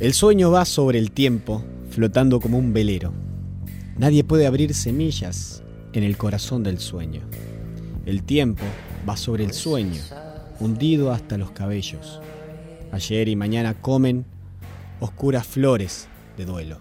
[0.00, 3.12] El sueño va sobre el tiempo, flotando como un velero.
[3.98, 5.62] Nadie puede abrir semillas
[5.92, 7.20] en el corazón del sueño.
[8.06, 8.64] El tiempo
[9.06, 10.00] va sobre el sueño,
[10.58, 12.18] hundido hasta los cabellos.
[12.92, 14.24] Ayer y mañana comen
[15.00, 16.78] oscuras flores de duelo.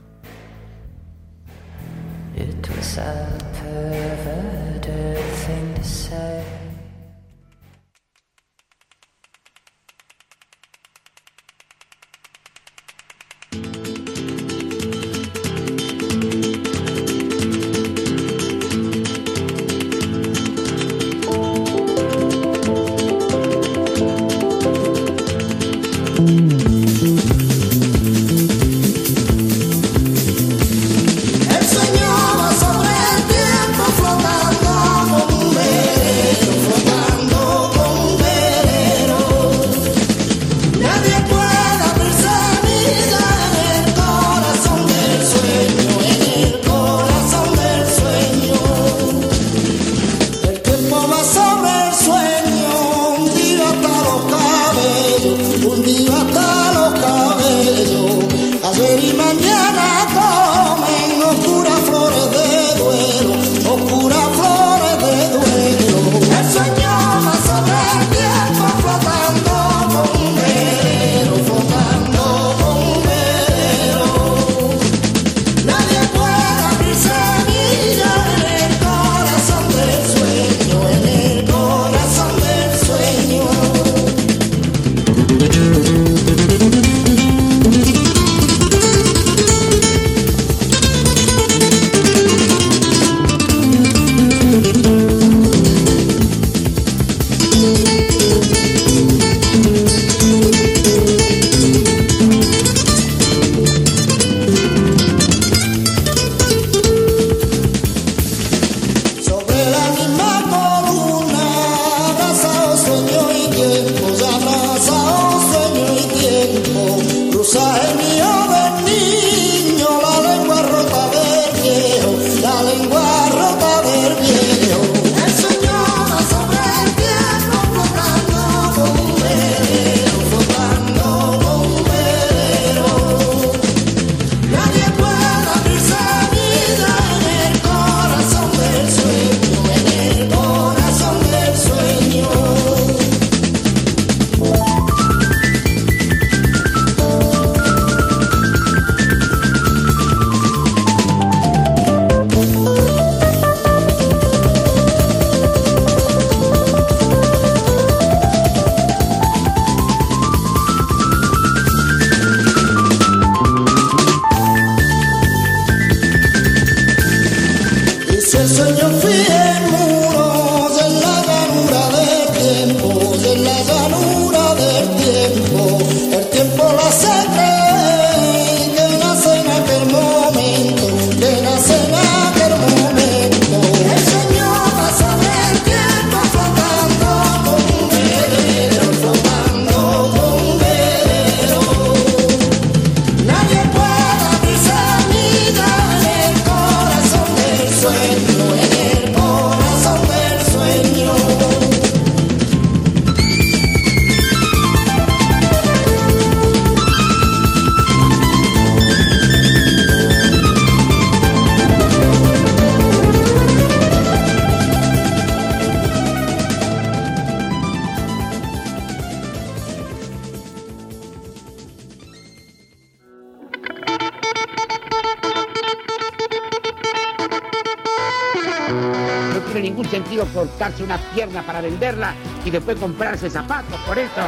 [231.70, 232.14] Venderla
[232.44, 233.80] y después comprarse zapatos.
[233.82, 234.22] Por eso,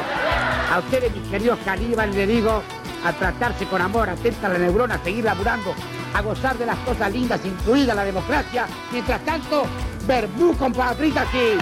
[0.72, 2.62] a ustedes, mis queridos caníbales, le digo
[3.04, 5.74] a tratarse con amor, atenta a la neurona, a seguir laburando,
[6.14, 8.68] a gozar de las cosas lindas, incluida la democracia.
[8.92, 9.66] Mientras tanto,
[10.06, 11.58] verbú con patritas y...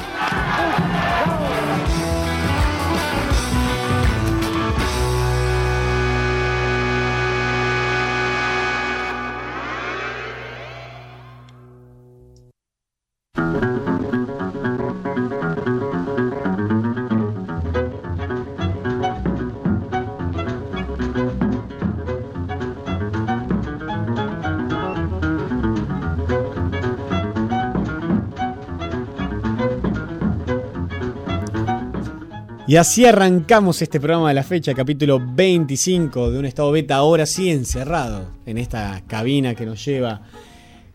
[32.69, 37.25] Y así arrancamos este programa de la fecha, capítulo 25 de un estado beta, ahora
[37.25, 40.21] sí encerrado en esta cabina que nos lleva,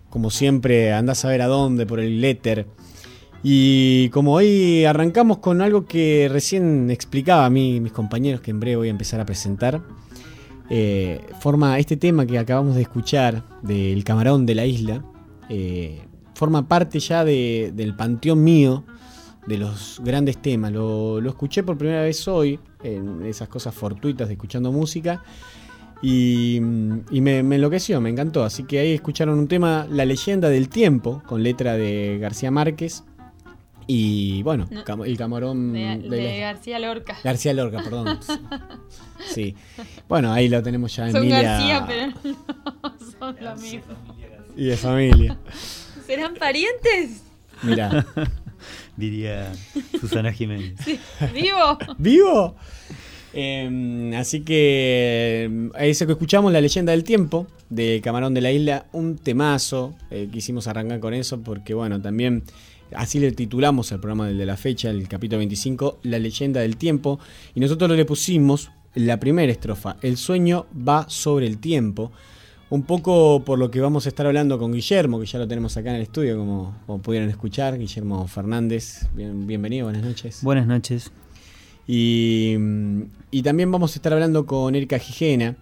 [0.08, 2.68] como siempre, andás a ver a dónde, por el éter.
[3.42, 8.60] Y como hoy arrancamos con algo que recién explicaba a mí, mis compañeros, que en
[8.60, 9.82] breve voy a empezar a presentar,
[10.70, 15.04] eh, forma este tema que acabamos de escuchar del camarón de la isla,
[15.48, 16.02] eh,
[16.36, 18.84] forma parte ya de- del panteón mío
[19.46, 20.73] de los grandes temas.
[20.73, 25.23] Lo, lo escuché por primera vez hoy, en esas cosas fortuitas de escuchando música,
[26.02, 26.56] y,
[27.11, 28.44] y me, me enloqueció, me encantó.
[28.44, 33.05] Así que ahí escucharon un tema, La leyenda del tiempo, con letra de García Márquez.
[33.86, 35.05] Y bueno, No.
[35.05, 37.17] el camarón De, de de la- García Lorca.
[37.22, 38.19] García Lorca, perdón.
[39.27, 39.55] Sí.
[40.08, 42.34] Bueno, ahí lo tenemos ya Son Emilia García, pero
[42.82, 43.94] no son lo mismo.
[44.56, 45.39] y de familia.
[46.06, 47.22] ¿Serán parientes?
[47.63, 48.06] Mira.
[48.96, 49.53] Diría
[50.01, 50.74] Susana Jiménez.
[50.84, 50.98] Sí.
[51.32, 51.79] ¿Vivo?
[51.98, 52.56] ¿Vivo?
[53.32, 58.53] Eh, así que eh, eso que escuchamos, La leyenda del tiempo, de Camarón de la
[58.53, 59.94] Isla, un temazo.
[60.10, 62.44] eh, quisimos arrancar con eso porque, bueno, también
[62.94, 66.77] así le titulamos al programa del de la fecha, el capítulo 25, La leyenda del
[66.77, 67.19] tiempo.
[67.55, 72.13] Y nosotros le pusimos la primera estrofa, El sueño va sobre el tiempo.
[72.74, 75.76] Un poco por lo que vamos a estar hablando con Guillermo, que ya lo tenemos
[75.76, 77.78] acá en el estudio, como, como pudieron escuchar.
[77.78, 80.40] Guillermo Fernández, bien- bienvenido, buenas noches.
[80.43, 81.12] Buenas noches.
[81.86, 82.56] Y,
[83.31, 85.54] y también vamos a estar hablando con Erika Gijena,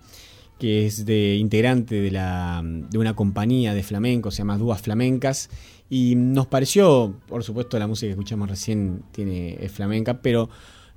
[0.58, 5.50] que es de integrante de, la, de una compañía de flamenco, se llama Dúas Flamencas.
[5.90, 10.48] Y nos pareció, por supuesto, la música que escuchamos recién tiene, es flamenca, pero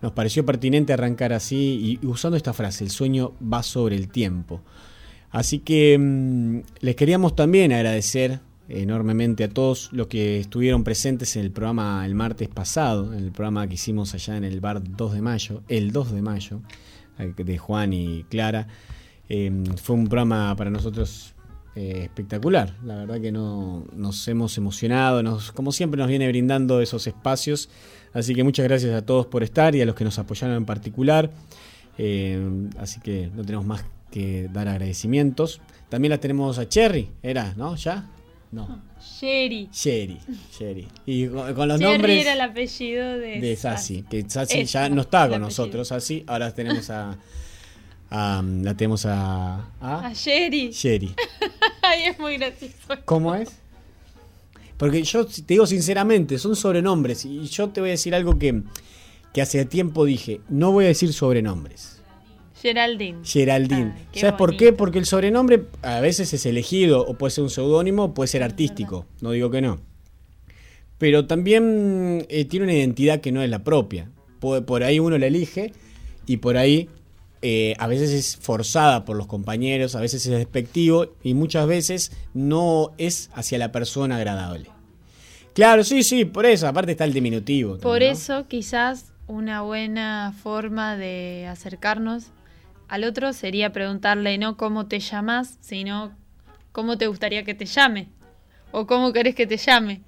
[0.01, 4.07] nos pareció pertinente arrancar así y, y usando esta frase: el sueño va sobre el
[4.07, 4.61] tiempo.
[5.31, 11.43] Así que mm, les queríamos también agradecer enormemente a todos los que estuvieron presentes en
[11.43, 15.13] el programa el martes pasado, en el programa que hicimos allá en el bar 2
[15.13, 16.61] de mayo, el 2 de mayo,
[17.19, 18.67] eh, de Juan y Clara.
[19.29, 19.51] Eh,
[19.81, 21.35] fue un programa para nosotros
[21.77, 22.73] eh, espectacular.
[22.85, 27.69] La verdad que no, nos hemos emocionado, nos, como siempre nos viene brindando esos espacios.
[28.13, 30.65] Así que muchas gracias a todos por estar y a los que nos apoyaron en
[30.65, 31.31] particular.
[31.97, 33.83] Eh, así que no tenemos más
[34.15, 35.59] que dar agradecimientos.
[35.89, 37.53] También la tenemos a Cherry, ¿era?
[37.57, 37.75] ¿No?
[37.75, 38.09] ¿Ya?
[38.51, 38.81] No.
[39.19, 39.69] Sherry.
[39.71, 40.17] Sherry,
[40.57, 40.87] Sherry.
[41.05, 44.71] Y con, con los Cherry nombres era el apellido de, de Sassi, que Sassi Es
[44.71, 46.23] ya no está con nosotros, Sassi.
[46.27, 47.17] Ahora tenemos a,
[48.09, 50.71] a- la tenemos a, a A Sherry.
[50.71, 51.13] Sherry.
[51.81, 52.73] Ay, es muy gracioso.
[53.05, 53.49] ¿Cómo es?
[54.77, 57.25] Porque yo te digo sinceramente, son sobrenombres.
[57.25, 58.63] Y yo te voy a decir algo que,
[59.33, 60.41] que hace tiempo dije.
[60.49, 61.94] No voy a decir sobrenombres.
[62.65, 63.19] Geraldine.
[63.23, 63.93] Geraldine.
[63.95, 64.73] Ah, ¿Sabes por qué?
[64.73, 69.05] Porque el sobrenombre a veces es elegido, o puede ser un seudónimo, puede ser artístico.
[69.21, 69.79] No digo que no.
[70.97, 74.09] Pero también eh, tiene una identidad que no es la propia.
[74.39, 75.73] Por, por ahí uno la elige
[76.25, 76.89] y por ahí
[77.43, 82.13] eh, a veces es forzada por los compañeros, a veces es despectivo y muchas veces
[82.33, 84.71] no es hacia la persona agradable.
[85.53, 86.67] Claro, sí, sí, por eso.
[86.67, 87.77] Aparte está el diminutivo.
[87.77, 88.17] Por también, ¿no?
[88.17, 92.31] eso, quizás una buena forma de acercarnos
[92.87, 96.15] al otro sería preguntarle no cómo te llamas, sino
[96.71, 98.09] cómo te gustaría que te llame
[98.71, 100.01] o cómo querés que te llame.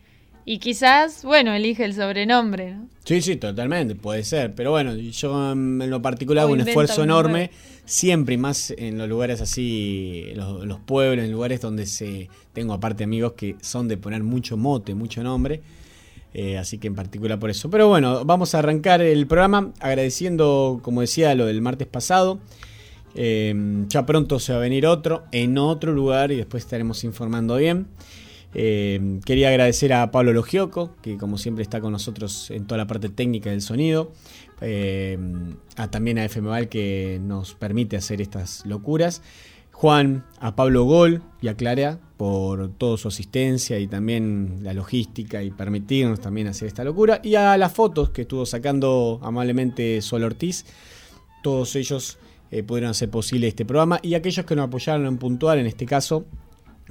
[0.46, 2.88] Y quizás, bueno, elige el sobrenombre, ¿no?
[3.04, 4.56] Sí, sí, totalmente, puede ser.
[4.56, 7.52] Pero bueno, yo mm, en lo particular hago un esfuerzo enorme,
[7.84, 12.74] siempre y más en los lugares así, los, los pueblos, en lugares donde se tengo
[12.74, 15.62] aparte amigos que son de poner mucho mote, mucho nombre.
[16.34, 17.70] Eh, así que en particular por eso.
[17.70, 22.40] Pero bueno, vamos a arrancar el programa agradeciendo, como decía, lo del martes pasado.
[23.18, 27.58] Eh, ya pronto se va a venir otro, en otro lugar, y después estaremos informando
[27.58, 27.88] bien.
[28.54, 32.88] Eh, quería agradecer a Pablo Logioco, que como siempre está con nosotros en toda la
[32.88, 34.12] parte técnica del sonido.
[34.62, 35.18] Eh,
[35.76, 39.22] a, también a FM Val que nos permite hacer estas locuras.
[39.72, 45.44] Juan, a Pablo Gol y a Clara por toda su asistencia y también la logística
[45.44, 47.20] y permitirnos también hacer esta locura.
[47.24, 50.66] Y a las fotos que estuvo sacando amablemente Sol Ortiz.
[51.44, 52.18] Todos ellos
[52.52, 54.00] eh, pudieron hacer posible este programa.
[54.02, 56.26] Y aquellos que nos apoyaron en puntual, en este caso,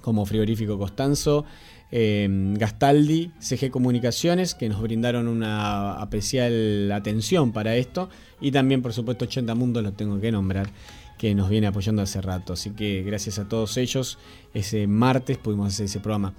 [0.01, 1.45] como Frigorífico Costanzo,
[1.91, 8.09] eh, Gastaldi, CG Comunicaciones, que nos brindaron una especial atención para esto.
[8.41, 10.71] Y también, por supuesto, 80 Mundos, lo tengo que nombrar
[11.19, 12.53] que nos viene apoyando hace rato.
[12.53, 14.19] Así que gracias a todos ellos,
[14.55, 16.35] ese martes pudimos hacer ese programa.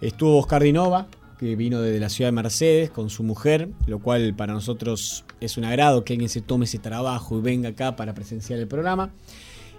[0.00, 4.34] Estuvo Oscar Dinova, que vino desde la ciudad de Mercedes con su mujer, lo cual
[4.34, 8.14] para nosotros es un agrado que alguien se tome ese trabajo y venga acá para
[8.14, 9.12] presenciar el programa.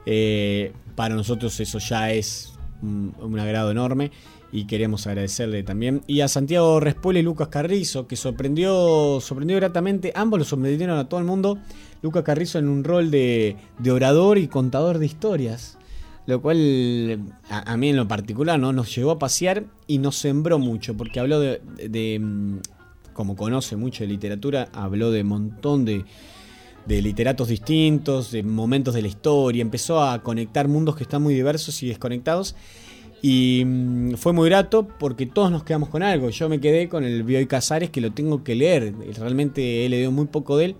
[0.05, 4.11] Eh, para nosotros eso ya es un, agrado enorme
[4.51, 6.01] y queremos agradecerle también.
[6.07, 11.09] Y a Santiago Respuela y Lucas Carrizo, que sorprendió, sorprendió gratamente, ambos lo sorprendieron a
[11.09, 11.57] todo el mundo.
[12.01, 15.77] Lucas Carrizo en un rol de, de orador y contador de historias,
[16.25, 17.19] lo cual
[17.49, 18.71] a, mí en lo particular ¿no?
[18.71, 22.59] nos llevó a pasear y nos sembró mucho, porque habló de, de, mm,
[23.15, 26.05] como conoce mucho de literatura, habló de un montón de,
[26.85, 31.33] de literatos distintos, de momentos de la historia, empezó a conectar mundos que están muy
[31.33, 32.55] diversos y desconectados.
[33.21, 36.29] Y mm, fue muy grato porque todos nos quedamos con algo.
[36.29, 38.93] Yo me quedé con el Bioy Casares que lo tengo que leer.
[39.17, 40.75] Realmente he leído muy poco de él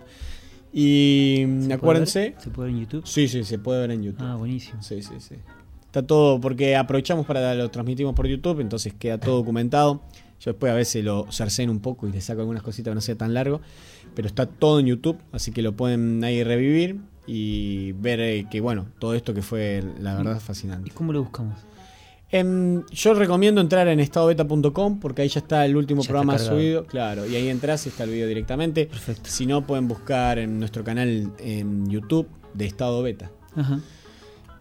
[0.71, 2.31] Y ¿Se acuérdense.
[2.31, 2.43] puede?
[2.43, 3.07] ¿Se puede ver en YouTube?
[3.07, 4.25] Sí, sí, se puede ver en YouTube.
[4.25, 4.81] Ah, buenísimo.
[4.83, 5.35] Sí, sí, sí.
[5.97, 10.03] Está todo, porque aprovechamos para lo transmitimos por YouTube, entonces queda todo documentado.
[10.39, 13.01] Yo después a veces lo cerceno un poco y le saco algunas cositas que no
[13.01, 13.61] sea tan largo,
[14.13, 18.61] pero está todo en YouTube, así que lo pueden ahí revivir y ver eh, que,
[18.61, 20.91] bueno, todo esto que fue, la verdad, fascinante.
[20.91, 21.57] ¿Y cómo lo buscamos?
[22.29, 26.85] Em, yo recomiendo entrar en estadobeta.com porque ahí ya está el último Ya programa subido,
[26.85, 28.87] claro, y ahí entras y está el video directamente.
[29.23, 33.31] Si no, pueden buscar en nuestro canal en YouTube de Estado Beta.
[33.55, 33.79] Ajá.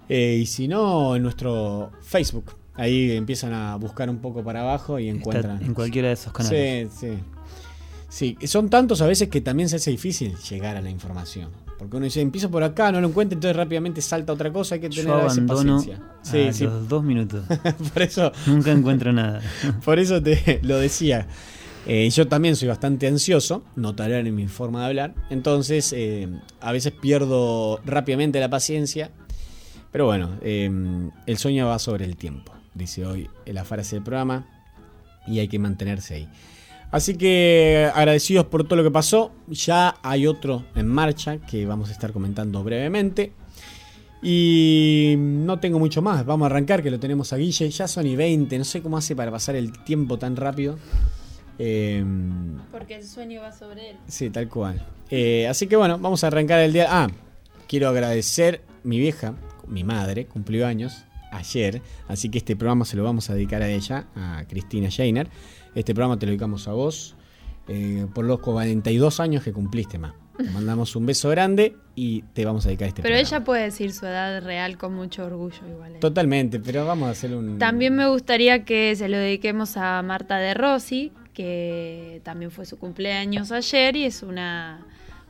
[0.09, 2.53] Eh, y si no, en nuestro Facebook.
[2.75, 5.63] Ahí empiezan a buscar un poco para abajo y encuentran.
[5.63, 6.91] en cualquiera de esos canales.
[6.99, 8.37] Sí, sí.
[8.39, 11.51] Sí, son tantos a veces que también se hace difícil llegar a la información.
[11.79, 14.81] Porque uno dice, empiezo por acá, no lo encuentro, entonces rápidamente salta otra cosa, hay
[14.81, 15.97] que tener Yo a veces paciencia.
[15.97, 16.65] a Sí, sí.
[16.65, 17.45] los dos minutos.
[17.93, 18.33] por eso.
[18.47, 19.41] Nunca encuentro nada.
[19.85, 21.27] Por eso te lo decía.
[21.87, 25.15] Eh, yo también soy bastante ansioso, notarán en mi forma de hablar.
[25.31, 26.29] Entonces, eh,
[26.61, 29.11] a veces pierdo rápidamente la paciencia.
[29.93, 30.71] Pero bueno, eh,
[31.27, 34.47] el sueño va sobre el tiempo, dice hoy la frase del programa.
[35.27, 36.29] Y hay que mantenerse ahí.
[36.93, 39.33] Así que agradecidos por todo lo que pasó.
[39.49, 43.33] Ya hay otro en marcha que vamos a estar comentando brevemente.
[44.23, 46.25] Y no tengo mucho más.
[46.25, 47.69] Vamos a arrancar, que lo tenemos a Guille.
[47.71, 48.57] Ya son y 20.
[48.59, 50.79] No sé cómo hace para pasar el tiempo tan rápido.
[51.59, 52.05] Eh,
[52.71, 53.97] Porque el sueño va sobre él.
[54.07, 54.85] sí, tal cual.
[55.11, 56.87] Eh, así que bueno, vamos a arrancar el día.
[56.89, 57.09] Ah,
[57.69, 59.35] quiero agradecer mi vieja,
[59.69, 61.83] mi madre, cumplió años ayer.
[62.09, 65.29] Así que este programa se lo vamos a dedicar a ella, a Cristina Scheiner.
[65.75, 67.15] Este programa te lo dedicamos a vos.
[67.69, 70.15] eh, por los 42 años que cumpliste, ma.
[70.37, 73.29] Te mandamos un beso grande y te vamos a dedicar este Pero programa.
[73.39, 75.97] ella puede decir su edad real con mucho orgullo igual.
[75.97, 75.99] ¿eh?
[75.99, 77.59] Totalmente, pero vamos a hacer un.
[77.59, 82.79] También me gustaría que se lo dediquemos a Marta de Rossi, que también fue su
[82.79, 84.87] cumpleaños ayer y es una,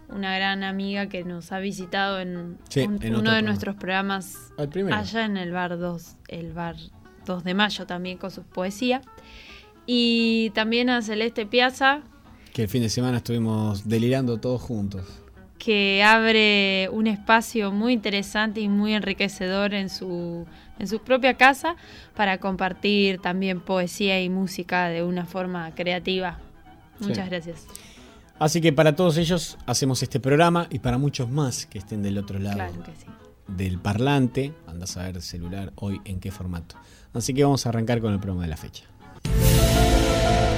[0.09, 3.43] una gran amiga que nos ha visitado en, Sí, un- en uno de programa.
[3.43, 4.53] nuestros programas
[4.93, 6.77] allá en el bar 2, el bar
[7.25, 9.03] 2 de mayo también con sus poesía.
[9.87, 12.01] Y también a Celeste Piazza,
[12.53, 15.05] Que el fin de semana estuvimos delirando todos juntos.
[15.59, 20.47] que abre un espacio muy interesante y muy enriquecedor en su,
[20.79, 21.77] en su propia casa
[22.15, 26.39] para compartir también poesía y música de una forma creativa.
[27.01, 27.31] Muchas Sí.
[27.31, 27.67] gracias.
[28.39, 32.19] Así que para todos ellos hacemos este programa y para muchos más que estén del
[32.19, 33.07] otro lado Claro que sí.
[33.49, 36.77] del parlante, andas a ver celular hoy en qué formato.
[37.15, 38.85] Así que vamos a arrancar con el promo de la fecha.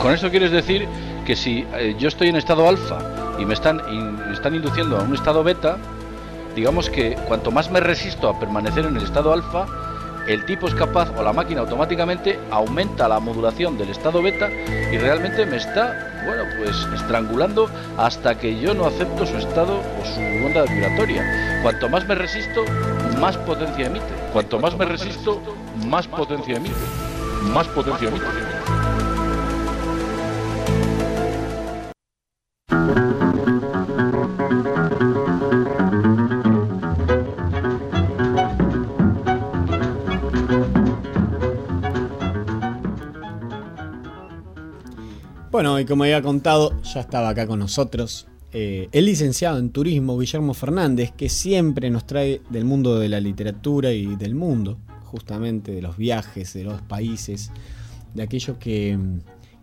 [0.03, 0.87] Con eso quieres decir
[1.25, 2.99] que si eh, yo estoy en estado alfa
[3.39, 3.77] y me están,
[4.27, 5.77] me están induciendo a un estado beta,
[6.57, 9.67] digamos que cuanto más me resisto a permanecer en el estado alfa,
[10.29, 14.99] el tipo es capaz o la máquina automáticamente aumenta la modulación del estado beta y
[14.99, 20.21] realmente me está, bueno, pues estrangulando hasta que yo no acepto su estado o su
[20.47, 21.61] onda vibratoria.
[21.63, 22.63] Cuanto más me resisto,
[23.19, 24.07] más potencia emite.
[24.33, 25.41] Cuanto más me resisto,
[25.87, 26.77] más potencia emite.
[27.55, 28.78] Más potencia emite.
[45.51, 50.19] Bueno, y como había contado, ya estaba acá con nosotros eh, el licenciado en turismo
[50.19, 55.73] Guillermo Fernández, que siempre nos trae del mundo de la literatura y del mundo, justamente
[55.73, 57.51] de los viajes, de los países,
[58.15, 58.99] de aquello que,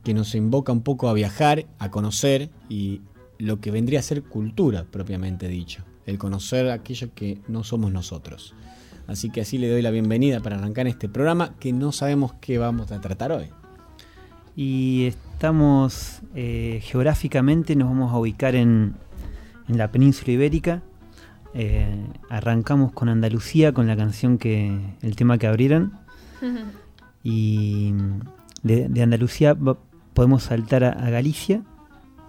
[0.04, 3.02] que nos invoca un poco a viajar, a conocer y
[3.38, 8.56] lo que vendría a ser cultura propiamente dicho, el conocer aquello que no somos nosotros.
[9.08, 12.58] Así que así le doy la bienvenida para arrancar este programa que no sabemos qué
[12.58, 13.50] vamos a tratar hoy.
[14.56, 18.95] Y estamos eh, geográficamente, nos vamos a ubicar en,
[19.67, 20.82] en la península ibérica.
[21.54, 24.80] Eh, arrancamos con Andalucía, con la canción que.
[25.02, 25.91] el tema que abrieron.
[27.24, 27.93] y
[28.63, 29.58] de, Andalucía
[30.13, 31.63] podemos saltar a, Galicia,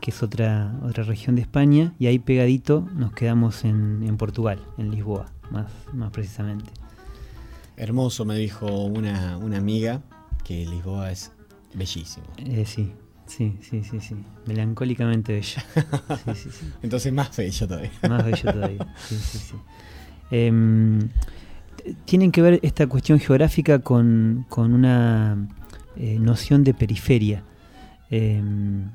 [0.00, 4.58] que es otra, otra región de España, y ahí pegadito nos quedamos en, en Portugal,
[4.78, 6.72] en Lisboa, más, más precisamente.
[7.76, 10.02] Hermoso, me dijo una, una amiga,
[10.44, 11.35] que Lisboa es
[11.76, 12.26] Bellísimo.
[12.38, 12.92] Eh, sí,
[13.26, 14.16] sí, sí, sí, sí.
[14.46, 15.62] Melancólicamente bello.
[16.34, 17.90] Sí, sí, Entonces más bello todavía.
[18.08, 18.94] Más bello todavía.
[18.96, 19.54] Sí, sí, sí.
[20.30, 21.08] Em,
[22.06, 25.48] tienen que ver esta cuestión geográfica con, con una
[25.96, 27.42] eh, noción de periferia.
[28.10, 28.90] Em,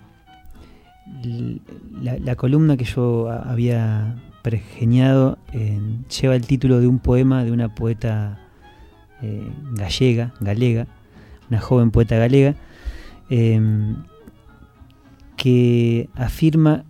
[2.02, 5.38] la, columna que yo había pergeñado
[6.22, 8.40] lleva el título de un poema de una poeta
[9.22, 10.88] eh, gallega, galega,
[11.50, 12.56] una joven poeta galega,
[13.34, 13.96] Em,
[15.38, 16.84] que afirma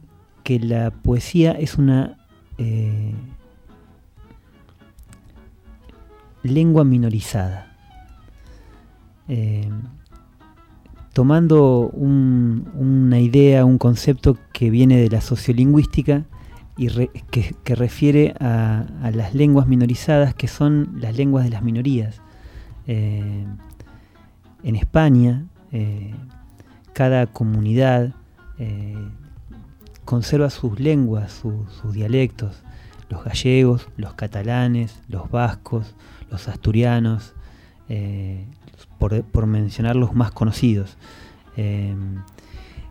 [0.43, 2.17] que la poesía es una
[2.57, 3.13] eh,
[6.41, 7.77] lengua minorizada.
[9.27, 9.83] Em,
[11.13, 16.25] tomando una idea, un concepto que viene de la sociolingüística
[16.75, 16.87] y
[17.29, 22.19] que, refiere a, las lenguas minorizadas, que son las lenguas de las minorías.
[22.87, 23.57] Em,
[24.63, 26.15] en España, eh,
[26.93, 28.13] cada comunidad
[28.59, 28.95] eh,
[30.05, 32.63] conserva sus lenguas, sus dialectos,
[33.09, 35.95] los gallegos, los catalanes, los vascos,
[36.29, 37.33] los asturianos,
[37.89, 38.45] eh,
[38.99, 40.97] por, mencionar los más conocidos.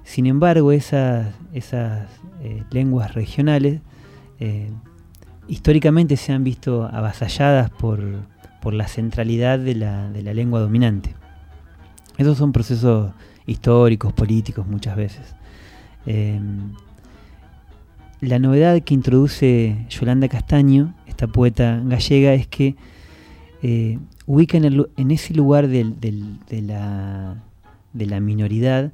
[0.04, 2.08] sin embargo, esas, esas
[2.70, 3.80] lenguas regionales
[5.50, 8.00] históricamente se han visto avasalladas por,
[8.72, 11.14] la centralidad de la, de la lengua dominante.
[12.18, 13.12] Esos son procesos
[13.50, 15.34] históricos, políticos muchas veces.
[16.06, 16.72] Em,
[18.20, 22.76] la novedad que introduce Yolanda Castaño, esta poeta gallega, es que
[23.62, 25.84] eh, ubica en, ese lugar de,
[26.62, 28.92] la, minoridad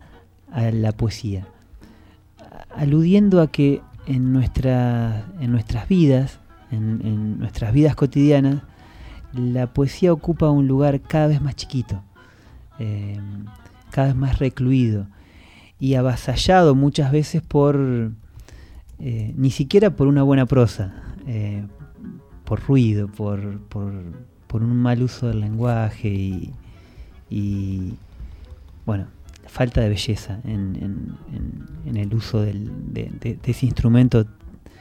[0.50, 1.46] a la poesía,
[2.74, 6.38] aludiendo a que en, nuestras vidas,
[6.70, 8.62] en nuestras vidas cotidianas,
[9.32, 12.02] la poesía ocupa un lugar cada vez más chiquito.
[12.78, 13.46] Em,
[13.90, 15.06] cada vez más recluido
[15.78, 18.12] y avasallado muchas veces por,
[18.98, 20.94] eh, ni siquiera por una buena prosa,
[21.26, 21.64] eh,
[22.44, 23.92] por ruido, por, por,
[24.54, 26.50] un mal uso del lenguaje
[27.28, 27.94] y,
[28.86, 29.08] bueno,
[29.46, 31.18] falta de belleza en,
[31.94, 34.24] el uso de, ese instrumento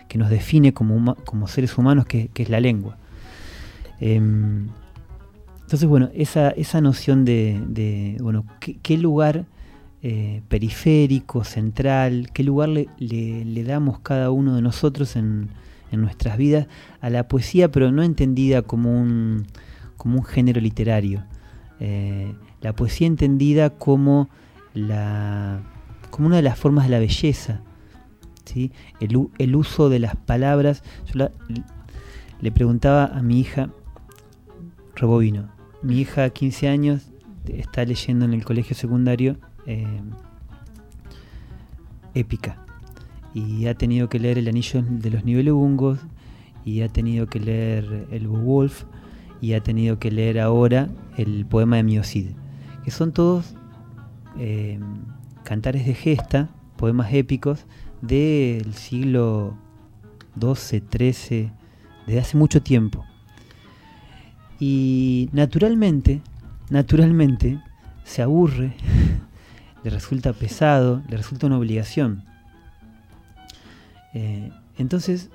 [0.07, 2.95] que nos define como, como seres humanos, que, es la lengua.
[3.99, 4.69] Em,
[5.65, 9.47] entonces, bueno, esa, esa noción de, bueno, qué, lugar
[10.03, 15.49] eh, periférico, central, qué lugar le, le, damos cada uno de nosotros en,
[15.91, 16.67] en, nuestras vidas
[17.01, 19.47] a la poesía, pero no entendida como un,
[19.97, 21.23] como un género literario.
[21.79, 24.29] Eh, la poesía entendida como,
[24.75, 25.63] la,
[26.11, 27.61] como una de las formas de la belleza.
[28.43, 28.71] ¿sí?
[28.99, 30.83] El, el uso de las palabras.
[31.11, 31.27] Yo
[32.39, 33.71] le preguntaba a mi hija,
[34.95, 35.54] Robovino,
[35.85, 37.11] mi hija, 15 años,
[37.47, 40.01] está leyendo en el colegio secundario eh,
[42.15, 42.57] épica.
[43.35, 45.99] Y ha tenido que leer El Anillo de los Nibelungos
[46.63, 48.85] y ha tenido que leer el Beowulf
[49.41, 52.29] y ha tenido que leer ahora el poema de Miocid,
[52.83, 53.53] que son todos
[54.39, 54.79] eh,
[55.43, 57.67] cantares de gesta, poemas épicos
[58.01, 59.55] del siglo
[60.39, 61.51] XII, XIII,
[62.07, 63.05] desde hace mucho tiempo.
[64.59, 66.21] Y naturalmente,
[66.69, 67.59] naturalmente,
[68.03, 68.73] se aburre,
[69.83, 72.23] le resulta pesado, le resulta una obligación.
[74.13, 75.29] Eh, entonces,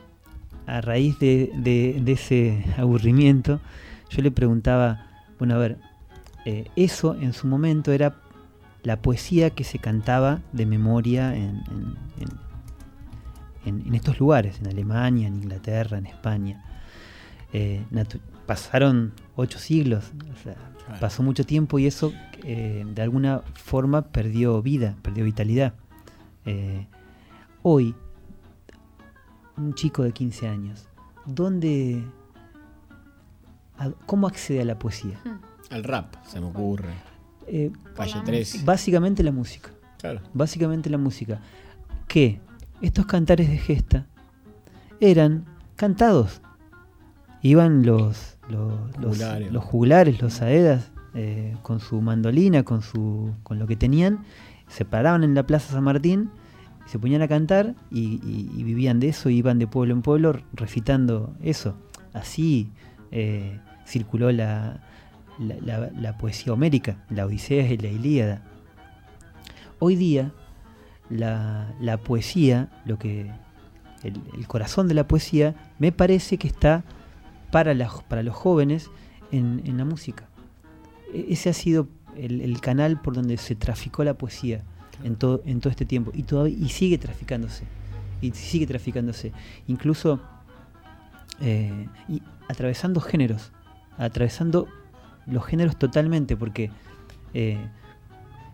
[0.66, 3.60] a raíz de, ese aburrimiento,
[4.08, 5.06] yo le preguntaba,
[5.38, 5.78] bueno, a ver,
[6.46, 8.16] eh, eso en su momento era
[8.82, 11.62] la poesía que se cantaba de memoria en,
[13.92, 16.64] estos lugares, en Alemania, en Inglaterra, en España.
[17.52, 17.84] Eh,
[18.50, 20.10] pasaron ocho siglos,
[20.98, 25.74] pasó mucho tiempo y eso eh, de alguna forma perdió vida, perdió vitalidad.
[26.46, 26.88] Eh,
[27.62, 27.94] hoy,
[29.56, 30.88] un chico de 15 años,
[31.26, 32.02] ¿dónde,
[34.06, 35.20] ¿cómo accede a la poesía?
[35.70, 36.92] Al rap, se me ocurre.
[37.46, 37.70] Eh,
[38.64, 39.70] básicamente la música.
[40.34, 41.40] Básicamente la música.
[42.08, 42.40] Que
[42.82, 44.06] estos cantares de gesta
[44.98, 45.44] eran
[45.76, 46.42] cantados.
[47.42, 53.76] Iban los, los, jugulares, los aedas, eh, con su mandolina, con, su, con lo que
[53.76, 54.24] tenían,
[54.68, 56.30] se paraban en la Plaza San Martín,
[56.86, 58.18] se ponían a cantar y,
[58.62, 61.76] vivían de eso, iban de pueblo en pueblo recitando eso.
[62.12, 62.70] Así
[63.12, 64.80] eh, circuló la,
[65.38, 68.42] la, poesía homérica, la Odisea y la Ilíada.
[69.78, 70.32] Hoy día,
[71.08, 73.30] la, poesía, lo que
[74.02, 76.84] el, corazón de la poesía, me parece que está
[77.50, 77.74] para,
[78.08, 78.90] para los jóvenes
[79.32, 80.28] en, la música.
[81.12, 84.62] E, ese ha sido el, canal por donde se traficó la poesía
[85.04, 87.64] en, todo, en todo este tiempo y, todavía, y sigue traficándose.
[88.20, 89.32] Y sigue traficándose.
[89.66, 90.20] Incluso
[91.40, 93.52] eh, y atravesando géneros,
[93.96, 94.68] atravesando
[95.26, 96.70] los géneros totalmente, porque
[97.32, 97.58] eh,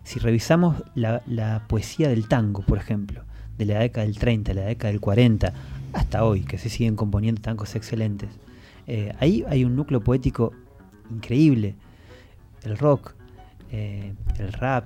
[0.04, 3.22] si revisamos la, poesía del tango, por ejemplo,
[3.59, 5.52] de la década del 30, de la década del 40,
[5.94, 8.28] hasta hoy, que se siguen componiendo tangos excelentes,
[8.87, 10.53] eh, ahí hay un núcleo poético
[11.11, 11.75] increíble.
[12.62, 13.14] El rock,
[13.70, 14.85] eh, el rap,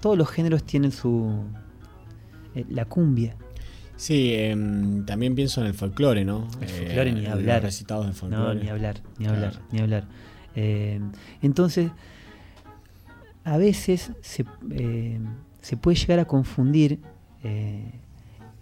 [0.00, 1.44] todos los géneros tienen su...
[2.68, 3.36] la cumbia,
[3.96, 6.48] Sí, em, también pienso en el folclore, ¿no?
[6.60, 7.62] El folclore ni hablar.
[7.62, 8.56] recitados de folclore.
[8.56, 10.08] No, ni hablar, ni hablar, ni hablar.
[11.40, 11.92] Entonces,
[13.44, 14.12] a veces
[14.70, 15.26] em,
[15.60, 17.00] se, puede llegar a confundir
[17.42, 17.92] eh,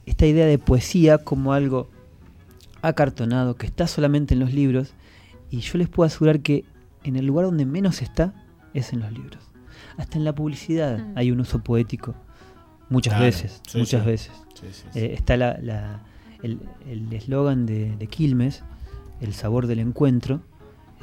[0.06, 1.90] esta idea de poesía como algo
[2.82, 4.94] acartonado, que está solamente en los libros,
[5.50, 6.64] y yo les puedo asegurar que
[7.04, 8.34] en el lugar donde menos está
[8.74, 9.42] es en los libros.
[9.96, 11.12] Hasta en la publicidad mm.
[11.18, 12.14] hay un uso poético,
[12.88, 14.32] muchas veces, muchas veces.
[14.94, 16.02] Eh, está la,
[16.42, 18.62] el eslogan de, Quilmes,
[19.20, 20.40] el sabor del encuentro.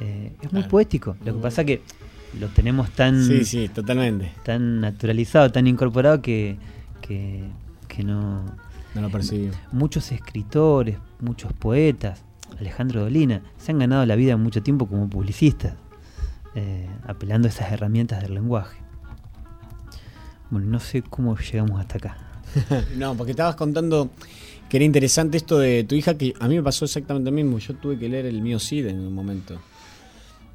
[0.00, 1.16] Eh, es muy poético.
[1.24, 1.82] Lo que pasa que
[2.38, 4.32] lo tenemos tan, sí, totalmente.
[4.44, 6.56] tan naturalizado, tan incorporado que,
[7.00, 8.44] que, no...
[8.94, 9.56] No lo percibimos.
[9.72, 12.22] Muchos escritores, muchos poetas,
[12.58, 15.74] Alejandro Dolina, se han ganado la vida mucho tiempo como publicistas,
[16.54, 18.78] eh, apelando a esas herramientas del lenguaje.
[20.50, 22.16] Bueno, no sé cómo llegamos hasta acá.
[22.96, 24.10] no, porque estabas contando
[24.68, 27.58] que era interesante esto de tu hija, que a mí me pasó exactamente lo mismo.
[27.58, 29.60] Yo tuve que leer el mío SID en un momento.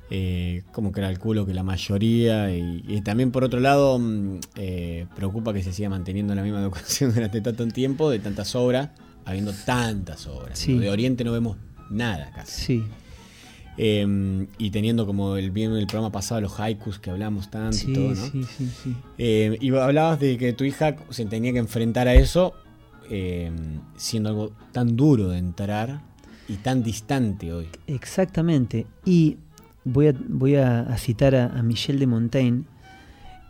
[0.10, 2.56] Eh, como que era el culo que la mayoría.
[2.56, 7.14] Y, también, por otro lado, mm, eh, preocupa que se siga manteniendo la misma educación
[7.14, 8.90] durante tanto tiempo, de tantas obras,
[9.26, 10.66] habiendo tantas obras.
[10.66, 11.58] De Oriente no vemos
[11.90, 12.62] nada casi.
[12.62, 12.84] Sí.
[13.76, 17.94] Em, y teniendo como el bien el programa pasado los haikus que hablamos tanto y
[17.94, 18.16] todo, ¿no?
[18.16, 18.96] Sí, sí, sí.
[19.18, 22.54] Em, y hablabas de que tu hija se tenía que enfrentar a eso
[23.10, 26.02] em, siendo algo tan duro de entrar
[26.48, 27.68] y tan distante hoy.
[27.88, 28.86] Exactamente.
[29.06, 29.38] Y
[29.86, 32.64] voy a, voy a, citar a, Michel de Montaigne.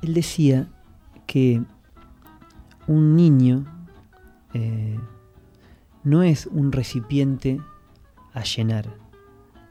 [0.02, 0.68] Él decía
[1.26, 1.62] que
[2.88, 3.66] un niño
[4.54, 5.00] eh,
[6.04, 7.60] no es un recipiente
[8.34, 9.04] a llenar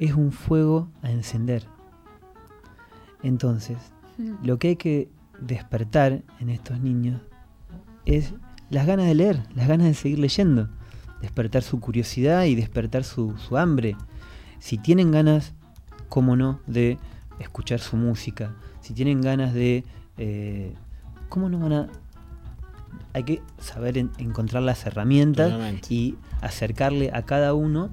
[0.04, 1.64] es un fuego a encender.
[3.22, 3.78] Entonces,
[4.18, 4.44] mm.
[4.44, 5.08] lo que hay que
[5.40, 7.20] despertar en estos niños
[8.04, 8.34] es
[8.68, 10.68] las ganas de leer, las ganas de seguir leyendo,
[11.20, 13.96] despertar su curiosidad y despertar su, hambre.
[14.58, 15.54] Si tienen ganas,
[16.12, 16.98] cómo no, de
[17.40, 19.82] escuchar su música, si tienen ganas de...
[20.18, 20.74] Eh,
[21.30, 21.88] ¿Cómo no van a...?
[23.14, 25.54] Hay que saber encontrar las herramientas
[25.88, 27.88] y acercarle a cada uno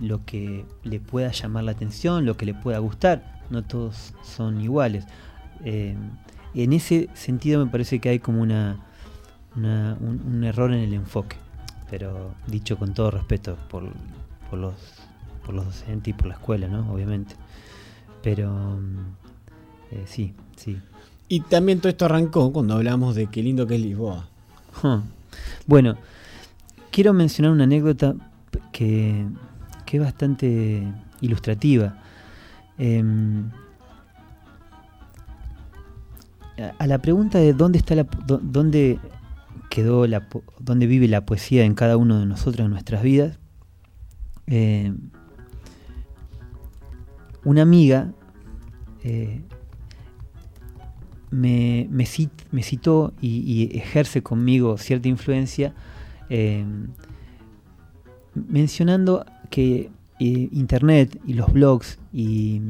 [0.00, 3.40] lo que le pueda llamar la atención, lo que le pueda gustar.
[3.50, 5.06] No todos son iguales.
[5.64, 5.96] Eh,
[6.54, 8.78] en ese sentido me parece que hay como una,
[9.56, 11.36] un, error en el enfoque.
[11.90, 13.90] pero dicho con todo respeto por,
[14.48, 14.99] por los,
[15.50, 16.92] por los docentes y por la escuela, ¿no?
[16.92, 17.34] Obviamente.
[18.22, 18.98] Pero mm,
[19.90, 20.78] eh, sí, sí.
[21.28, 24.28] Y también todo esto arrancó cuando hablamos de qué lindo que es Lisboa.
[24.82, 25.00] Huh.
[25.66, 25.96] Bueno,
[26.92, 28.14] quiero mencionar una anécdota
[28.72, 29.26] que,
[29.86, 30.84] que es bastante
[31.20, 31.96] ilustrativa.
[32.78, 33.50] Em,
[36.78, 38.98] a- la pregunta de dónde está la dónde
[39.68, 40.26] quedó la
[40.58, 43.38] dónde vive la poesía en cada uno de nosotros en nuestras vidas,
[44.46, 44.92] eh,
[47.44, 48.12] una amiga
[49.02, 49.40] eh,
[51.30, 55.74] me, me cit- me citó y, ejerce conmigo cierta influencia
[56.28, 56.64] eh,
[58.34, 62.60] mencionando que eh, Internet y los blogs y,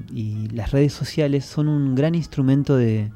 [0.52, 3.10] las redes sociales son un gran instrumento de,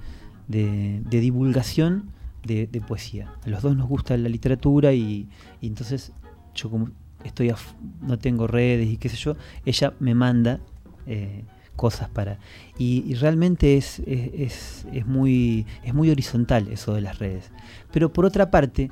[0.48, 2.10] divulgación
[2.44, 3.32] de, poesía.
[3.44, 5.28] A los dos nos gusta la literatura y,
[5.60, 6.12] y entonces
[6.54, 6.90] yo como
[7.24, 10.60] estoy af- no tengo redes y qué sé yo, ella me manda
[11.06, 11.44] eh,
[11.76, 12.38] cosas para...
[12.78, 17.50] Y, realmente es, es, es- muy, es muy horizontal eso de las redes.
[17.92, 18.90] Pero por otra parte,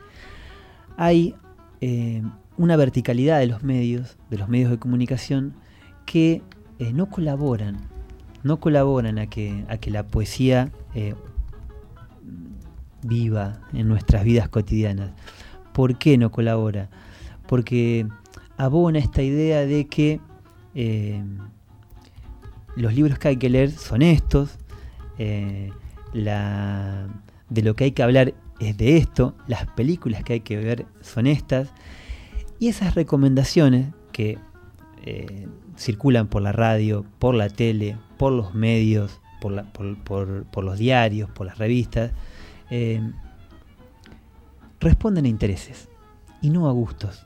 [0.96, 1.34] hay
[1.80, 2.22] eh,
[2.56, 5.54] una verticalidad de los medios, de los medios de comunicación,
[6.06, 6.42] que
[6.78, 7.78] eh, no colaboran,
[8.42, 10.70] no colaboran a que, a que la poesía
[13.02, 15.12] viva en nuestras vidas cotidianas.
[15.72, 16.88] ¿Por qué no colabora?
[17.46, 18.06] Porque
[18.56, 20.20] abona esta idea de que
[22.76, 24.58] los libros que hay que leer son estos,
[25.18, 25.70] eh,
[26.12, 30.86] de lo que hay que hablar es de esto, las películas que hay que ver
[31.00, 31.68] son estas,
[32.58, 34.38] y esas recomendaciones que
[35.04, 41.46] eh, circulan por la radio, por la tele, por los medios, por los diarios, por
[41.46, 42.12] las revistas,
[42.70, 43.00] eh,
[44.78, 45.88] responden a intereses
[46.40, 47.24] y no a gustos.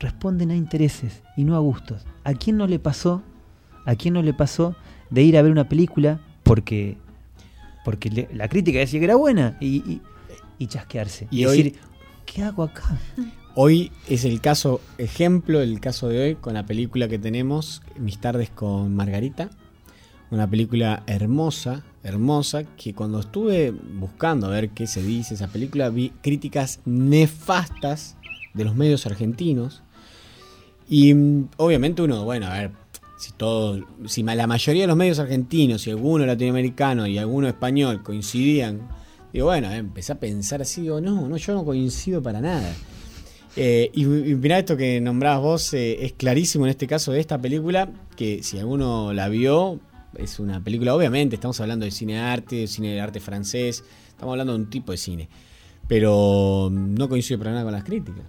[0.00, 2.04] Responden a intereses y no a gustos.
[2.24, 3.22] ¿A quién no le pasó?
[3.90, 4.76] ¿A quién no le pasó
[5.10, 6.96] de ir a ver una película porque
[7.84, 10.00] porque le- la crítica decía que era buena y, y-
[10.58, 11.78] y chasquearse y, Y hoy- decir
[12.26, 12.98] ¿qué hago acá?
[13.56, 18.18] Hoy es el caso, ejemplo, el caso de hoy con la película que tenemos, Mis
[18.18, 19.50] tardes con Margarita.
[20.30, 25.88] Una película hermosa, hermosa, que cuando estuve buscando a ver qué se dice esa película,
[25.90, 28.16] vi críticas nefastas
[28.54, 29.82] de los medios argentinos.
[30.88, 32.70] Y mm, obviamente uno, bueno, a ver,
[33.20, 38.02] si todo, si la mayoría de los medios argentinos y alguno latinoamericano y alguno español
[38.02, 38.88] coincidían,
[39.30, 42.74] digo, bueno, eh, empecé a pensar así, digo, no, no, yo no coincido para nada.
[43.56, 47.20] Eh, y, y mirá esto que nombrabas vos, eh, es clarísimo en este caso de
[47.20, 49.78] esta película, que si alguno la vio,
[50.16, 53.84] es una película, obviamente, estamos hablando de cine de arte, de cine de arte francés,
[54.08, 55.28] estamos hablando de un tipo de cine,
[55.86, 58.24] pero mm, no coincide para nada con las críticas.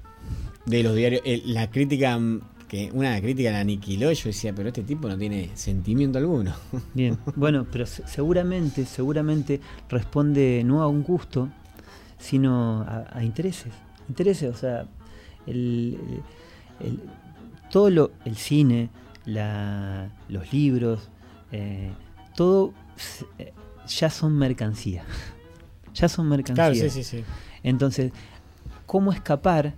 [0.66, 4.70] De los diarios, eh, la crítica, mm, que una crítica la aniquiló, yo decía, pero
[4.70, 6.54] este tipo no tiene sentimiento alguno.
[6.94, 11.50] Bien, bueno, pero se- seguramente, seguramente responde no a un gusto,
[12.18, 13.74] sino a, a intereses.
[14.08, 14.86] Intereses, o sea,
[15.46, 16.00] el,
[16.80, 17.02] el-
[17.70, 18.90] todo lo, el cine,
[19.26, 21.10] la- los libros,
[21.52, 21.92] eh,
[22.38, 22.74] todo
[23.38, 23.52] eh,
[23.86, 25.04] ya son mercancía.
[25.94, 26.72] ya son mercancía.
[26.72, 27.24] Claro, sí, sí, sí.
[27.64, 28.14] Entonces,
[28.86, 29.76] ¿cómo escapar,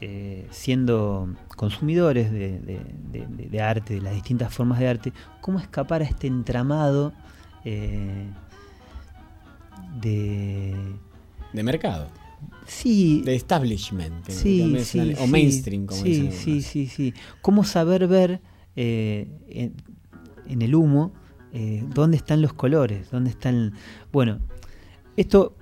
[0.00, 5.12] eh, siendo consumidores de, de- de- de- de arte, de las distintas formas de arte,
[5.40, 7.12] cómo escapar a este entramado
[7.64, 8.26] eh,
[10.00, 10.74] de...
[11.52, 12.08] De mercado.
[12.66, 13.22] Sí.
[13.24, 14.28] De establishment.
[14.28, 17.14] Sí, es sí, una- o mainstream, como sí, dicen sí, sí, sí.
[17.40, 18.40] ¿Cómo saber ver
[18.76, 19.74] eh, en,
[20.48, 21.12] en el humo
[21.52, 23.10] eh, dónde están los colores?
[23.10, 23.74] ¿Dónde están...?
[24.12, 24.38] Bueno,
[25.16, 25.56] esto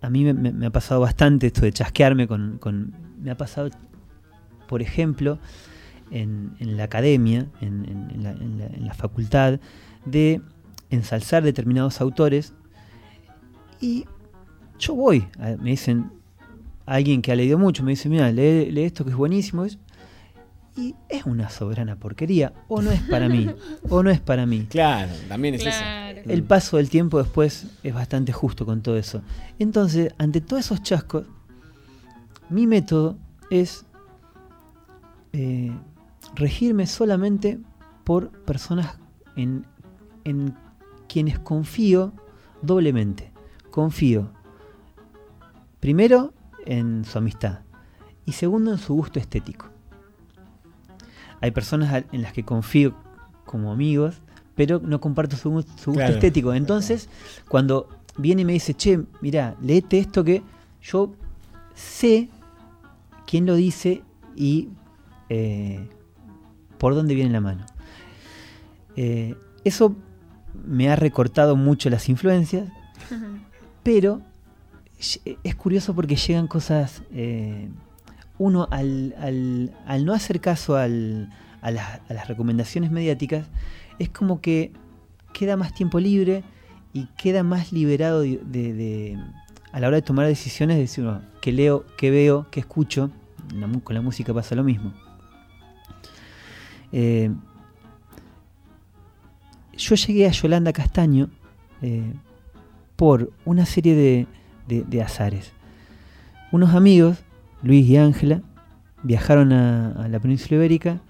[0.00, 2.58] a mí me, me- me ha pasado bastante, esto de chasquearme con...
[2.58, 3.68] con- me ha pasado,
[4.70, 5.38] por ejemplo,
[6.12, 9.58] en, en la academia, en, la, en la- en la facultad,
[10.04, 10.40] de
[10.90, 12.52] ensalzar determinados autores
[13.80, 14.04] y
[14.78, 16.10] yo voy, a- me dicen,
[16.86, 19.78] alguien que ha leído mucho, me dice, mira, lee, lee esto que es buenísimo, es-
[20.76, 23.50] y es una soberana porquería, o no es para mí,
[23.90, 24.66] o no es para mí.
[24.70, 26.20] Claro, también es Claro.
[26.28, 29.20] El paso del tiempo después es bastante justo con todo eso.
[29.58, 31.24] Entonces, ante todos esos chascos,
[32.50, 33.16] mi método
[33.50, 33.84] es
[35.32, 35.72] eh,
[36.34, 37.58] regirme solamente
[38.04, 38.98] por personas
[39.36, 39.66] en,
[40.24, 40.54] en
[41.08, 42.12] quienes confío
[42.62, 43.32] doblemente.
[43.70, 44.30] Confío,
[45.78, 46.32] primero,
[46.66, 47.60] en su amistad
[48.26, 49.66] y segundo, en su gusto estético.
[51.40, 52.94] Hay personas en las que confío
[53.46, 54.20] como amigos,
[54.54, 56.14] pero no comparto su, gu- su gusto Claro.
[56.14, 56.52] estético.
[56.52, 57.08] Entonces,
[57.48, 57.88] cuando
[58.18, 60.42] viene y me dice, che, mira, léete esto que
[60.82, 61.12] yo
[61.74, 62.28] sé
[63.26, 64.02] quién lo dice
[64.36, 64.68] y
[65.30, 65.88] eh,
[66.76, 67.64] por dónde viene la mano.
[68.96, 69.96] Eh, eso
[70.66, 72.68] me ha recortado mucho las influencias,
[73.82, 74.20] pero
[75.42, 77.02] es curioso porque llegan cosas...
[77.12, 77.70] Eh,
[78.38, 83.46] uno al, al, al, no hacer caso al, a, las, a, las recomendaciones mediáticas,
[83.98, 84.72] es como que
[85.34, 86.42] queda más tiempo libre
[86.94, 89.18] y queda más liberado de, de, de
[89.72, 93.10] a la hora de tomar decisiones, de decir, bueno, que leo, que veo, que escucho.
[93.54, 94.94] La, con la música pasa lo mismo.
[96.92, 97.30] Eh,
[99.76, 101.30] yo llegué a Yolanda Castaño
[101.82, 102.12] eh,
[102.96, 104.26] por una serie
[104.68, 105.52] de, azares.
[106.52, 107.18] Unos amigos,
[107.62, 108.42] Luis y Ángela,
[109.02, 111.00] viajaron a, la península ibérica.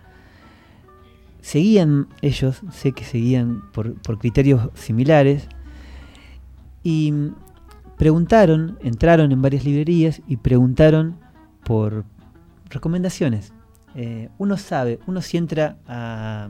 [1.41, 5.49] Seguían ellos, sé que seguían por criterios similares.
[6.83, 7.13] Y
[7.97, 11.17] preguntaron, entraron en varias librerías y preguntaron
[11.65, 12.05] por
[12.71, 13.53] recomendaciones.
[13.95, 16.49] Eh, uno sabe, uno si entra a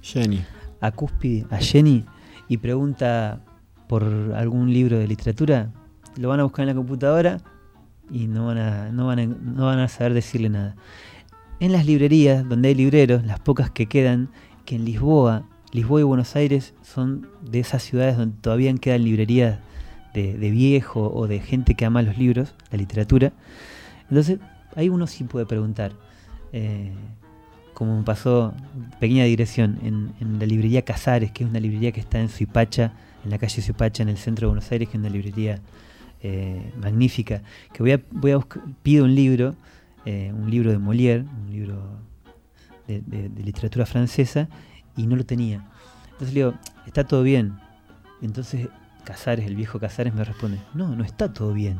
[0.00, 0.44] Jenny,
[0.80, 2.04] a Cúspide, a Jenny
[2.48, 3.40] y pregunta
[3.86, 5.70] por algún libro de literatura,
[6.16, 7.38] lo van a buscar en la computadora
[8.10, 10.74] y no van a, no van a, no van a saber decirle nada.
[11.60, 14.30] En las librerías donde hay libreros, las pocas que quedan,
[14.64, 19.60] que en Lisboa, Lisboa y Buenos Aires son de esas ciudades donde todavía quedan librerías
[20.12, 23.32] de, de viejo o de gente que ama los libros, la literatura.
[24.08, 24.40] Entonces,
[24.74, 25.92] ahí uno sí puede preguntar.
[26.52, 26.92] Eh,
[27.74, 28.54] como me pasó,
[29.00, 32.92] pequeña digresión, en, la librería Casares, que es una librería que está en Suipacha,
[33.24, 35.60] en la calle Suipacha, en el centro de Buenos Aires, que es una librería
[36.22, 37.92] eh, magnífica, que voy
[38.32, 39.56] a, buscar, pido un libro,
[40.04, 41.82] eh, un libro de Molière, un libro
[42.86, 44.48] de, de, literatura francesa,
[44.96, 45.64] y no lo tenía.
[46.12, 46.54] Entonces le digo,
[46.86, 47.54] está todo bien.
[48.20, 48.68] Entonces
[49.04, 51.78] Casares, el viejo Casares, me responde, no, no está todo bien.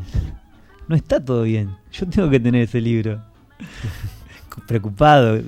[0.89, 1.77] No está todo bien.
[1.93, 3.23] Yo tengo que tener ese libro.
[4.67, 5.41] Preocupado.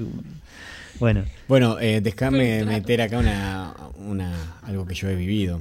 [1.00, 1.24] Bueno.
[1.48, 5.60] Bueno, eh, déjame meter acá una, una, algo que yo he vivido.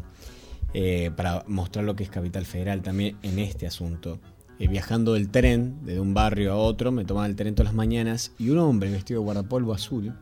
[0.75, 4.19] Eh, para mostrar lo que es Capital Federal también en este asunto.
[4.58, 7.75] Eh, viajando del tren, de un barrio a otro, me tomaba el tren todas las
[7.75, 10.13] mañanas y un hombre vestido de guardapolvo azul,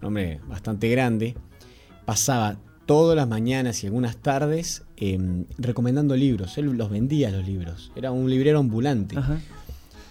[0.00, 1.34] un hombre bastante grande,
[2.04, 5.18] pasaba todas las mañanas y algunas tardes eh,
[5.56, 6.58] recomendando libros.
[6.58, 7.90] Él los vendía los libros.
[7.96, 9.18] Era un librero ambulante.
[9.18, 9.38] Ajá.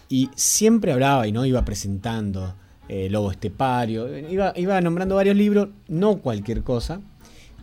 [0.10, 2.56] Y siempre hablaba y no iba presentando
[2.88, 4.18] eh, Lobo Estepario.
[4.18, 7.02] Iba, iba nombrando varios libros, no cualquier cosa.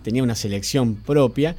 [0.02, 1.56] Tenía una selección propia.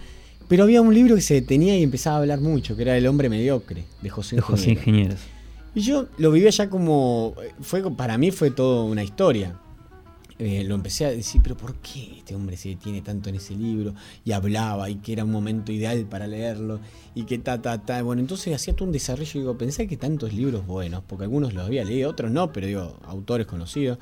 [0.48, 3.08] Pero había un libro que se detenía y empezaba a hablar mucho, que era El
[3.08, 5.20] hombre mediocre, de José de José Ingenieros.
[5.74, 7.34] Y yo lo vivía ya como.
[7.62, 9.60] Fue, para mí fue toda una historia.
[10.38, 13.56] Eh, lo empecé a decir, pero ¿por qué este hombre se detiene tanto en ese
[13.56, 13.96] libro?
[14.26, 16.82] Y hablaba, y que era un momento ideal para leerlo,
[17.14, 18.02] y que ta, ta, ta.
[18.02, 21.66] Bueno, entonces hacía todo un desarrollo digo, pensé que tantos libros buenos, porque algunos los
[21.66, 23.98] había leído, otros no, pero digo, autores conocidos.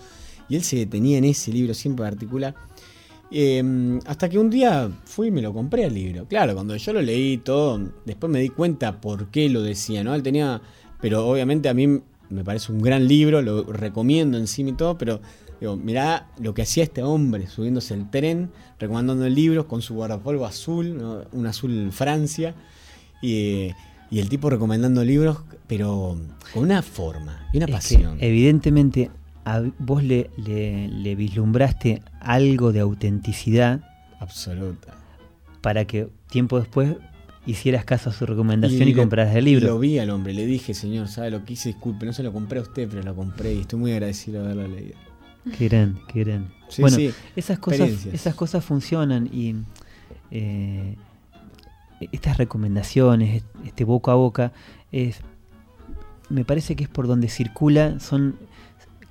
[0.49, 2.55] Y él se detenía en ese libro siempre particular.
[3.29, 6.27] Eh, hasta que un día fui y me lo compré el libro.
[6.27, 10.13] Claro, cuando yo lo leí todo, después me di cuenta por qué lo decía, ¿no?
[10.13, 10.61] Él tenía.
[11.01, 11.88] Pero obviamente a mí
[12.29, 15.21] me parece un gran libro, lo recomiendo encima y todo, pero
[15.64, 20.45] digo, mirá lo que hacía este hombre subiéndose el tren, recomendando libros con su guardapolvo
[20.45, 21.22] azul, ¿no?
[21.32, 22.53] un azul Francia,
[23.22, 23.72] y,
[24.11, 25.38] y, el tipo recomendando libros,
[25.68, 26.18] pero
[26.53, 28.18] con una forma y una es pasión.
[28.20, 29.09] Evidentemente
[29.45, 33.82] a vos le, le, le, vislumbraste algo de autenticidad.
[34.20, 34.97] Absoluta.
[35.61, 36.97] Para que tiempo después
[37.45, 39.68] hicieras caso a su recomendación y, y compraras el libro.
[39.68, 41.70] Lo vi al hombre, le dije, señor, ¿sabe lo que hice?
[41.70, 44.51] Disculpe, no se lo compré a usted, pero lo compré y estoy muy agradecido de
[44.51, 45.12] haberlo leído.
[45.57, 46.53] Qué gran, qué gran.
[46.69, 49.55] Sí, bueno, sí, esas, cosas, esas cosas funcionan y
[50.31, 50.95] eh,
[52.11, 54.53] estas recomendaciones, este boca a boca,
[54.91, 55.19] es,
[56.29, 58.37] me parece que es por donde circula, son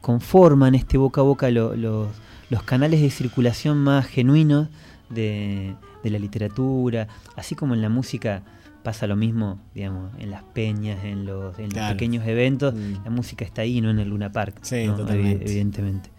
[0.00, 2.08] conforman este boca a boca lo, lo,
[2.50, 4.68] los canales de circulación más genuinos
[5.08, 7.06] de, de, la literatura,
[7.36, 8.42] así como en la música
[8.82, 11.88] pasa lo mismo, digamos, en las peñas, en los, en claro.
[11.88, 13.04] los pequeños eventos, mm.
[13.04, 14.96] la música está ahí, no en el Luna Park, sí, ¿no?
[14.96, 15.44] totalmente.
[15.44, 16.10] evidentemente.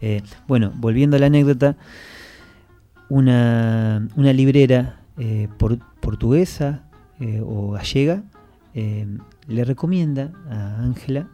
[0.00, 1.76] Eh, bueno, volviendo a la anécdota,
[3.08, 6.84] una, una librera eh, por, portuguesa
[7.20, 8.22] eh, o gallega
[9.48, 11.26] le recomienda a Ángela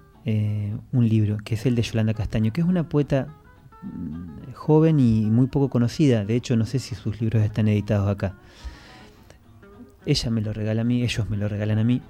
[0.93, 3.27] un libro, que es el de Yolanda Castaño, que es una poeta
[3.83, 6.25] mm, joven y muy poco conocida.
[6.25, 8.35] De hecho, no sé si sus libros están editados acá.
[10.07, 12.01] Ella me lo regala a mí, ellos me lo regalan a mí.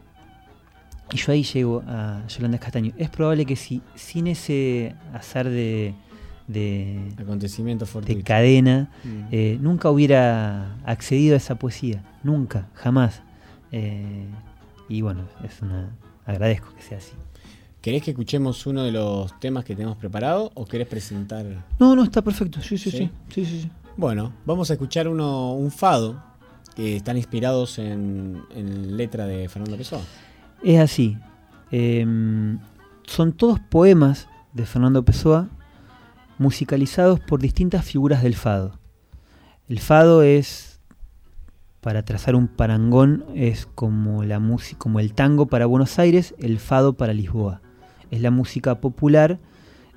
[1.11, 2.92] Y yo ahí llego a Yolanda Castaño.
[2.96, 5.94] Es probable que si sin ese azar de,
[6.47, 9.28] de acontecimiento de cadena, mm.
[9.32, 12.03] eh, nunca hubiera accedido a esa poesía.
[12.22, 13.22] Nunca, jamás.
[13.72, 14.26] Eh,
[14.88, 15.90] y bueno, es una
[16.26, 17.12] agradezco que sea así.
[17.80, 21.45] ¿Querés que escuchemos uno de los temas que tenemos preparado o querés presentar?
[21.78, 22.61] No, no, está perfecto.
[22.62, 23.11] Sí, sí, sí.
[23.28, 23.70] sí, sí, sí.
[23.97, 26.22] Bueno, vamos a escuchar uno, un fado
[26.74, 30.01] que están inspirados en, en letra de Fernando Pessoa.
[30.62, 31.18] Es así.
[31.70, 32.59] Em,
[33.07, 35.49] son todos poemas de Fernando Pessoa
[36.39, 38.78] musicalizados por distintas figuras del fado.
[39.68, 40.80] El fado es,
[41.80, 44.41] para trazar un parangón, es como, la
[44.78, 47.62] como el tango para Buenos Aires, el fado para Lisboa.
[48.11, 49.39] Es la música popular,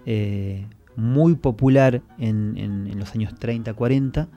[0.06, 0.66] eh,
[0.96, 4.30] muy popular en, los años 30, 40,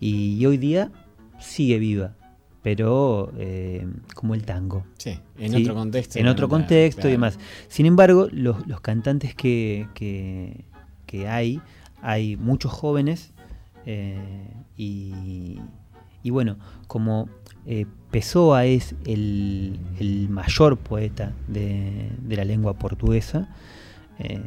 [0.00, 0.92] y hoy día
[1.38, 2.14] sigue viva
[2.60, 4.84] pero eh, como el tango.
[4.98, 6.18] Sí, en otro contexto.
[6.18, 7.38] En otro contexto y demás.
[7.68, 10.66] Sin embargo, los, cantantes que, que,
[11.28, 11.60] hay,
[12.02, 13.32] hay muchos jóvenes
[13.86, 15.58] eh, y,
[16.22, 16.56] y, bueno,
[16.86, 17.28] como
[17.66, 23.48] eh, Pessoa es el, el mayor poeta de, de, la lengua portuguesa
[24.18, 24.42] eh,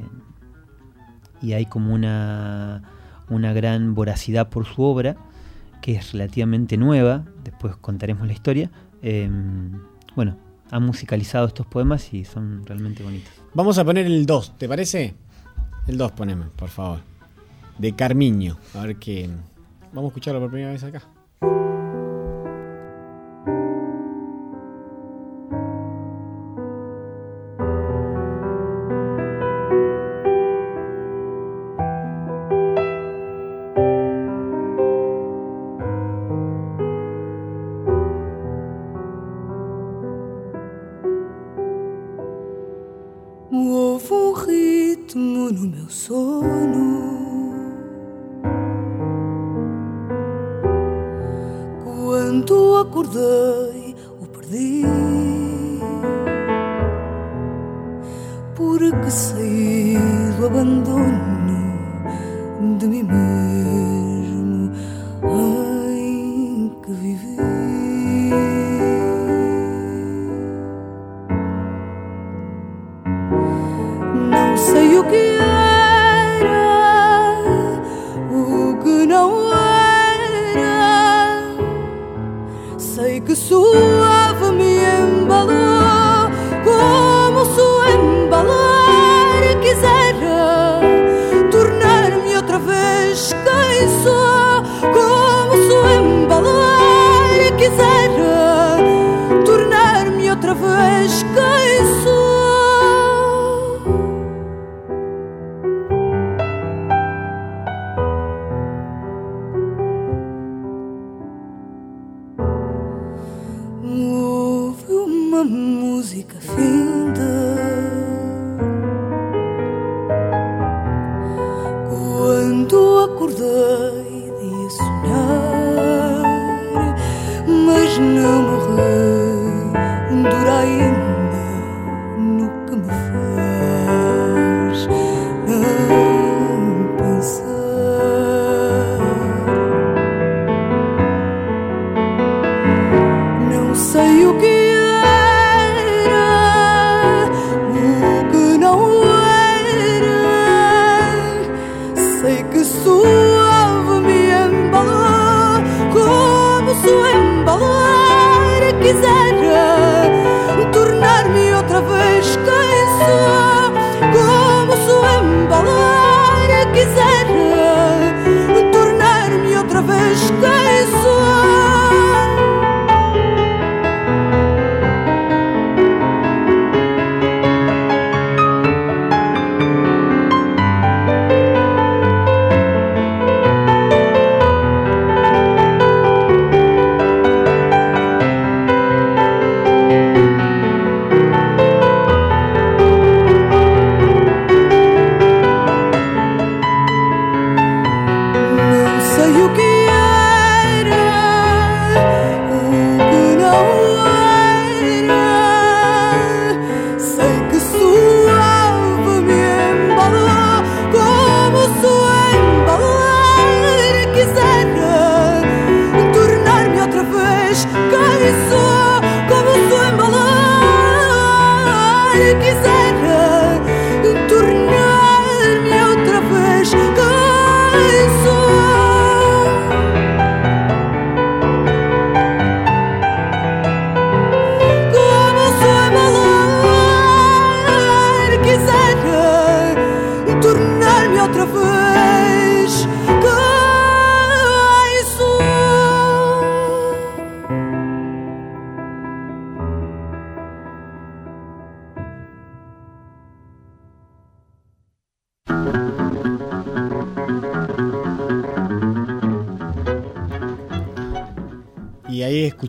[1.41, 2.84] y hay como una,
[3.30, 5.16] una gran voracidad por su obra,
[5.82, 8.70] que es relativamente nueva, después contaremos la historia.
[9.01, 9.82] Em,
[10.16, 10.38] bueno,
[10.70, 13.32] han musicalizado estos poemas y son realmente bonitos.
[13.53, 15.16] Vamos a poner el 2, ¿te parece?
[15.88, 17.00] El 2 poneme, por favor.
[17.78, 18.58] De Carmiño.
[18.76, 19.30] A ver qué.
[19.94, 21.02] Vamos a escucharlo por primera vez acá.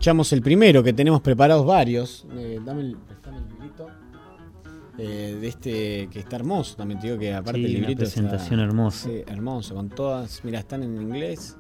[0.03, 2.27] Escuchamos el primero, que tenemos preparados varios.
[2.37, 2.97] Eh, dame, el,
[3.53, 3.87] librito.
[4.99, 7.99] Eh, de este que está hermoso también, te digo que aparte Sí, el una librito
[8.01, 9.09] presentación está- hermosa.
[9.09, 11.57] Sí, hermoso, con todas, mira, están en inglés.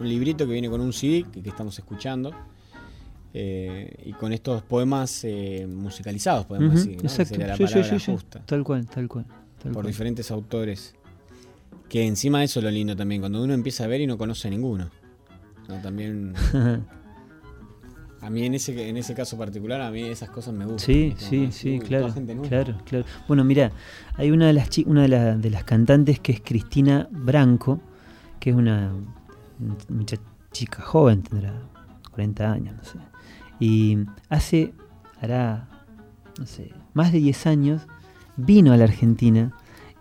[0.00, 2.32] Un librito que viene con un CD que, que estamos escuchando.
[3.34, 7.02] eh, y con estos poemas eh, musicalizados, podemos decir, ¿no?
[7.02, 7.34] Exacto.
[7.34, 8.12] sería la Sí, sí, palabra sí, sí.
[8.12, 9.26] justa Tal cual, tal cual.
[9.26, 9.86] tal por cual.
[9.88, 10.94] diferentes autores.
[11.90, 14.48] Que encima eso es lo lindo también, cuando uno empieza a ver y no conoce
[14.48, 14.88] a ninguno.
[15.68, 16.32] No, también.
[18.20, 20.86] a mí en ese, en ese caso particular, a mí esas cosas me gustan.
[20.94, 22.12] Sí, sí, sí, uy, claro,
[22.48, 23.04] claro, claro.
[23.28, 23.72] Bueno, mira,
[24.14, 27.80] hay una de las una de, la- de las cantantes que es Cristina Branco,
[28.40, 28.92] que es una
[29.88, 30.16] mucha
[30.52, 31.52] chica joven, tendrá
[32.10, 32.98] 40 años, no sé.
[33.60, 33.98] Y
[34.28, 34.72] hace,
[35.20, 35.68] hará,
[36.38, 37.86] no sé, más de 10 años,
[38.36, 39.52] vino a la Argentina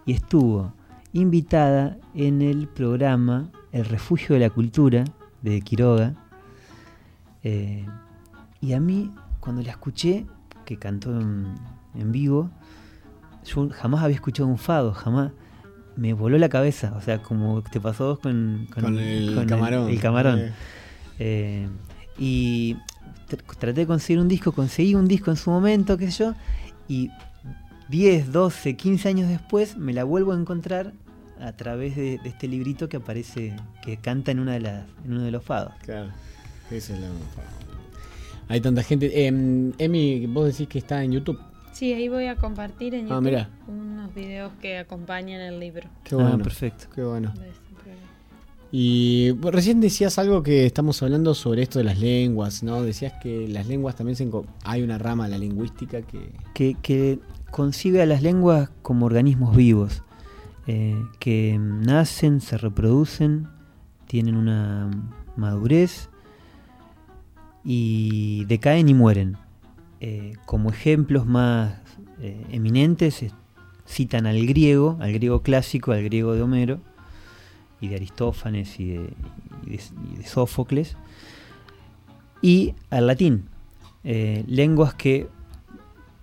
[0.05, 0.73] y estuvo
[1.13, 5.05] invitada en el programa El Refugio de la Cultura
[5.41, 6.13] de Quiroga.
[7.43, 7.85] Eh,
[8.65, 10.25] y a mí, cuando la escuché,
[10.65, 11.55] que cantó en,
[11.93, 12.49] en vivo,
[13.45, 15.31] yo jamás había escuchado un fado, jamás.
[15.95, 19.89] Me voló la cabeza, o sea, como te pasó vos con, Con el camarón.
[19.89, 20.39] el camarón.
[20.39, 20.53] Eh.
[21.19, 21.69] Eh,
[22.17, 22.75] y
[23.29, 26.33] tr- traté de conseguir un disco, conseguí un disco en su momento, qué sé yo,
[26.89, 27.11] y
[27.87, 30.91] 10, 12, 15 años después me la vuelvo a encontrar
[31.39, 35.11] a través de, de este librito que aparece, que canta en, una de las, en
[35.13, 35.73] uno de los fados.
[35.83, 36.09] Claro.
[36.71, 37.07] Esa es la-
[38.47, 39.25] Hay tanta gente.
[39.27, 41.39] Em, Emi, vos decís que está en YouTube.
[41.71, 43.49] Sí, ahí voy a compartir en Ah, YouTube mirá.
[43.67, 45.89] unos videos que acompañan el libro.
[46.03, 46.43] Qué Ah, bueno.
[46.43, 46.85] perfecto.
[46.93, 47.33] Qué bueno.
[48.71, 52.81] Y recién decías algo que estamos hablando sobre esto de las lenguas, ¿no?
[52.81, 54.29] Decías que las lenguas también se
[54.65, 57.19] hay una rama de la lingüística que que, que
[57.51, 60.03] concibe a las lenguas como organismos vivos,
[60.67, 63.47] eh, que nacen, se reproducen,
[64.07, 64.89] tienen una
[65.37, 66.09] madurez
[67.65, 69.37] y decaen y mueren.
[69.99, 71.73] Eh, como ejemplos más
[72.21, 73.25] eh, eminentes
[73.87, 76.79] citan al griego, al griego clásico, al griego de Homero,
[77.81, 79.09] y de Aristófanes y de,
[80.25, 80.95] Sófocles,
[82.41, 83.45] y al latín,
[84.03, 85.27] eh, lenguas que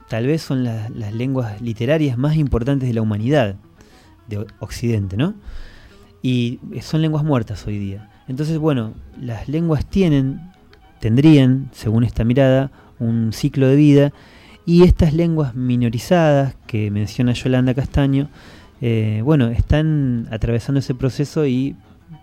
[0.08, 3.56] tal vez son las, lenguas literarias más importantes de la humanidad,
[4.28, 5.34] de Occidente, ¿no?
[6.22, 8.10] Y son lenguas muertas hoy día.
[8.28, 10.51] Entonces, bueno, las lenguas tienen,
[11.02, 14.12] tendrían, según esta mirada, un ciclo de vida,
[14.64, 18.28] y estas lenguas minorizadas que menciona Yolanda Castaño,
[18.80, 21.74] eh, bueno, están atravesando ese proceso y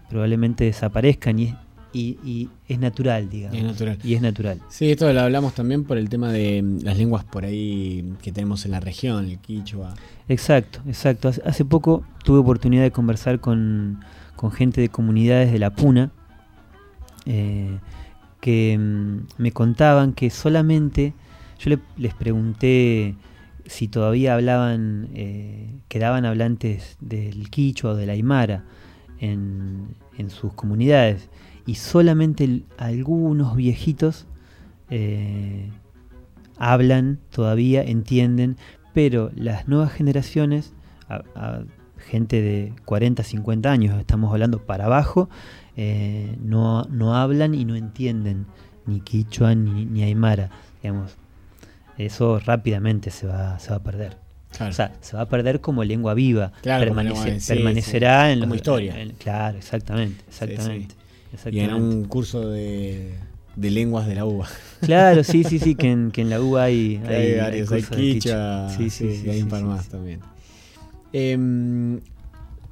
[0.09, 1.53] probablemente desaparezcan y,
[1.91, 3.57] y- y es natural, digamos.
[3.57, 3.97] Es natural.
[4.01, 4.61] Y es natural.
[4.69, 8.31] Sí, esto lo hablamos también por el tema de mm, las lenguas por ahí que
[8.31, 9.93] tenemos en la región, el quichua.
[10.29, 11.27] Exacto, exacto.
[11.27, 13.99] Hace, hace poco tuve oportunidad de conversar con,
[14.37, 16.11] con gente de comunidades de la Puna
[17.25, 17.77] eh,
[18.41, 21.13] que mm, me contaban que solamente,
[21.59, 23.15] yo le- les pregunté
[23.65, 28.63] si todavía hablaban, eh, quedaban hablantes del quichua o del aymara
[29.19, 31.29] en, en sus comunidades.
[31.65, 34.25] Y solamente algunos viejitos
[34.89, 35.69] eh,
[36.57, 38.57] hablan todavía, entienden,
[38.93, 40.73] pero las nuevas generaciones,
[41.97, 45.29] gente de 40, 50 años, estamos hablando para abajo,
[45.81, 48.45] eh, no, no hablan y no entienden
[48.85, 50.49] ni quichua ni, ni aymara,
[50.83, 51.11] digamos.
[51.97, 54.17] Eso rápidamente se va, se va a perder.
[54.51, 54.71] Claro.
[54.71, 56.51] O sea, se va a perder como lengua viva.
[56.63, 58.99] Claro, como Permanece- lengua- sí, permanecerá sí, en como los- historia.
[59.01, 60.95] en- claro, exactamente, exactamente.
[61.51, 63.13] Y en un curso de,
[63.55, 64.47] de lenguas de la UBA.
[64.81, 68.19] Claro, sí, sí, sí, que en, que en la UBA hay, hay varios, hay Sí,
[68.21, 69.23] sí, sí, sí.
[69.25, 70.19] y hay un par más también.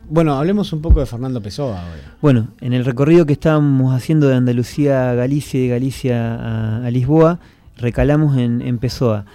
[0.10, 2.16] Bueno, hablemos un poco de Fernando Pessoa ahora.
[2.22, 6.90] Bueno, en el recorrido que estábamos haciendo de Andalucía a Galicia y de Galicia a,
[6.90, 7.40] Lisboa,
[7.78, 9.26] recalamos en, en Pessoa.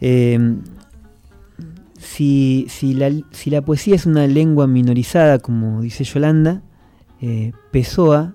[0.00, 0.38] Eh,
[1.98, 6.62] si, la, poesía es una lengua minorizada, como dice Yolanda,
[7.20, 8.34] eh, Pessoa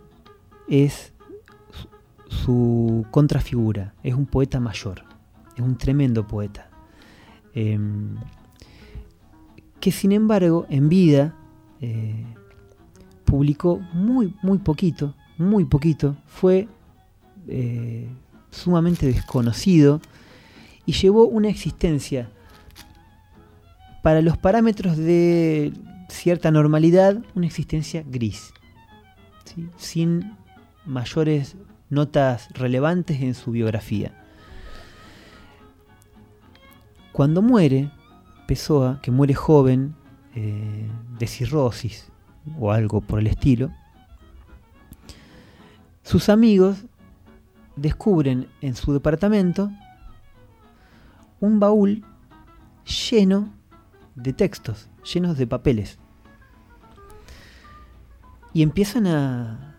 [0.67, 1.13] es
[1.71, 5.03] su, su contrafigura, es un poeta mayor,
[5.55, 6.69] es un tremendo poeta.
[7.53, 7.79] Eh,
[9.81, 11.35] que sin embargo en vida
[11.81, 12.23] eh,
[13.25, 16.69] publicó muy, muy poquito, muy poquito, fue
[17.47, 18.07] eh,
[18.51, 19.99] sumamente desconocido
[20.85, 22.29] y llevó una existencia
[24.03, 25.73] para los parámetros de
[26.09, 28.53] cierta normalidad, una existencia gris,
[29.77, 30.37] sin
[30.85, 31.55] mayores
[31.89, 34.17] notas relevantes en su biografía.
[37.11, 37.91] Cuando muere,
[39.01, 39.95] Que muere joven,
[40.35, 42.11] eh, de cirrosis
[42.59, 43.71] o algo por el estilo,
[46.03, 46.85] sus amigos
[47.75, 49.71] descubren en su departamento
[51.39, 52.03] un baúl
[53.09, 53.53] lleno
[54.15, 55.97] de textos, llenos de papeles.
[58.53, 59.77] Y empiezan a,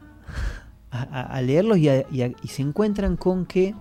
[1.42, 3.74] leerlos y se encuentran con que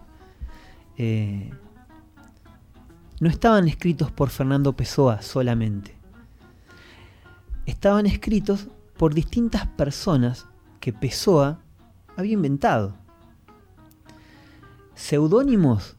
[0.97, 1.49] eh,
[3.21, 5.95] no estaban escritos por Fernando Pessoa solamente.
[7.67, 8.67] Estaban escritos
[8.97, 10.47] por distintas personas
[10.79, 11.59] que Pessoa
[12.17, 12.95] había inventado.
[14.95, 15.95] Seudónimos,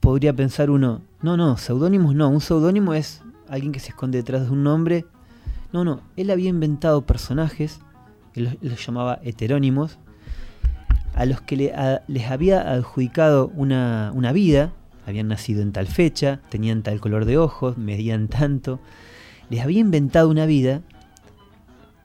[0.00, 4.46] podría pensar uno, no, no, seudónimos no, un seudónimo es alguien que se esconde detrás
[4.46, 5.06] de un nombre.
[5.72, 7.80] No, no, él había inventado personajes,
[8.34, 9.98] él los- llamaba heterónimos,
[11.14, 14.72] a los que le- les había adjudicado una vida,
[15.06, 18.80] habían nacido en tal fecha, tenían tal color de ojos, medían tanto,
[19.50, 20.82] les había inventado una vida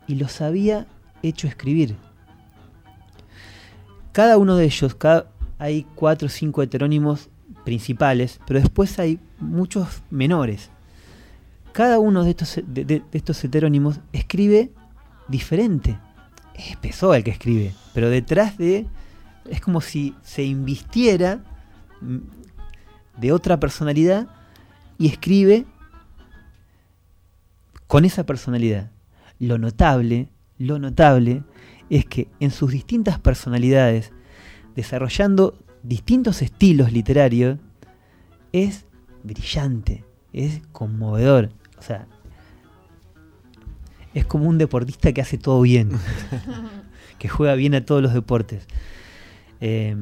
[0.07, 0.87] y los había
[1.23, 1.95] hecho escribir.
[4.11, 5.27] Cada uno de ellos, cada-
[5.57, 7.29] hay cuatro o cinco heterónimos
[7.63, 10.69] principales, pero después hay muchos menores.
[11.71, 14.71] Cada uno de estos, de- estos heterónimos escribe
[15.27, 15.97] diferente.
[16.55, 18.87] Es Pessoa el que escribe, pero detrás de...
[19.49, 21.39] Es como si se invistiera
[22.01, 22.17] mm,
[23.19, 24.27] de otra personalidad
[24.97, 25.65] y escribe
[27.87, 28.91] con esa personalidad.
[29.39, 31.43] Lo notable, lo notable
[31.89, 34.11] es que en sus distintas personalidades,
[34.75, 37.57] desarrollando distintos estilos literarios,
[38.51, 38.85] es
[39.23, 40.03] brillante,
[40.33, 41.49] es conmovedor.
[41.77, 42.07] O sea,
[44.13, 45.91] es como un deportista que hace todo bien,
[47.19, 48.67] que juega bien a todos los deportes.
[49.61, 49.95] Eh,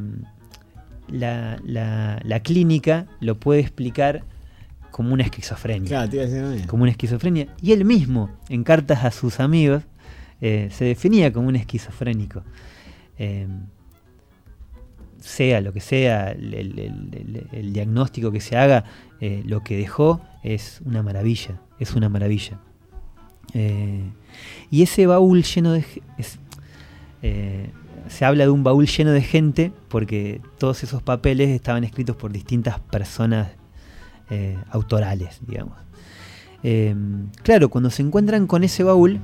[1.10, 4.24] la, la- la clínica lo puede explicar
[4.92, 5.88] como una esquizofrenia.
[5.90, 6.68] Claro, te iba a decir lo mismo.
[6.68, 7.48] Como una esquizofrenia.
[7.62, 9.84] Y él mismo, en cartas a sus amigos,
[10.42, 12.44] eh, se definía como un esquizofrénico.
[13.20, 13.48] Eh,
[15.20, 18.86] sea lo que sea, el, el- el- el- el diagnóstico que se haga,
[19.20, 22.60] eh, lo que dejó es una maravilla, es una maravilla.
[24.70, 25.84] Y ese baúl lleno de...
[26.18, 26.40] es-
[28.10, 32.32] se habla de un baúl lleno de gente porque todos esos papeles estaban escritos por
[32.32, 33.50] distintas personas
[34.30, 35.78] eh, autorales, digamos.
[36.64, 36.96] Eh,
[37.44, 39.20] claro, cuando se encuentran con ese baúl,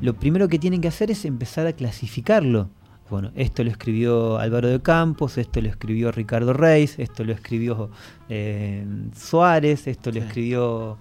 [0.00, 2.68] lo primero que tienen que hacer es empezar a clasificarlo.
[3.08, 7.90] Bueno, esto lo escribió Álvaro de Campos, esto lo escribió Ricardo Reis, esto lo escribió
[8.28, 8.84] eh,
[9.16, 10.26] Suárez, esto lo Sí.
[10.26, 10.98] escribió...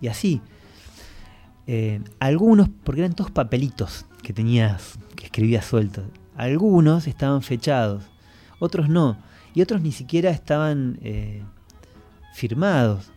[0.00, 0.40] y así.
[1.66, 6.04] Eh, algunos, porque eran todos papelitos que tenías, que escribías sueltos.
[6.36, 8.04] Algunos estaban fechados,
[8.58, 9.16] otros no.
[9.54, 11.42] Y otros ni siquiera estaban eh,
[12.34, 13.10] firmados.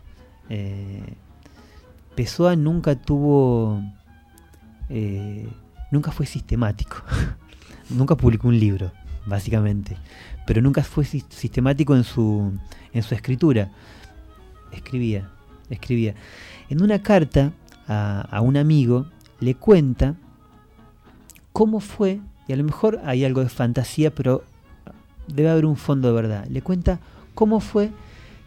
[0.50, 1.14] Eh,
[2.16, 3.82] Pessoa nunca tuvo.
[4.90, 5.48] eh,
[5.92, 6.98] nunca fue sistemático.
[7.90, 8.92] nunca publicó un libro,
[9.26, 9.98] básicamente.
[10.46, 12.52] Pero nunca fue sis- sistemático en su,
[12.92, 13.70] en su escritura.
[14.72, 15.30] Escribía,
[15.70, 16.16] escribía.
[16.70, 17.52] En una carta
[17.88, 19.06] a un amigo
[19.40, 20.16] le cuenta
[21.52, 24.44] cómo fue, y a lo mejor hay algo de fantasía, pero
[25.28, 26.46] debe haber un fondo de verdad.
[26.48, 27.00] Le cuenta
[27.34, 27.92] cómo fue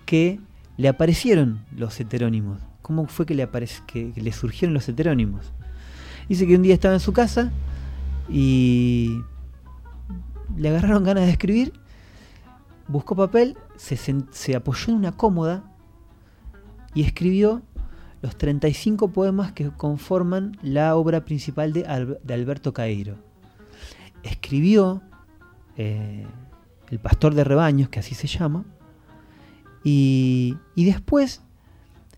[0.05, 0.40] que
[0.76, 3.49] le aparecieron los heterónimos, cómo fue que le,
[3.86, 5.53] que, le surgieron los heterónimos.
[6.28, 7.53] Dice que un día estaba en su casa
[8.28, 9.20] y
[10.57, 11.72] le agarraron ganas de escribir,
[12.88, 15.64] buscó papel, se, apoyó en una cómoda
[16.94, 17.62] y escribió
[18.22, 23.26] los 35 poemas que conforman la obra principal de, de Alberto Caeiro.
[24.29, 25.03] Escribió
[25.77, 26.27] eh,
[26.91, 28.64] El Pastor de Rebaños, que así se llama,
[29.85, 31.43] y, y después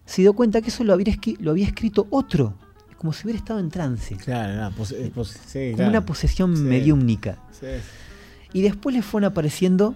[0.04, 2.54] se dio cuenta que eso lo había, lo había escrito otro,
[2.96, 4.16] como si hubiera estado en trance.
[4.16, 5.90] Claro, no, eh, sí, como claro.
[5.90, 6.62] una posesión Sí.
[6.62, 7.38] mediúmnica.
[7.52, 7.66] Sí.
[8.52, 9.94] Y después le fueron apareciendo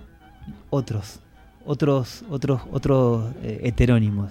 [0.71, 1.21] otros,
[1.65, 4.31] otros, otros, otros eh, heterónimos.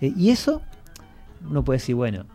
[0.00, 0.60] Eh, y eso,
[1.48, 2.26] uno puede decir, bueno,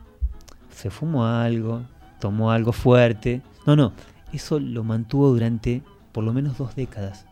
[0.73, 1.81] se fumó algo,
[2.19, 3.41] tomó algo fuerte.
[3.65, 3.91] No, no,
[4.33, 7.25] eso lo mantuvo durante por lo menos dos décadas.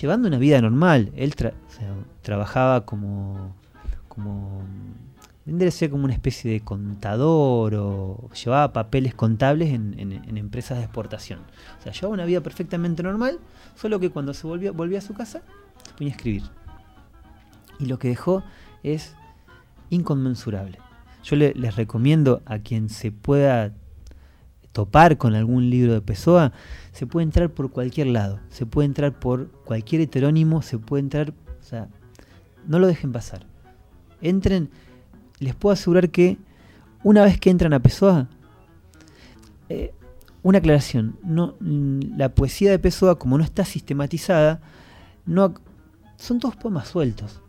[0.00, 1.10] Llevando una vida normal.
[1.16, 1.34] Él
[2.22, 3.54] trabajaba como,
[4.08, 4.62] como
[5.44, 10.84] vendría a ser como una especie de contador o llevaba papeles contables en empresas de
[10.84, 11.40] exportación.
[11.78, 13.38] O sea, llevaba una vida perfectamente normal,
[13.74, 15.42] solo que cuando se volvía, volvía a su casa
[15.84, 16.42] se ponía a escribir.
[17.80, 18.44] Y lo que dejó
[18.82, 19.16] es
[19.88, 20.78] inconmensurable.
[21.24, 23.72] Yo le- les recomiendo a quien se pueda
[24.72, 26.52] topar con algún libro de Pessoa,
[26.92, 31.32] se puede entrar por cualquier lado, se puede entrar por cualquier heterónimo, se puede entrar,
[31.60, 31.88] o sea,
[32.66, 33.46] no lo dejen pasar.
[34.20, 34.70] Entren,
[35.38, 36.38] les puedo asegurar que
[37.02, 38.28] una vez que entran a Pessoa,
[39.68, 39.92] eh,
[40.42, 44.60] una aclaración, no, mm, la poesía de Pessoa, como no está sistematizada,
[45.26, 45.54] no,
[46.16, 47.40] son todos poemas sueltos.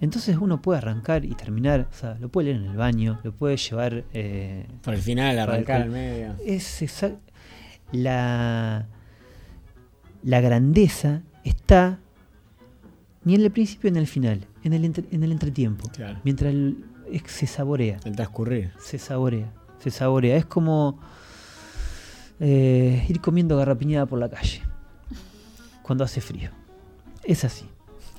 [0.00, 3.32] Entonces uno puede arrancar y terminar, o sea, lo puede leer en el baño, lo
[3.32, 4.04] puede llevar...
[4.12, 6.34] Eh, Por el final, para arrancar al medio.
[6.44, 7.18] Es exact-
[7.92, 8.86] la,
[10.22, 11.98] la grandeza está
[13.24, 15.88] ni en el principio ni en el final, en el, entre- en el entretiempo.
[15.90, 16.18] Claro.
[16.24, 17.98] Mientras el- es- se saborea.
[18.04, 18.72] El transcurrir.
[18.78, 20.36] Se saborea, se saborea.
[20.36, 20.98] Es como
[22.40, 24.60] eh, ir comiendo garrapiñada por la calle
[25.82, 26.50] cuando hace frío.
[27.22, 27.64] Es así,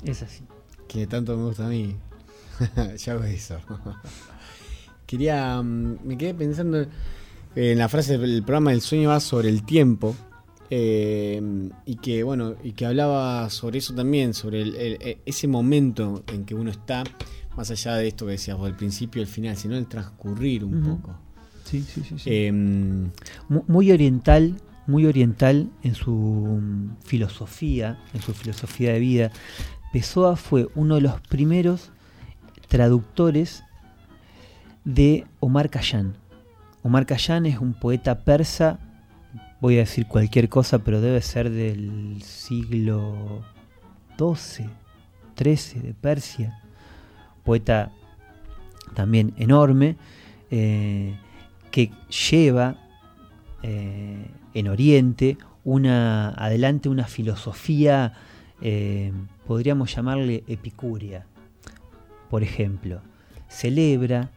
[0.03, 0.43] es así.
[0.95, 1.93] Que tanto me gusta a mí.
[2.97, 3.57] ya hago eso.
[5.05, 5.61] Quería.
[5.61, 6.85] mm, Me quedé pensando
[7.55, 10.15] en la frase del programa El sueño va sobre el tiempo.
[10.69, 11.41] eh,
[11.85, 16.23] y que bueno, y que hablaba sobre eso también, sobre el- el- e- ese momento
[16.27, 17.03] en que uno está,
[17.55, 20.63] más allá de esto que decías vos, el principio y el final, sino el transcurrir
[20.65, 21.13] un poco.
[21.65, 22.15] Sí, sí, sí.
[22.17, 22.29] sí.
[22.33, 23.11] Em,
[23.47, 24.55] Mu- muy oriental,
[24.87, 29.31] muy oriental en su mm, filosofía, en su filosofía de vida.
[29.91, 31.91] Pessoa fue uno de los primeros
[32.67, 33.63] traductores
[34.83, 36.13] de Omar Khayyam.
[36.83, 38.79] Omar Khayyam es un poeta persa,
[39.61, 43.43] voy a decir cualquier cosa, pero debe ser del siglo
[44.17, 44.69] XII,
[45.35, 46.61] XIII de Persia.
[47.43, 47.91] Poeta
[48.93, 49.97] también enorme,
[50.51, 51.17] eh,
[51.71, 51.91] que
[52.29, 52.77] lleva
[53.63, 58.13] eh, en Oriente una adelante una filosofía,
[58.61, 59.11] eh,
[59.47, 61.25] podríamos llamarle epicúrea.
[62.29, 63.01] Por ejemplo,
[63.47, 64.31] celebra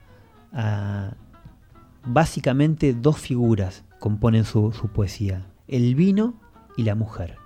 [0.52, 1.14] a
[2.04, 6.34] básicamente dos figuras componen su, su poesía, el vino
[6.76, 7.36] y la mujer.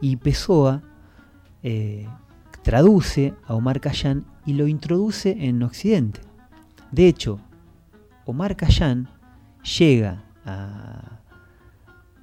[0.00, 0.82] Y Pessoa
[1.62, 2.06] eh,
[2.62, 6.20] traduce a Omar Khayyam y lo introduce en Occidente.
[6.90, 7.40] De hecho,
[8.24, 9.06] Omar Khayyam
[9.78, 10.24] llega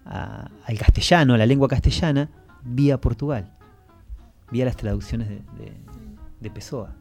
[0.05, 2.29] al castellano, a la lengua castellana,
[2.63, 3.55] vía Portugal,
[4.51, 5.73] vía las traducciones de, de-
[6.41, 6.95] de Pessoa.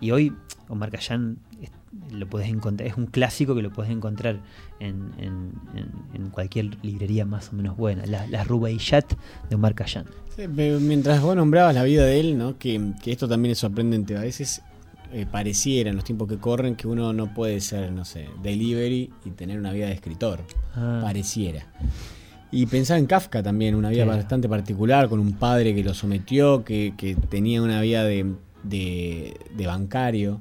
[0.00, 0.32] Y hoy
[0.68, 1.70] Omar es,
[2.12, 4.40] lo puedes encontrar, es un clásico que lo puedes encontrar
[4.80, 8.04] en, en- cualquier librería más o menos buena.
[8.06, 9.14] La, la Rubaiyat
[9.48, 9.74] de Omar.
[9.88, 12.58] Sí, pero mientras vos nombrabas la vida de él, ¿no?
[12.58, 14.16] que, que esto también es sorprendente.
[14.16, 14.60] A veces
[15.12, 19.10] eh, pareciera en los tiempos que corren que uno no puede ser, no sé, delivery
[19.24, 20.40] y tener una vida de escritor.
[20.74, 21.00] Ah.
[21.02, 21.66] Pareciera.
[22.56, 24.18] Y pensar en Kafka también, una vida Claro.
[24.18, 28.32] bastante particular, con un padre que lo sometió, que, que tenía una vida de,
[28.62, 30.40] de, de bancario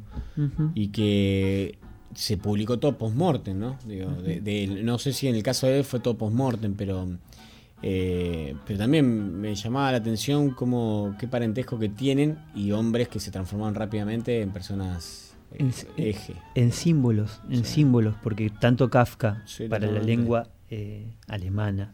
[0.73, 1.77] y que
[2.13, 3.77] se publicó todo post-mortem, ¿no?
[3.85, 4.85] Digo, de- de él.
[4.85, 7.05] no sé si en el caso de él fue todo post-mortem, pero,
[7.81, 13.19] eh, pero también me llamaba la atención cómo, qué parentesco que tienen y hombres que
[13.19, 16.35] se transformaron rápidamente en personas eh, en, eje.
[16.55, 17.73] en símbolos, en Sí.
[17.75, 21.93] símbolos, porque tanto Kafka Sí, para la lengua eh, alemana.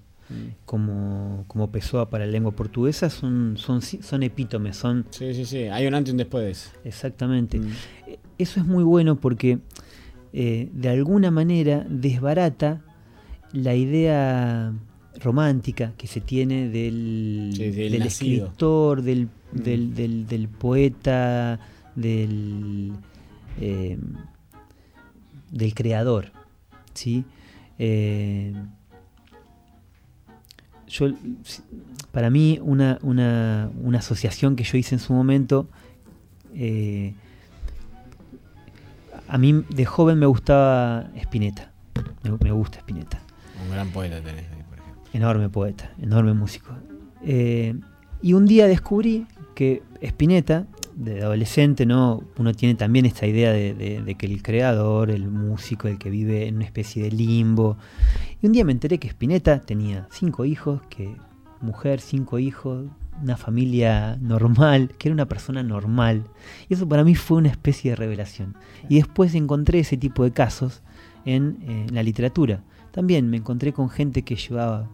[0.65, 5.05] Como, como Pessoa para la lengua portuguesa son, son, son epítomes, son...
[5.11, 6.71] Sí, sí, sí, hay un antes y un después.
[6.83, 7.59] Exactamente.
[7.59, 7.67] Mm.
[8.07, 9.59] Eh, Eso es muy bueno porque
[10.33, 12.81] eh, de alguna manera desbarata
[13.53, 14.73] la idea
[15.19, 19.57] romántica que se tiene del, Sí, del escritor, del, Mm.
[19.63, 21.59] del, del- del poeta,
[21.95, 22.93] del,
[23.59, 23.97] eh,
[25.51, 26.31] del creador.
[26.93, 27.25] ¿sí?
[27.77, 28.53] Eh,
[30.91, 31.07] yo,
[32.11, 35.69] para mí, una, una, una asociación que yo hice en su momento,
[36.53, 37.13] eh,
[39.27, 41.71] a mí de joven me gustaba Spinetta,
[42.23, 43.19] me, me gusta Spinetta,
[43.65, 45.03] Un gran poeta tenés ahí, por ejemplo.
[45.13, 46.73] enorme poeta, enorme músico.
[47.23, 47.75] Eh,
[48.21, 49.25] y un día descubrí
[49.55, 50.65] que Spinetta,
[51.03, 52.23] de adolescente, ¿no?
[52.37, 56.57] uno tiene también esta idea de, que el creador, el músico, el que vive en
[56.57, 57.77] una especie de limbo.
[58.41, 61.15] Y un día me enteré que Spinetta tenía cinco hijos, que
[61.59, 62.85] mujer, cinco hijos,
[63.21, 66.23] una familia normal, que era una persona normal.
[66.69, 68.55] Y eso para mí fue una especie de revelación.
[68.87, 70.83] Y después encontré ese tipo de casos
[71.25, 72.63] en la literatura.
[72.91, 74.89] También me encontré con gente que llevaba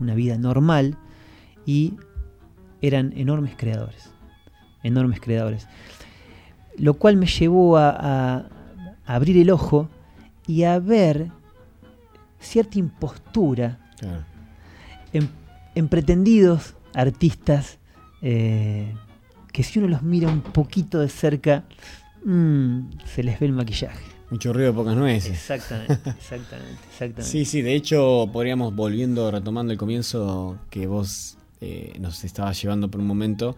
[0.00, 0.96] una vida normal
[1.66, 1.94] y
[2.80, 4.11] eran enormes creadores.
[4.82, 5.66] Enormes creadores.
[6.76, 8.46] Lo cual me llevó a,
[9.04, 9.88] abrir el ojo
[10.46, 11.28] y a ver
[12.40, 14.24] cierta impostura Claro.
[15.12, 15.28] en,
[15.74, 17.78] en pretendidos artistas
[18.22, 18.94] eh,
[19.52, 21.64] que si uno los mira un poquito de cerca,
[22.24, 24.00] mm, se les ve el maquillaje.
[24.30, 25.32] Mucho ruido, pocas nueces.
[25.32, 27.22] Exactamente, exactamente, exactamente.
[27.24, 32.90] Sí, sí, de hecho podríamos, volviendo, retomando el comienzo que vos eh, nos estabas llevando
[32.90, 33.56] por un momento,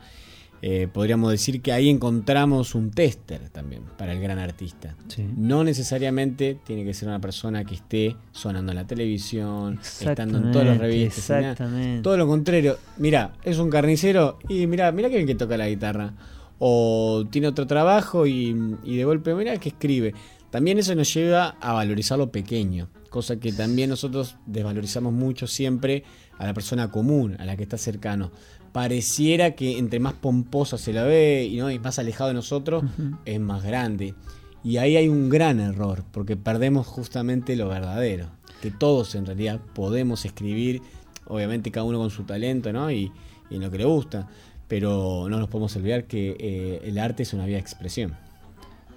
[0.67, 4.97] eh, podríamos decir que ahí encontramos un tester también para el gran artista.
[5.37, 10.53] No necesariamente tiene que ser una persona que esté sonando en la televisión, estando en
[10.53, 11.19] todas las revistas.
[11.19, 12.01] Exactamente.
[12.01, 12.79] Todo lo contrario.
[12.97, 16.15] Mira, es un carnicero y mira, mira que bien que toca la guitarra.
[16.59, 20.15] O tiene otro trabajo y, y de golpe, mira que escribe.
[20.49, 26.05] También eso nos lleva a valorizar lo pequeño, cosa que también nosotros desvalorizamos mucho siempre
[26.39, 28.31] a la persona común, a la que está cercano
[28.75, 31.71] pareciera que entre más pomposa se la ve y, ¿no?
[31.71, 32.83] y más alejado de nosotros,
[33.25, 34.17] es más grande.
[34.65, 38.27] Y ahí hay un gran error, porque perdemos justamente lo verdadero.
[38.61, 40.83] Que todos en realidad podemos escribir,
[41.29, 42.91] obviamente cada uno con su talento ¿no?
[42.91, 43.13] y,
[43.49, 44.27] en lo que le gusta,
[44.67, 48.17] pero no nos podemos olvidar que eh, el arte es una vía de expresión.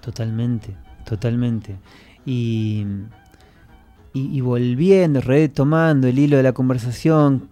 [0.00, 0.74] Totalmente,
[1.04, 1.76] totalmente.
[2.26, 2.84] Y,
[4.12, 7.48] y, y volviendo, retomando el hilo de la conversación,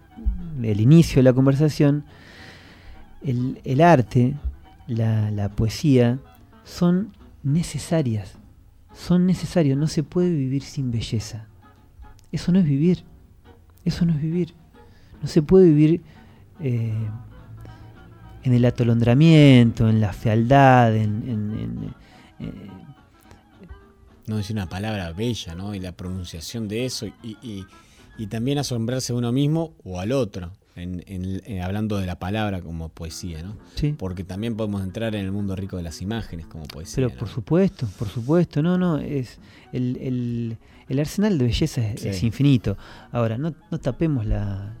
[0.61, 2.03] el inicio de la conversación,
[3.21, 4.35] el, arte,
[4.87, 6.19] la, poesía,
[6.63, 7.13] son
[7.43, 8.33] necesarias.
[8.93, 9.77] Son necesarios.
[9.77, 11.47] No se puede vivir sin belleza.
[12.31, 13.03] Eso no es vivir.
[13.85, 14.53] Eso no es vivir.
[15.21, 16.01] No se puede vivir
[16.59, 16.93] eh,
[18.43, 21.93] en el atolondramiento, en la fealdad, en...
[22.39, 22.51] Eh,
[24.27, 25.73] no decir una palabra bella, ¿no?
[25.73, 27.65] Y la pronunciación de eso y,
[28.17, 32.89] y también asombrarse a uno mismo o al otro en, hablando de la palabra como
[32.89, 33.55] poesía, ¿no?
[33.75, 33.95] Sí.
[33.97, 36.95] Porque también podemos entrar en el mundo rico de las imágenes como poesía.
[36.95, 39.39] Pero por supuesto, por supuesto, no, no, es
[39.73, 40.57] el,
[40.97, 42.77] arsenal de belleza es, infinito.
[43.11, 44.77] Ahora, no, no tapemos la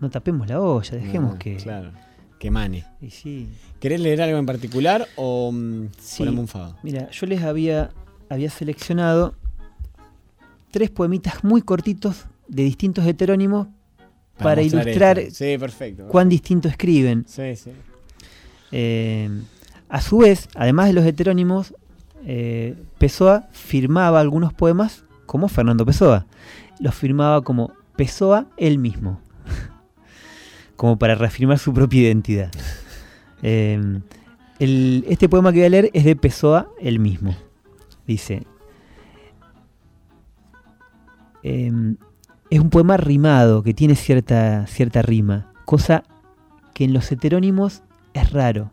[0.00, 1.92] no tapemos la olla, dejemos que claro,
[2.38, 2.84] que mane.
[3.00, 3.48] Y sí.
[3.80, 6.18] ¿Querés leer algo en particular o mm, sí.
[6.18, 6.76] ponemos un fado?
[6.82, 7.90] Mira, yo les había
[8.28, 9.34] había seleccionado
[10.70, 13.68] tres poemitas muy cortitos de distintos heterónimos
[14.38, 15.20] para, ilustrar
[16.08, 17.26] cuán distinto escriben.
[18.70, 19.30] Eh,
[19.88, 21.74] a su vez, además de los heterónimos,
[22.24, 26.26] eh, Pessoa firmaba algunos poemas como Fernando Pessoa.
[26.80, 29.20] Los firmaba como Pessoa él mismo,
[30.76, 32.50] como para reafirmar su propia identidad.
[33.42, 34.00] Eh,
[34.58, 37.36] este poema que voy a leer es de Pessoa él mismo.
[38.06, 38.46] Dice,
[42.50, 46.04] es un poema rimado que tiene cierta, cierta rima, cosa
[46.74, 47.82] que en los heterónimos
[48.14, 48.72] es raro.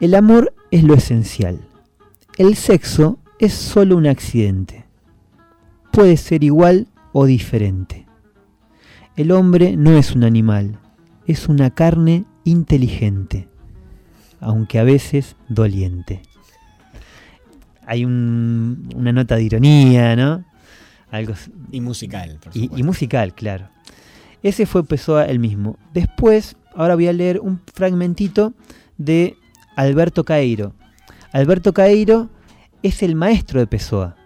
[0.00, 1.60] El amor es lo esencial.
[2.38, 4.86] El sexo es solo un accidente.
[5.90, 8.06] Puede ser igual o diferente.
[9.16, 10.78] El hombre no es un animal,
[11.26, 13.48] es una carne inteligente,
[14.40, 16.22] aunque a veces doliente.
[17.84, 20.44] Hay una nota de ironía, ¿no?
[21.70, 23.68] Y musical, por y, y, musical, claro.
[24.42, 25.78] Ese fue Pessoa el mismo.
[25.92, 28.54] Después, ahora voy a leer un fragmentito
[28.98, 29.36] de
[29.76, 30.72] Alberto Caeiro.
[31.32, 32.30] Alberto Caeiro
[32.82, 34.16] es el maestro de Pessoa.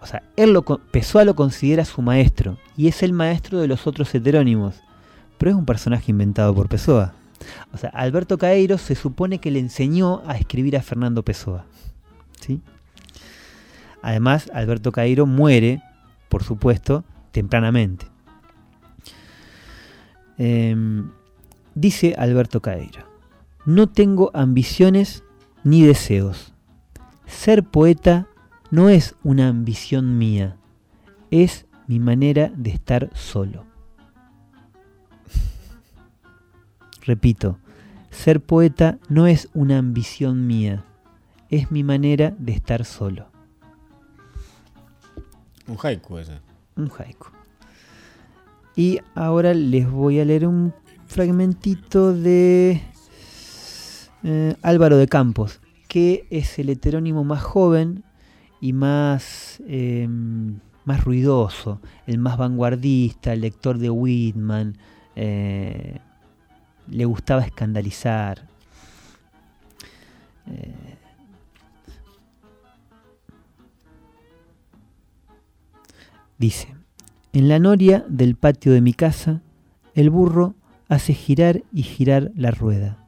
[0.00, 3.86] O sea, él lo, Pessoa lo considera su maestro y es el maestro de los
[3.86, 4.76] otros heterónimos.
[5.38, 7.14] Pero es un personaje inventado por Pessoa.
[7.72, 11.64] O sea, Alberto Caeiro se supone que le enseñó a escribir a Fernando Pessoa.
[12.40, 12.60] ¿sí?
[14.02, 15.82] Además, Alberto Caeiro muere
[16.28, 18.06] por supuesto, tempranamente.
[20.36, 21.10] Em,
[21.74, 23.04] dice Alberto Caeiro,
[23.66, 25.24] no tengo ambiciones
[25.64, 26.54] ni deseos.
[27.26, 28.28] Ser poeta
[28.70, 30.56] no es una ambición mía,
[31.30, 33.64] es mi manera de estar solo.
[37.02, 37.58] Repito,
[38.10, 40.84] ser poeta no es una ambición mía,
[41.50, 43.30] es mi manera de estar solo.
[45.68, 46.38] Un haiku ese.
[46.76, 47.28] Un haiku.
[48.74, 50.72] Y ahora les voy a leer un
[51.06, 52.80] fragmentito de
[54.22, 58.04] eh, Álvaro de Campos, que es el heterónimo más joven
[58.60, 64.78] y más, em, más ruidoso, el más vanguardista, el lector de Whitman.
[65.16, 65.98] Eh,
[66.88, 68.46] le gustaba escandalizar.
[70.46, 70.87] Eh,
[76.38, 76.74] Dice,
[77.32, 79.42] en la noria del patio de mi casa,
[79.94, 80.54] el burro
[80.88, 83.04] hace girar y girar la rueda,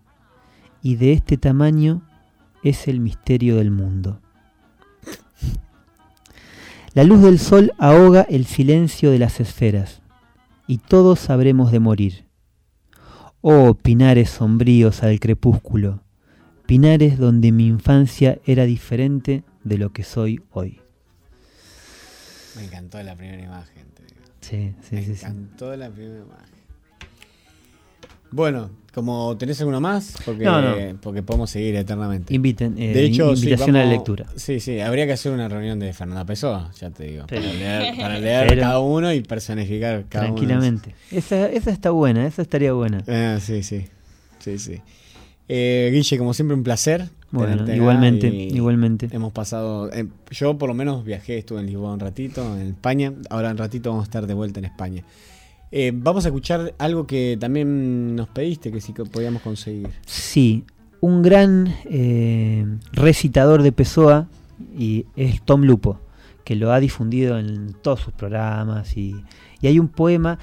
[0.82, 2.02] y de este tamaño
[2.64, 4.20] es el misterio del mundo.
[6.92, 10.02] La luz del sol ahoga el silencio de las esferas,
[10.66, 12.26] y todos sabremos de morir.
[13.42, 16.02] Oh, pinares sombríos al crepúsculo,
[16.66, 20.79] pinares donde mi infancia era diferente de lo que soy hoy.
[22.56, 23.84] Me encantó la primera imagen.
[24.40, 25.12] Sí, sí, Me sí.
[25.12, 26.50] encantó la primera imagen.
[28.32, 31.00] Bueno, como tenés alguno más, porque, No, no.
[31.00, 32.32] porque podemos seguir eternamente.
[32.32, 34.26] Inviten, eh, de hecho, sí, invitación a la lectura.
[34.36, 37.24] Sí, sí, habría que hacer una reunión de Fernanda Pessoa, ya te digo.
[37.28, 40.34] Pero- Para leer, para leer Pero- cada uno y personificar cada uno.
[40.36, 40.94] Tranquilamente.
[41.10, 43.02] Esa, esa está buena, esa estaría buena.
[43.08, 43.86] Ah, sí, sí.
[44.38, 44.80] Sí, sí.
[45.48, 47.08] Eh, Guille, como siempre, un placer.
[47.32, 49.08] Bueno, igualmente, igualmente.
[49.12, 49.92] Hemos pasado.
[49.92, 53.12] eh, yo, por lo menos, viajé, estuve en Lisboa un ratito, en España.
[53.28, 55.04] Ahora, en ratito, vamos a estar de vuelta en España.
[55.72, 59.88] Eh, vamos a escuchar algo que también nos pediste, que sí que podíamos conseguir.
[60.04, 60.64] Sí,
[61.00, 64.26] un gran eh, recitador de Pessoa
[64.76, 66.00] y es Tom Lupo,
[66.44, 69.14] que lo ha difundido en todos sus programas y,
[69.60, 70.38] y hay un poema,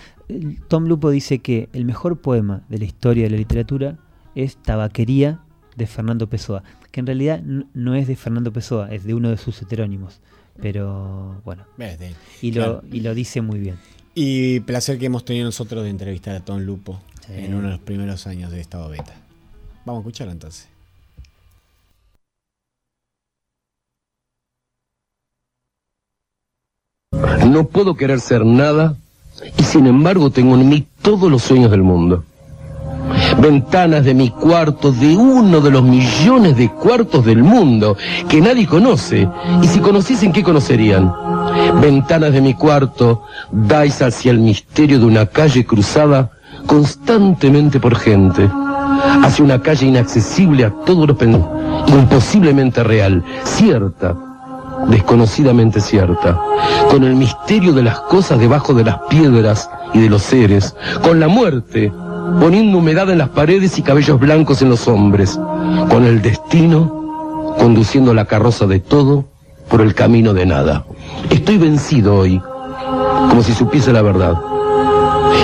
[0.70, 3.98] Tom Lupo dice que el mejor poema de la historia de la literatura
[4.34, 5.42] es Tabaquería
[5.76, 9.38] de Fernando Pessoa, que en realidad no es de Fernando Pessoa, es de uno de
[9.38, 10.20] sus heterónimos,
[10.62, 12.16] pero bueno, Ves, de él.
[12.42, 13.76] y lo, y lo dice muy bien.
[14.16, 17.82] Y placer que hemos tenido nosotros de entrevistar a Tom Lupo en uno de los
[17.82, 19.14] primeros años de Estado Beta.
[19.86, 20.68] Vamos a escucharlo entonces.
[27.50, 28.98] No puedo querer ser nada
[29.58, 32.24] y sin embargo tengo en mí todos los sueños del mundo.
[33.40, 37.96] Ventanas de mi cuarto, de uno de los millones de cuartos del mundo
[38.28, 39.28] que nadie conoce.
[39.62, 41.14] Y si conociesen, ¿qué conocerían?
[41.82, 46.32] Ventanas de mi cuarto, dais hacia el misterio de una calle cruzada
[46.66, 48.50] constantemente por gente.
[49.24, 51.18] Hacia una calle inaccesible a todos los
[51.88, 54.16] imposiblemente real, cierta,
[54.90, 56.40] desconocidamente cierta,
[56.90, 61.20] con el misterio de las cosas debajo de las piedras y de los seres, con
[61.20, 61.92] la muerte,
[62.40, 65.40] poniendo humedad en las paredes y cabellos blancos en los hombres,
[65.90, 69.26] con el destino, conduciendo la carroza de todo
[69.70, 70.86] por el camino de nada.
[71.30, 72.42] Estoy vencido hoy,
[73.30, 74.36] como si supiese la verdad.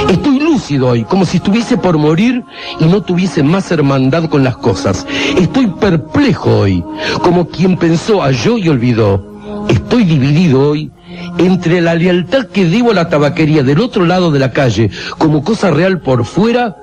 [0.10, 2.44] Estoy lúcido hoy, como si estuviese por morir
[2.80, 5.06] y no tuviese más hermandad con las cosas.
[5.38, 6.84] Estoy perplejo hoy,
[7.22, 9.33] como quien pensó halló y olvidó.
[9.70, 10.91] Estoy dividido hoy
[11.38, 15.43] entre la lealtad que debo a la tabaquería del otro lado de la calle como
[15.43, 16.78] cosa real por fuera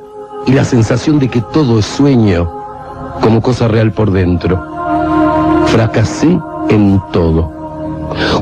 [0.46, 2.50] y la sensación de que todo es sueño
[3.20, 4.60] como cosa real por dentro.
[5.66, 7.60] Fracasé en todo.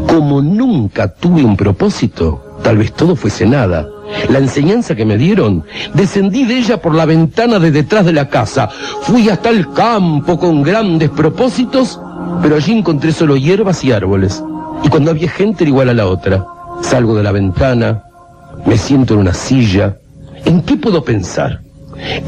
[0.07, 3.89] Como nunca tuve un propósito, tal vez todo fuese nada.
[4.30, 5.64] La enseñanza que me dieron,
[5.95, 8.68] descendí de ella por la ventana de detrás de la casa,
[9.03, 12.01] fui hasta el campo con grandes propósitos,
[12.43, 14.43] pero allí encontré solo hierbas y árboles.
[14.83, 16.45] Y cuando había gente era igual a la otra.
[16.83, 18.03] Salgo de la ventana,
[18.64, 19.97] me siento en una silla.
[20.45, 21.61] ¿En qué puedo pensar?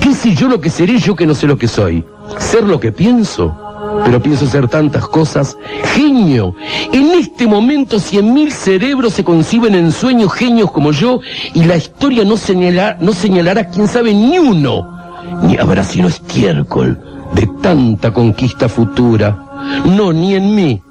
[0.01, 2.05] ¿Qué sé yo lo que seré yo que no sé lo que soy?
[2.39, 3.57] ¿Ser lo que pienso?
[4.05, 5.57] Pero pienso ser tantas cosas.
[5.95, 6.55] Genio.
[6.93, 11.21] En este momento cien mil cerebros se conciben en sueños genios como yo
[11.55, 14.99] y la historia no, señala- no señalará quién sabe ni uno.
[15.43, 16.99] Ni habrá sino estiércol
[17.35, 19.47] de tanta conquista futura.
[19.85, 20.83] No, ni en mí.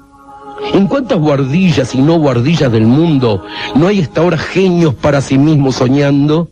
[0.72, 3.42] ¿En cuántas guardillas y no guardillas del mundo
[3.74, 6.50] no hay hasta ahora genios para sí mismos soñando?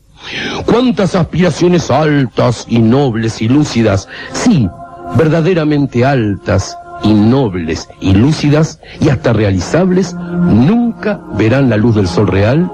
[0.67, 4.09] ¿Cuántas aspiraciones altas y nobles y lúcidas?
[4.33, 4.69] Sí,
[5.17, 12.27] verdaderamente altas y nobles y lúcidas y hasta realizables, nunca verán la luz del sol
[12.27, 12.71] real,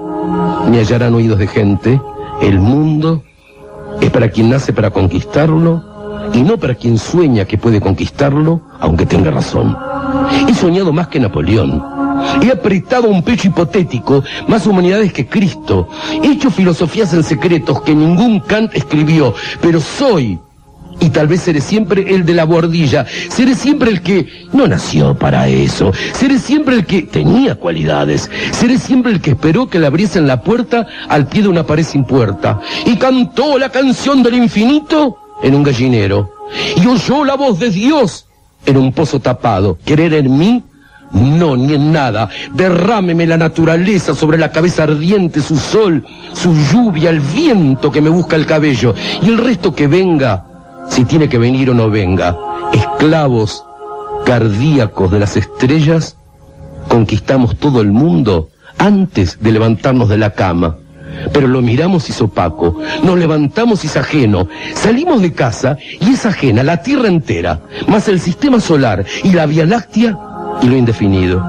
[0.69, 2.01] ni hallarán oídos de gente.
[2.41, 3.23] El mundo
[4.01, 5.94] es para quien nace para conquistarlo
[6.33, 9.77] y no para quien sueña que puede conquistarlo, aunque tenga razón.
[10.47, 11.83] He soñado más que Napoleón.
[12.41, 15.87] He apretado un pecho hipotético más humanidades que Cristo.
[16.23, 20.39] He hecho filosofías en secretos que ningún Kant escribió, pero soy
[20.99, 23.05] y tal vez seré siempre el de la bordilla.
[23.29, 25.91] Seré siempre el que no nació para eso.
[26.13, 28.29] Seré siempre el que tenía cualidades.
[28.51, 31.83] Seré siempre el que esperó que le abriesen la puerta al pie de una pared
[31.83, 32.61] sin puerta.
[32.85, 36.31] Y cantó la canción del infinito en un gallinero.
[36.75, 38.27] Y oyó la voz de Dios
[38.65, 39.77] en un pozo tapado.
[39.85, 40.63] Querer en mí
[41.11, 42.29] no, ni en nada.
[42.53, 48.09] Derrámeme la naturaleza sobre la cabeza ardiente, su sol, su lluvia, el viento que me
[48.09, 48.93] busca el cabello.
[49.21, 50.45] Y el resto que venga,
[50.89, 52.37] si tiene que venir o no venga.
[52.73, 53.63] Esclavos
[54.25, 56.17] cardíacos de las estrellas,
[56.89, 60.77] conquistamos todo el mundo antes de levantarnos de la cama.
[61.33, 66.13] Pero lo miramos y es opaco, nos levantamos y es ajeno, salimos de casa y
[66.13, 70.75] es ajena la Tierra entera, más el sistema solar y la Vía Láctea y lo
[70.75, 71.43] indefinido.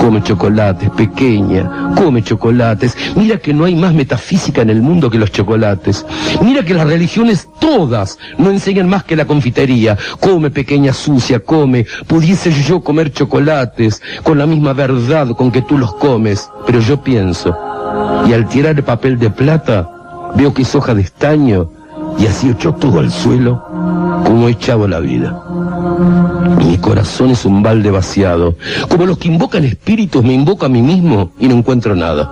[0.00, 2.96] Come chocolates, pequeña, come chocolates.
[3.16, 6.06] Mira que no hay más metafísica en el mundo que los chocolates.
[6.42, 9.98] Mira que las religiones todas no enseñan más que la confitería.
[10.20, 11.86] Come, pequeña sucia, come.
[12.06, 16.48] Pudiese yo comer chocolates con la misma verdad con que tú los comes.
[16.66, 17.56] Pero yo pienso,
[18.28, 19.88] y al tirar el papel de plata,
[20.36, 21.70] veo que es hoja de estaño
[22.18, 23.64] y así echó todo al suelo
[24.24, 25.40] como he echado la vida.
[26.58, 28.56] Mi corazón es un balde vaciado.
[28.88, 32.30] Como los que invocan espíritus, me invoco a mí mismo y no encuentro nada.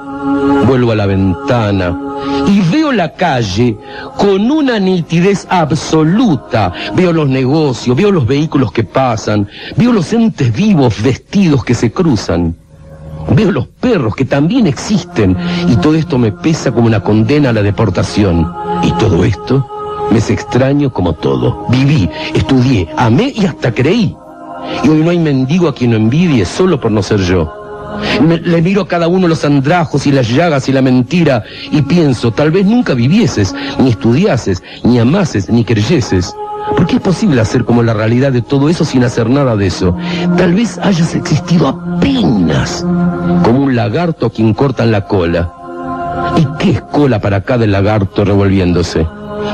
[0.66, 1.98] Vuelvo a la ventana
[2.46, 3.76] y veo la calle
[4.16, 6.72] con una nitidez absoluta.
[6.94, 11.92] Veo los negocios, veo los vehículos que pasan, veo los entes vivos vestidos que se
[11.92, 12.54] cruzan.
[13.34, 15.36] Veo los perros que también existen
[15.68, 18.52] y todo esto me pesa como una condena a la deportación.
[18.82, 19.75] Y todo esto
[20.10, 21.66] me es extraño como todo.
[21.68, 24.16] Viví, estudié, amé y hasta creí.
[24.84, 27.52] Y hoy no hay mendigo a quien no envidie solo por no ser yo.
[28.20, 32.30] Le miro a cada uno los andrajos y las llagas y la mentira y pienso,
[32.30, 36.34] tal vez nunca vivieses, ni estudiases, ni amases, ni creyeses.
[36.76, 39.68] ¿Por qué es posible hacer como la realidad de todo eso sin hacer nada de
[39.68, 39.96] eso?
[40.36, 42.84] Tal vez hayas existido apenas,
[43.44, 45.52] como un lagarto a quien cortan la cola.
[46.36, 49.06] ¿Y qué es cola para cada lagarto revolviéndose?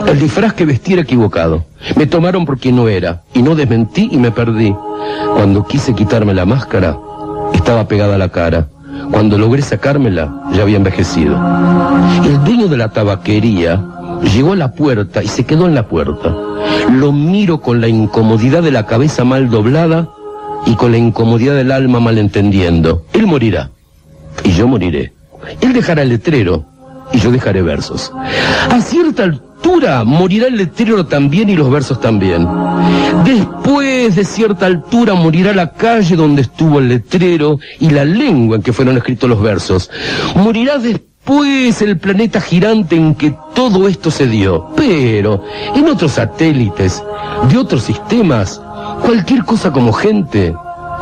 [0.06, 1.64] El disfraz que vestí era equivocado.
[1.96, 4.74] Me tomaron por quien no era, y no desmentí y me perdí.
[5.34, 6.96] Cuando quise quitarme la máscara,
[7.54, 8.68] estaba pegada a la cara.
[9.10, 11.36] Cuando logré sacármela, ya había envejecido.
[12.24, 13.82] El dueño de la tabaquería
[14.34, 16.34] llegó a la puerta y se quedó en la puerta.
[16.90, 20.08] Lo miro con la incomodidad de la cabeza mal doblada
[20.66, 23.04] y con la incomodidad del alma mal entendiendo.
[23.12, 23.70] Él morirá
[24.44, 25.12] y yo moriré.
[25.60, 26.64] Él dejará el letrero
[27.12, 28.12] y yo dejaré versos.
[28.70, 32.46] A cierta altura morirá el letrero también y los versos también.
[33.24, 38.62] Después de cierta altura morirá la calle donde estuvo el letrero y la lengua en
[38.62, 39.90] que fueron escritos los versos.
[40.34, 44.70] Morirá después el planeta girante en que todo esto se dio.
[44.76, 45.44] Pero
[45.74, 47.02] en otros satélites,
[47.48, 48.60] de otros sistemas,
[49.04, 50.54] cualquier cosa como gente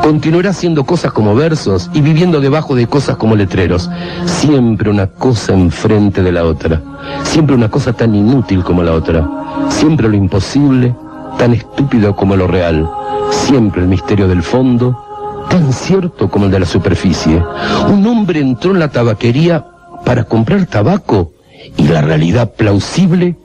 [0.02, 3.90] continuará haciendo cosas como versos y viviendo debajo de cosas como letreros.
[4.24, 6.82] Siempre una cosa enfrente de la otra.
[7.24, 9.28] Siempre una cosa tan inútil como la otra.
[9.68, 10.94] Siempre lo imposible,
[11.38, 12.88] tan estúpido como lo real.
[13.30, 17.42] Siempre el misterio del fondo, tan cierto como el de la superficie.
[17.88, 19.64] Un hombre entró en la tabaquería
[20.04, 21.32] para comprar tabaco
[21.76, 23.36] y la realidad plausible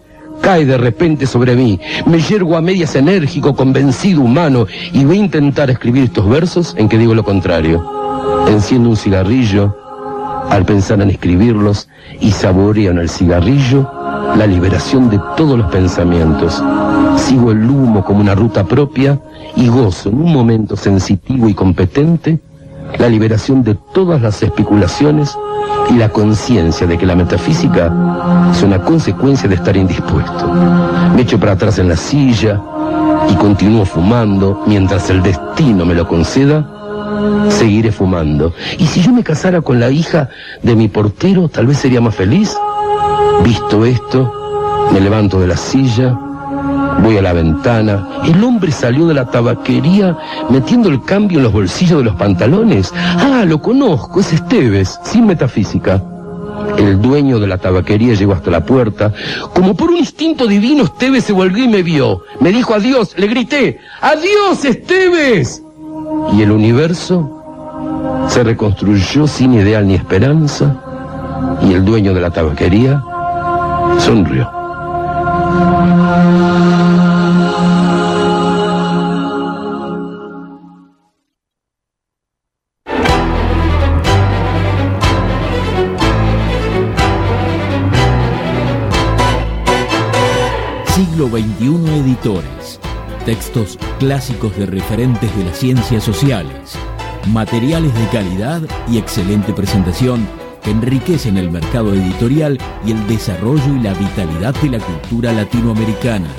[0.45, 1.79] cae de repente sobre mí.
[2.05, 6.87] Me yergo a medias enérgico, convencido, humano, y voy a intentar escribir estos versos en
[6.87, 7.83] que digo lo contrario.
[8.47, 9.75] Enciendo un cigarrillo
[10.51, 11.89] al pensar en escribirlos
[12.21, 13.91] y saboreo en el cigarrillo
[14.37, 16.61] la liberación de todos los pensamientos.
[17.17, 19.19] Sigo el humo como una ruta propia
[19.55, 22.39] y gozo en un momento sensitivo y competente
[22.97, 25.37] la liberación de todas las especulaciones
[25.89, 27.91] y la conciencia de que la metafísica
[28.51, 30.47] es una consecuencia de estar indispuesto.
[31.15, 32.61] Me echo para atrás en la silla
[33.29, 36.71] y continúo fumando mientras el destino me lo conceda.
[37.49, 38.53] Seguiré fumando.
[38.77, 40.29] Y si yo me casara con la hija
[40.63, 42.55] de mi portero, tal vez sería más feliz.
[43.43, 46.17] Visto esto, me levanto de la silla,
[47.01, 48.07] voy a la ventana.
[48.25, 50.17] El hombre salió de la tabaquería
[50.49, 52.93] metiendo el cambio en los bolsillos de los pantalones.
[52.95, 56.01] Ah, lo conozco, es Esteves, sin metafísica.
[56.77, 59.13] El dueño de la tabaquería llegó hasta la puerta.
[59.53, 62.23] Como por un instinto divino, Esteves se volvió y me vio.
[62.39, 65.61] Me dijo adiós, le grité, ¡Adiós, Esteves!
[66.33, 67.31] Y el universo
[68.27, 70.75] se reconstruyó sin ideal ni esperanza.
[71.61, 73.01] Y el dueño de la tabaquería
[73.99, 74.64] sonrió.
[90.95, 92.79] Siglo XXI Editores.
[93.25, 96.77] Textos clásicos de referentes de las ciencias sociales.
[97.27, 100.27] Materiales de calidad y excelente presentación
[100.71, 106.29] enriquecen el mercado editorial y el desarrollo y la vitalidad de la cultura latinoamericana.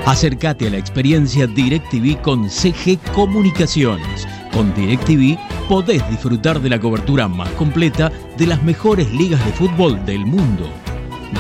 [0.07, 4.29] Acércate a la experiencia DirecTV con CG Comunicaciones.
[4.53, 10.05] Con DirecTV podés disfrutar de la cobertura más completa de las mejores ligas de fútbol
[10.05, 10.69] del mundo.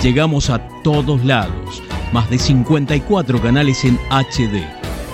[0.03, 4.63] Llegamos a todos lados, más de 54 canales en HD.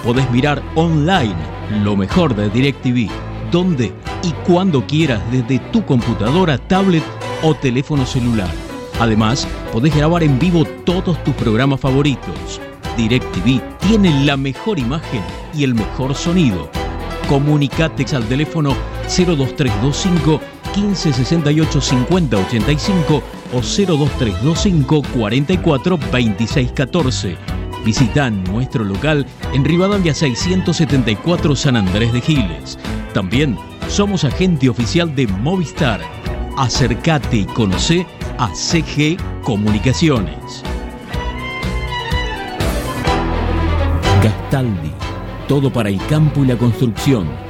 [0.04, 1.34] Podés mirar online
[1.82, 3.10] lo mejor de DirecTV,
[3.50, 3.92] donde
[4.22, 7.04] y cuando quieras desde tu computadora, tablet
[7.42, 8.50] o teléfono celular.
[8.98, 12.60] Además, podés grabar en vivo todos tus programas favoritos.
[12.96, 15.22] DirecTV tiene la mejor imagen
[15.54, 16.68] y el mejor sonido.
[17.28, 18.74] Comunicate al teléfono
[19.04, 20.40] 02325
[20.74, 23.22] 1568 5085
[23.52, 27.36] o 02325 44 26 14.
[27.84, 32.78] Visita nuestro local en Rivadavia 674 San Andrés de Giles.
[33.14, 33.56] También
[33.88, 36.00] somos agente oficial de Movistar.
[36.56, 38.06] Acércate y conoce
[38.38, 40.62] a CG Comunicaciones.
[44.22, 44.92] Gastaldi,
[45.48, 47.49] todo para el campo y la construcción.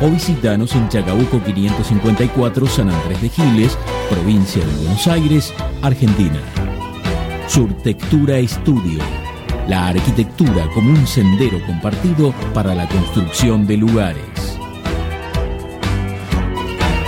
[0.00, 3.78] o visitanos en Chacabuco 554 San Andrés de Giles,
[4.10, 6.38] provincia de Buenos Aires, Argentina.
[7.48, 8.98] Surtectura Estudio.
[9.68, 14.58] La arquitectura como un sendero compartido para la construcción de lugares.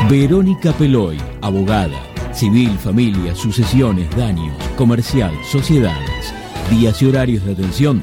[0.09, 2.01] Verónica Peloy, abogada,
[2.33, 6.33] civil, familia, sucesiones, daños, comercial, sociedades.
[6.71, 8.03] Días y horarios de atención,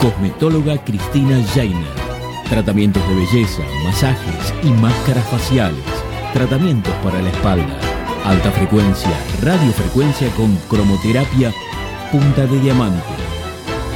[0.00, 1.94] Cosmetóloga Cristina Jainer.
[2.48, 5.84] Tratamientos de belleza, masajes y máscaras faciales.
[6.32, 7.78] Tratamientos para la espalda.
[8.24, 9.10] Alta frecuencia,
[9.42, 11.52] radiofrecuencia con cromoterapia,
[12.12, 13.02] punta de diamante.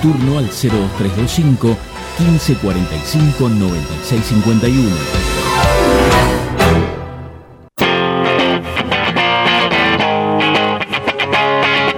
[0.02, 1.76] Turno al 02325
[2.18, 4.90] 1545 9651.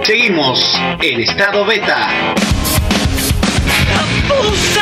[0.03, 2.09] Seguimos en estado beta.
[4.41, 4.72] ¡Puta!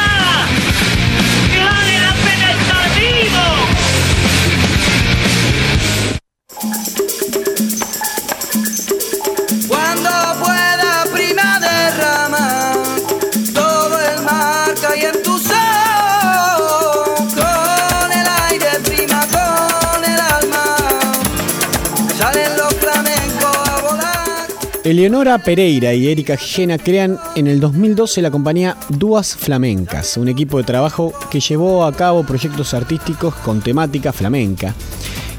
[24.84, 30.58] Eleonora Pereira y Erika Gijena crean en el 2012 la compañía Duas Flamencas, un equipo
[30.58, 34.74] de trabajo que llevó a cabo proyectos artísticos con temática flamenca.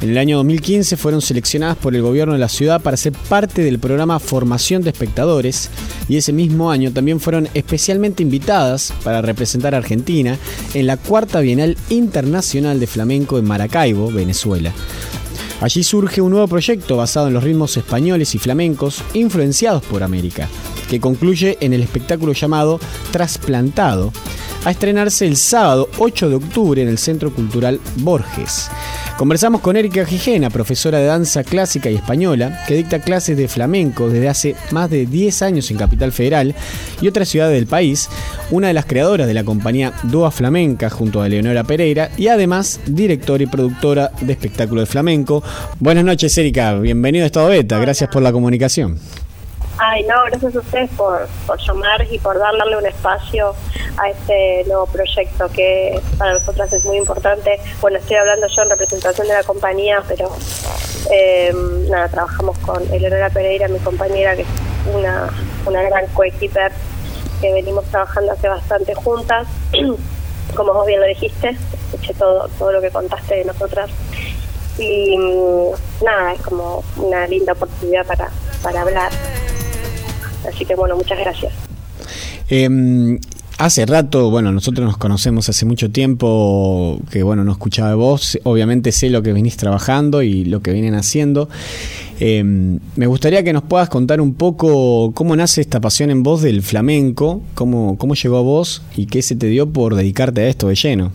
[0.01, 3.63] En el año 2015 fueron seleccionadas por el gobierno de la ciudad para ser parte
[3.63, 5.71] del programa Formación de Espectadores
[6.09, 10.39] y ese mismo año también fueron especialmente invitadas para representar a Argentina
[10.73, 14.73] en la cuarta Bienal Internacional de Flamenco en Maracaibo, Venezuela.
[15.63, 20.49] Allí surge un nuevo proyecto basado en los ritmos españoles y flamencos influenciados por América,
[20.93, 22.79] que concluye en el espectáculo llamado
[23.13, 24.13] Trasplantado,
[24.67, 28.69] a estrenarse el sábado 8 de octubre en el Centro Cultural Borges.
[29.17, 34.11] Conversamos con Erika Gijena, profesora de danza clásica y española, que dicta clases de flamenco
[34.11, 36.55] desde hace más de 10 años en Capital Federal
[37.01, 38.11] y otras ciudades del país,
[38.51, 42.81] una de las creadoras de la compañía Dua Flamenca junto a Leonora Pereira y además
[42.85, 45.43] directora y productora de espectáculo de flamenco.
[45.81, 48.99] Buenas noches, Erika, bienvenido a Estado Beta, gracias por la comunicación.
[49.85, 53.53] Ay, no, gracias a ustedes por, por llamar y por darle un espacio
[53.97, 57.59] a este nuevo proyecto que para nosotras es muy importante.
[57.81, 60.31] Bueno, estoy hablando yo en representación de la compañía, pero
[61.11, 61.53] eh,
[61.89, 64.49] nada, trabajamos con Eleonora Pereira, mi compañera, que es
[64.95, 65.29] una,
[65.67, 66.71] una gran coequiper
[67.41, 69.49] que venimos trabajando hace bastante juntas.
[70.55, 71.57] Como vos bien lo dijiste,
[71.87, 73.91] escuché todo, todo lo que contaste de nosotras.
[74.79, 78.31] Y mm, nada, es como una linda oportunidad para,
[78.63, 79.11] para hablar.
[80.49, 81.53] Así que bueno, muchas gracias.
[82.51, 83.19] Eh,
[83.59, 88.39] hace rato, bueno, nosotros nos conocemos hace mucho tiempo, que bueno, no escuchaba de vos,
[88.45, 91.49] obviamente sé lo que venís trabajando y lo que vienen haciendo.
[92.21, 96.43] Eh, me gustaría que nos puedas contar un poco cómo nace esta pasión en vos
[96.43, 100.49] del flamenco, cómo, cómo llegó a vos y qué se te dio por dedicarte a
[100.49, 101.13] esto de lleno.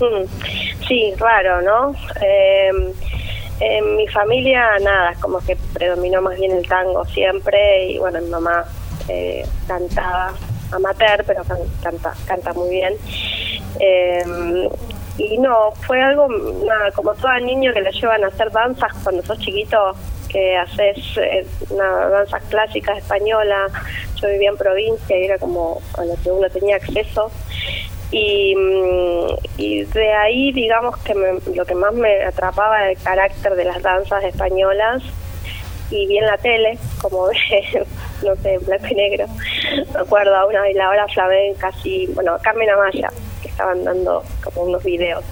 [0.00, 1.94] Mm, Sí, raro, ¿no?
[2.20, 2.92] Eh,
[3.60, 8.28] en mi familia, nada, como que predominó más bien el tango siempre y bueno, mi
[8.30, 8.64] mamá
[9.08, 10.32] eh, cantaba
[10.72, 12.94] amateur, pero can- canta, canta muy bien.
[13.80, 14.68] Eh,
[15.16, 19.22] y no, fue algo, nada, como todo niño que le llevan a hacer danzas cuando
[19.22, 19.94] sos chiquito,
[20.28, 23.66] que haces eh, una danza clásica española.
[24.20, 27.30] Yo vivía en provincia y era como a lo que uno tenía acceso.
[28.10, 29.26] Y, mm,
[29.58, 33.64] y de ahí, digamos que me- lo que más me atrapaba era el carácter de
[33.64, 35.02] las danzas españolas
[35.90, 37.36] y vi en la tele, como de,
[38.24, 39.26] no sé, blanco y negro.
[39.92, 43.08] Me acuerdo a una bailadora flamenca, así, bueno, Carmen Amaya,
[43.42, 45.24] que estaban dando como unos videos.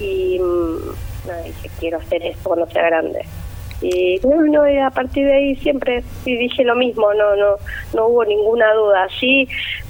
[0.00, 3.24] Y mm, nada, dije, quiero hacer esto cuando sea grande.
[3.80, 7.56] Y no, a partir de ahí siempre dije lo mismo, no, no,
[7.92, 9.08] no hubo ninguna duda.
[9.20, 9.46] Sí,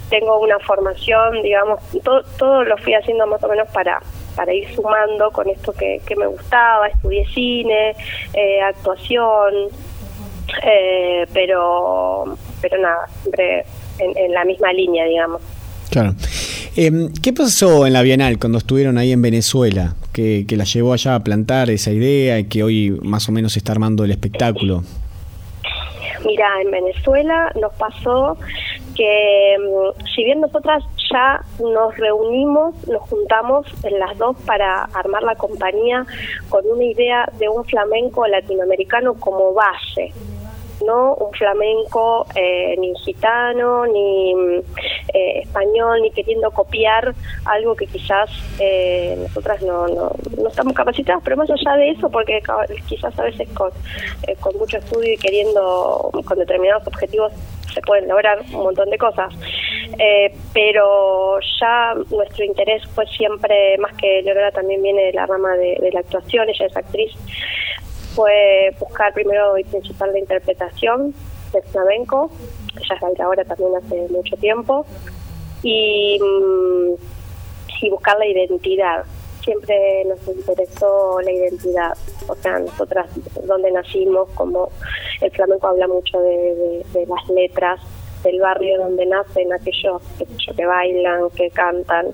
[0.09, 3.99] tengo una formación, digamos, todo, todo lo fui haciendo más o menos para
[4.35, 7.95] para ir sumando con esto que, que me gustaba, estudié cine,
[8.33, 9.69] eh, actuación,
[10.63, 13.65] eh, pero pero nada, siempre
[13.99, 15.41] en, la misma línea, digamos.
[15.89, 16.15] Claro.
[16.75, 19.95] Eh, ¿Qué pasó en la Bienal cuando estuvieron ahí en Venezuela?
[20.11, 23.55] Que, que la llevó allá a plantar esa idea y que hoy más o menos
[23.55, 24.83] está armando el espectáculo.
[26.23, 28.37] Mira, en Venezuela nos pasó
[28.95, 35.23] que mm, si bien nosotras ya nos reunimos, nos juntamos en las dos para armar
[35.23, 36.05] la compañía
[36.49, 40.13] con una idea de un flamenco latinoamericano como base,
[40.83, 44.33] no un flamenco eh, ni gitano ni
[45.13, 47.13] eh, español ni queriendo copiar
[47.45, 48.29] algo que quizás
[48.59, 52.41] eh, nosotras no, no, no estamos capacitadas pero más allá de eso porque
[52.87, 53.71] quizás a veces con,
[54.27, 57.31] eh, con mucho estudio y queriendo con determinados objetivos
[57.73, 59.33] se pueden lograr un montón de cosas.
[59.99, 65.55] Eh, pero ya nuestro interés fue siempre más que Leonora también viene de la rama
[65.55, 67.11] de la actuación ella es actriz
[68.15, 71.13] fue buscar primero y principal la interpretación
[71.51, 72.31] del flamenco.
[72.75, 74.85] Ella es bailadora también hace mucho tiempo.
[75.61, 76.93] Y, mm,
[77.81, 79.03] y buscar la identidad.
[79.43, 81.95] Siempre nos interesó la identidad.
[82.27, 83.07] O sea, nosotras,
[83.45, 84.69] donde nacimos, como
[85.21, 87.79] el flamenco habla mucho de, las letras
[88.23, 90.01] del barrio donde nacen aquellos
[90.55, 92.07] que bailan, que cantan.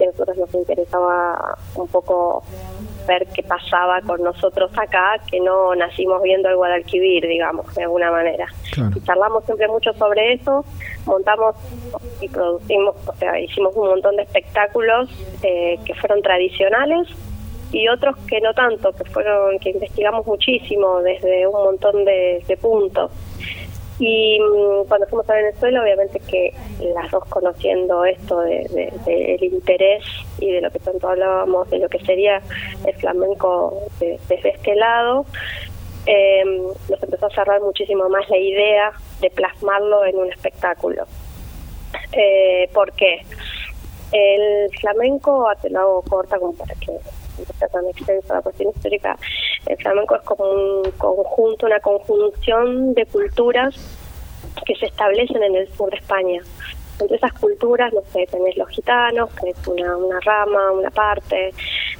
[0.00, 2.42] Y a nosotros nos interesaba un poco
[3.06, 8.10] ver qué pasaba con nosotros acá, que no nacimos viendo el Guadalquivir, digamos, de alguna
[8.10, 8.46] manera.
[8.94, 10.64] Y charlamos siempre mucho sobre eso,
[11.06, 11.56] montamos
[12.20, 15.10] y producimos, o sea, hicimos un montón de espectáculos
[15.42, 17.08] eh, que fueron tradicionales
[17.72, 22.56] y otros que no tanto, que fueron que investigamos muchísimo desde un montón de, de
[22.56, 23.10] puntos.
[24.04, 26.52] Y mm, cuando fuimos a Venezuela, obviamente que
[26.92, 30.02] las dos conociendo esto de, de- del interés
[30.40, 32.42] y de lo que tanto hablábamos, de lo que sería
[32.84, 35.24] el flamenco de- desde este lado,
[36.06, 36.42] eh,
[36.90, 41.04] nos empezó a cerrar muchísimo más la idea de plasmarlo en un espectáculo.
[42.12, 43.20] Eh, ¿Por qué?
[44.10, 46.90] El flamenco, te lo hago corta como para que
[47.58, 49.18] sea tan extensa la cuestión histórica,
[49.66, 53.74] el flamenco es como un conjunto, una conjunción de culturas
[54.66, 56.42] que se establecen en el sur de España.
[57.00, 61.52] Entre esas culturas, no sé, tenés los gitanos, que es una, una rama, una parte,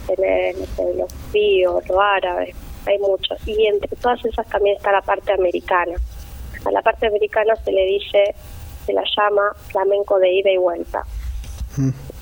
[0.06, 0.56] tenés
[0.96, 2.54] los judíos, los árabes,
[2.86, 3.36] hay muchos.
[3.46, 5.94] Y entre todas esas también está la parte americana.
[6.64, 8.34] A la parte americana se le dice,
[8.86, 11.02] se la llama flamenco de ida y vuelta.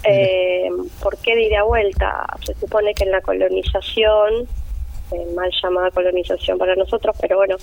[0.05, 0.69] Eh,
[1.03, 2.27] ¿Por qué de ida vuelta?
[2.45, 4.49] Se supone que en la colonización,
[5.13, 7.57] eh, mal llamada colonización para nosotros, pero bueno,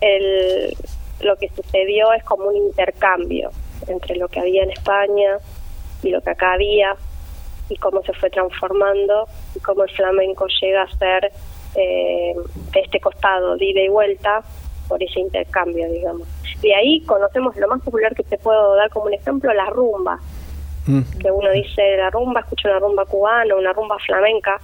[0.00, 0.74] el,
[1.20, 3.50] lo que sucedió es como un intercambio
[3.88, 5.38] entre lo que había en España
[6.02, 6.96] y lo que acá había
[7.68, 11.32] y cómo se fue transformando y cómo el flamenco llega a ser
[11.74, 12.34] eh,
[12.72, 14.42] de este costado de ida y vuelta
[14.88, 16.28] por ese intercambio, digamos.
[16.62, 20.20] De ahí conocemos lo más popular que te puedo dar como un ejemplo, la rumba,
[21.20, 24.60] que uno dice la rumba, escucha una rumba cubana, una rumba flamenca.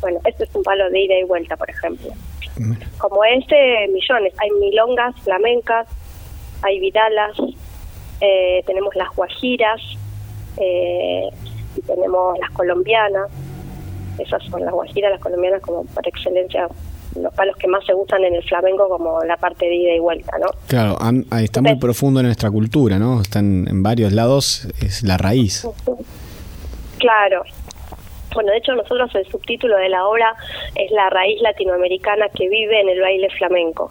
[0.00, 2.08] Bueno, esto es un palo de ida y vuelta, por ejemplo.
[2.98, 4.34] Como este, millones.
[4.38, 5.86] Hay milongas flamencas,
[6.62, 7.36] hay vidalas,
[8.20, 9.80] eh, tenemos las guajiras,
[10.58, 11.28] eh,
[11.76, 13.30] y tenemos las colombianas.
[14.18, 16.68] Esas son las guajiras, las colombianas, como por excelencia,
[17.20, 19.98] los palos que más se usan en el flamenco, como la parte de ida y
[19.98, 20.46] vuelta, ¿no?
[20.66, 20.96] Claro,
[21.30, 23.20] ahí está muy profundo en nuestra cultura, ¿no?
[23.20, 25.66] Están en varios lados, es la raíz.
[26.98, 27.42] Claro.
[28.34, 30.34] Bueno, de hecho nosotros el subtítulo de la obra
[30.74, 33.90] es la raíz latinoamericana que vive en el baile flamenco.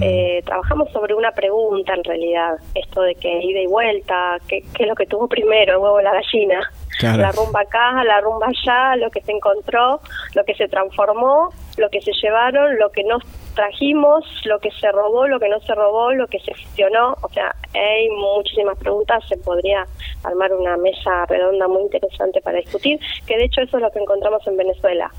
[0.00, 4.82] Eh, trabajamos sobre una pregunta en realidad, esto de que ida y vuelta, ¿qué, qué
[4.82, 6.68] es lo que tuvo primero, el huevo o la gallina?
[6.98, 7.22] Claro.
[7.22, 10.00] La rumba acá, la rumba allá, lo que se encontró,
[10.34, 13.22] lo que se transformó, lo que se llevaron, lo que nos
[13.54, 17.16] trajimos, lo que se robó, lo que no se robó, lo que se fusionó.
[17.22, 19.86] O sea, hay muchísimas preguntas, se podría
[20.22, 23.98] armar una mesa redonda muy interesante para discutir, que de hecho eso es lo que
[24.00, 25.10] encontramos en Venezuela.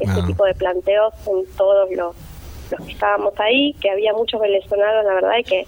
[0.00, 0.26] Este Ah.
[0.26, 2.16] tipo de planteos en todos los,
[2.70, 5.66] los que estábamos ahí, que había muchos venezolanos, la verdad, y que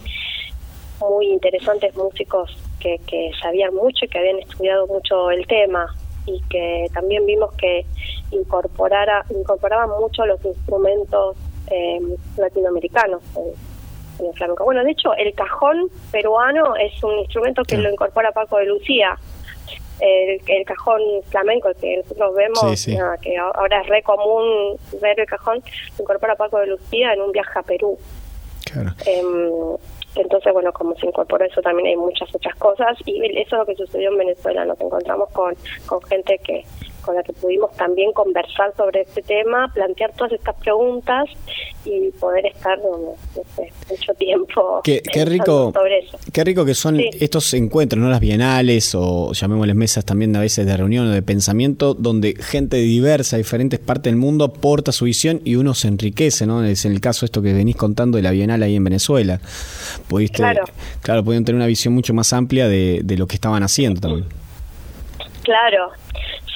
[1.01, 5.87] muy interesantes músicos que, que sabían mucho y que habían estudiado mucho el tema
[6.27, 7.85] y que también vimos que
[8.31, 11.37] incorporara, incorporaban mucho los instrumentos
[11.71, 11.99] eh,
[12.37, 13.53] latinoamericanos en,
[14.21, 14.65] en el flamenco.
[14.65, 19.19] Bueno, de hecho, el cajón peruano es un instrumento que lo incorpora Paco de Lucía.
[20.01, 22.97] El, el cajón flamenco, que nosotros vemos, Sí, sí.
[22.97, 25.63] nada, que ahora es re común ver el cajón,
[25.97, 27.97] lo incorpora Paco de Lucía en un viaje a Perú.
[29.07, 29.77] Em,
[30.17, 32.97] entonces, bueno, como se incorporó eso, también hay muchas otras cosas.
[33.07, 34.65] Y eso es lo que sucedió en Venezuela.
[34.65, 35.55] Nos encontramos con,
[35.87, 36.65] con gente que,
[37.05, 41.25] con la que pudimos también conversar sobre este tema, plantear todas estas preguntas
[41.85, 43.15] y poder estar no,
[43.57, 46.19] sé, mucho tiempo Qué, rico, sobre eso.
[46.33, 47.11] qué rico que son Sí.
[47.21, 48.09] estos encuentros, ¿no?
[48.09, 52.77] Las bienales o llamémosles mesas también a veces de reunión o de pensamiento, donde gente
[52.79, 56.65] diversa, diferentes partes del mundo aporta su visión y uno se enriquece, ¿no?
[56.65, 59.41] Es en el caso esto que venís contando de la bienal ahí en Venezuela.
[60.09, 60.65] Pudiste, Claro.
[61.03, 64.25] claro, pudieron tener una visión mucho más amplia de, de lo que estaban haciendo también.
[65.43, 65.91] Claro,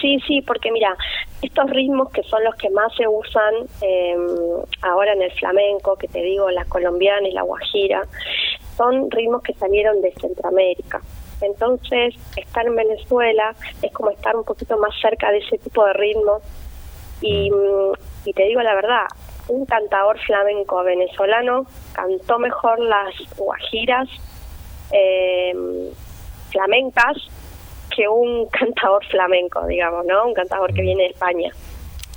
[0.00, 0.96] sí, sí, porque mira,
[1.42, 4.16] estos ritmos que son los que más se usan eh,
[4.82, 8.02] ahora en el flamenco, que te digo, la colombiana y la guajira,
[8.76, 11.00] son ritmos que salieron de Centroamérica.
[11.40, 15.92] Entonces, estar en Venezuela es como estar un poquito más cerca de ese tipo de
[15.92, 16.42] ritmos.
[17.20, 17.92] Y, mm,
[18.24, 19.06] y te digo la verdad,
[19.48, 24.08] un cantador flamenco venezolano cantó mejor las guajiras
[24.92, 25.54] eh,
[26.50, 27.16] flamencas
[27.98, 30.28] que un cantador flamenco, digamos, ¿no?
[30.28, 31.50] Un cantador que viene de España.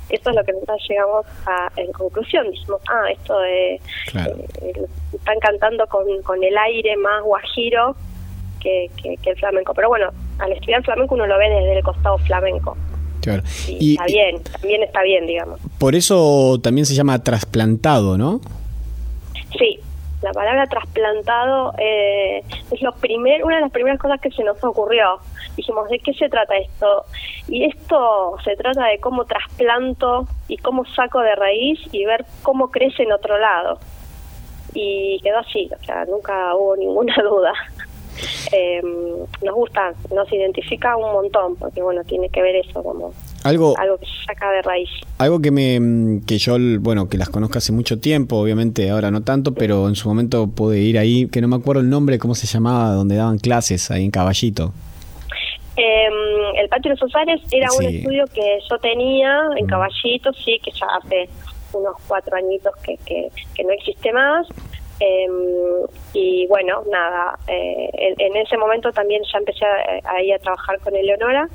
[0.08, 2.50] Eso es lo que nosotros llegamos a, en conclusión.
[2.50, 3.80] Dijimos, ah, esto de, eh,
[5.12, 7.96] están cantando con, con el aire más guajiro
[8.60, 9.72] que, que, que el flamenco.
[9.74, 12.76] Pero bueno, al estudiar flamenco uno lo ve desde el costado flamenco.
[13.22, 13.42] Claro.
[13.66, 15.60] Y, Y, está bien, también está bien, digamos.
[15.78, 18.40] por eso también se llama trasplantado, ¿no?
[19.58, 19.78] Sí,
[20.22, 24.62] la palabra trasplantado eh, es lo primer, una de las primeras cosas que se nos
[24.62, 25.18] ocurrió.
[25.56, 27.04] Dijimos, ¿de qué se trata esto?
[27.48, 32.70] Y esto se trata de cómo trasplanto y cómo saco de raíz y ver cómo
[32.70, 33.78] crece en otro lado.
[34.74, 37.52] Y quedó así, o sea, nunca hubo ninguna duda.
[38.52, 38.80] Eh,
[39.42, 43.12] nos gusta, nos identifica un montón, porque bueno, tiene que ver eso como
[43.44, 44.88] Algo, algo que se saca de raíz.
[45.18, 49.22] Algo que me que yo bueno que las conozco hace mucho tiempo, obviamente ahora no
[49.22, 52.34] tanto, pero en su momento pude ir ahí, que no me acuerdo el nombre, cómo
[52.34, 54.72] se llamaba, donde daban clases ahí en Caballito.
[55.76, 56.08] Eh,
[56.56, 57.86] el Patio de los Osares era un Sí.
[57.86, 57.96] Mm.
[57.96, 61.28] estudio que yo tenía en Caballito, sí, que ya hace
[61.72, 64.46] unos cuatro añitos que, que, que no existe más.
[65.00, 65.26] Eh,
[66.12, 70.38] y bueno, nada, eh, en, en ese momento también ya empecé a, a ir a
[70.38, 71.48] trabajar con Eleonora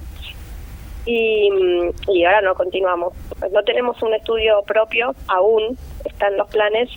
[1.07, 3.13] y, mm, y ahora no continuamos.
[3.51, 6.89] No tenemos un estudio propio aún, están los planes,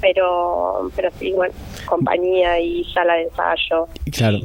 [0.00, 1.54] pero, pero sí, bueno,
[1.86, 4.38] compañía y sala de ensayo, Claro.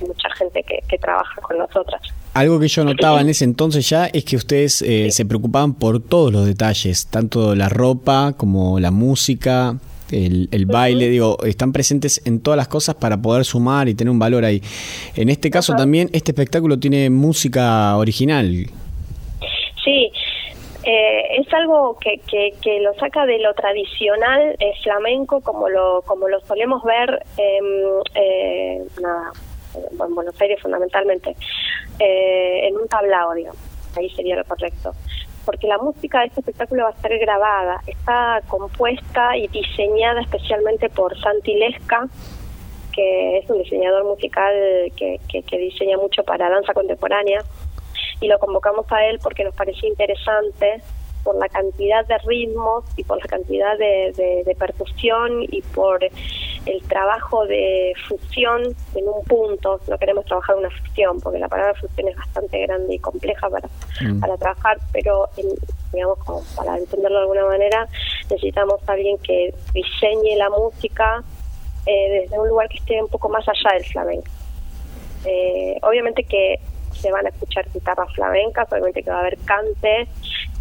[0.00, 2.00] mucha gente que, que trabaja con nosotras.
[2.34, 6.00] Algo que yo notaba en ese entonces ya es que ustedes eh, se preocupaban por
[6.02, 9.76] todos los detalles, tanto la ropa como la música,
[10.12, 14.10] el, el baile, digo, están presentes en todas las cosas para poder sumar y tener
[14.10, 14.62] un valor ahí.
[15.16, 18.66] En este caso también, este espectáculo tiene música original.
[19.84, 20.12] Sí,
[20.84, 26.02] eh, es algo que, que, que lo saca de lo tradicional eh, flamenco como lo
[26.02, 29.32] como lo solemos ver eh, nada,
[29.74, 31.36] en Buenos Aires fundamentalmente,
[31.98, 33.60] eh, en un tablao, digamos,
[33.96, 34.92] ahí sería lo correcto.
[35.44, 40.88] Porque la música de este espectáculo va a ser grabada, está compuesta y diseñada especialmente
[40.88, 42.06] por Santi Lesca,
[42.94, 44.52] que es un diseñador musical
[44.96, 47.40] que, que, que diseña mucho para danza contemporánea.
[48.20, 50.80] Y lo convocamos a él porque nos parecía interesante
[51.24, 56.00] por la cantidad de ritmos y por la cantidad de- de percusión y por
[56.66, 58.62] el trabajo de fusión
[58.94, 59.80] en un punto.
[59.88, 63.68] No queremos trabajar una fusión porque la palabra fusión es bastante grande y compleja para,
[64.00, 64.20] Mm.
[64.20, 65.48] para trabajar, pero en-
[65.92, 67.86] digamos como para entenderlo de alguna manera
[68.30, 71.22] necesitamos a alguien que diseñe la música
[71.84, 74.28] eh, desde un lugar que esté un poco más allá del flamenco.
[75.24, 76.60] Eh, obviamente que
[76.92, 80.06] se van a escuchar guitarras flamencas, obviamente que va a haber cante,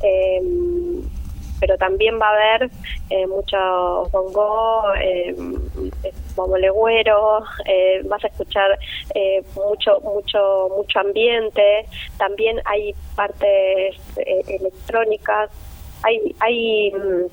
[0.01, 0.41] eh,
[1.61, 2.71] pero también va a haber
[3.11, 5.33] eh, mucho bongo, eh,
[6.59, 8.77] legüero, eh, vas a escuchar
[9.13, 11.85] eh, mucho mucho mucho ambiente,
[12.17, 15.51] también hay partes eh, electrónicas,
[16.03, 17.27] hay hay mm,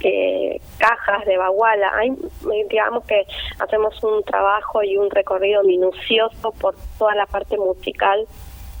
[0.00, 1.90] eh, cajas de baguala.
[1.96, 2.16] Hay,
[2.70, 3.26] digamos que
[3.58, 8.26] hacemos un trabajo y un recorrido minucioso por toda la parte musical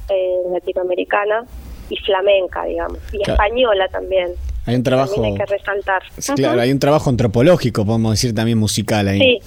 [0.08, 1.44] eh, latinoamericana
[1.88, 3.32] y flamenca, digamos, y Claro.
[3.42, 4.32] española también.
[4.66, 6.02] Hay un trabajo, También hay que resaltar.
[6.36, 9.18] claro, hay un trabajo antropológico, podemos decir también musical ahí.
[9.18, 9.40] Sí,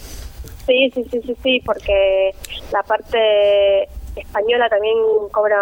[0.65, 2.31] sí, sí, sí, sí, sí, porque
[2.71, 3.83] la parte
[4.15, 4.95] española también
[5.31, 5.57] cobra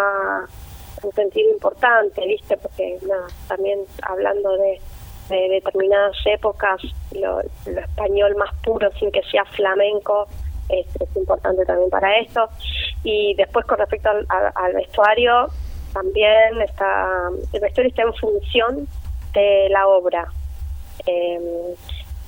[1.04, 2.58] un sentido importante, ¿viste?
[2.58, 4.80] Porque nada, también hablando de,
[5.30, 6.82] de determinadas épocas,
[7.12, 10.28] lo, lo español más puro, sin que sea flamenco,
[10.70, 12.50] es, es importante también para esto.
[13.04, 15.48] Y después con respecto al, al- al vestuario,
[15.94, 18.88] también está, el vestuario está en función
[19.34, 20.28] de la obra.
[21.06, 21.76] Eh,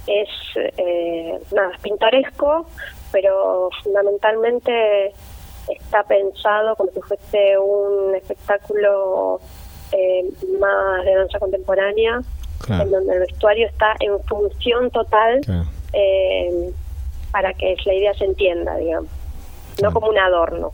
[0.07, 2.65] es eh, nada, es pintoresco,
[3.11, 5.13] pero fundamentalmente
[5.67, 9.39] está pensado como si fuese un espectáculo
[9.91, 10.23] eh,
[10.59, 12.21] más de danza contemporánea,
[12.59, 12.83] Claro.
[12.83, 15.41] en donde el vestuario está en función total
[15.93, 16.71] eh,
[17.31, 19.09] para que la idea se entienda, digamos,
[19.81, 20.71] no como un adorno.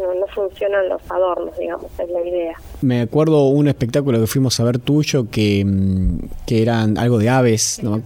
[0.00, 2.54] No, no funcionan los adornos, digamos, es la idea.
[2.82, 7.28] Me acuerdo un espectáculo que fuimos a ver tuyo que, mm, que eran algo de
[7.28, 8.02] aves, ¿no?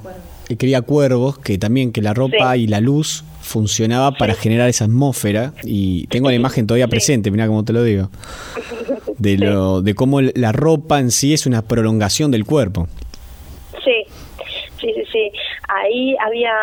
[0.48, 4.84] que quería cuervos, que también que la ropa y la luz funcionaba para generar esa
[4.84, 8.10] atmósfera y tengo la imagen todavía presente, mira cómo te lo digo,
[9.18, 12.88] de lo de cómo la ropa en sí es una prolongación del cuerpo.
[13.84, 14.04] Sí,
[14.80, 15.32] sí, sí, sí.
[15.74, 16.54] Ahí había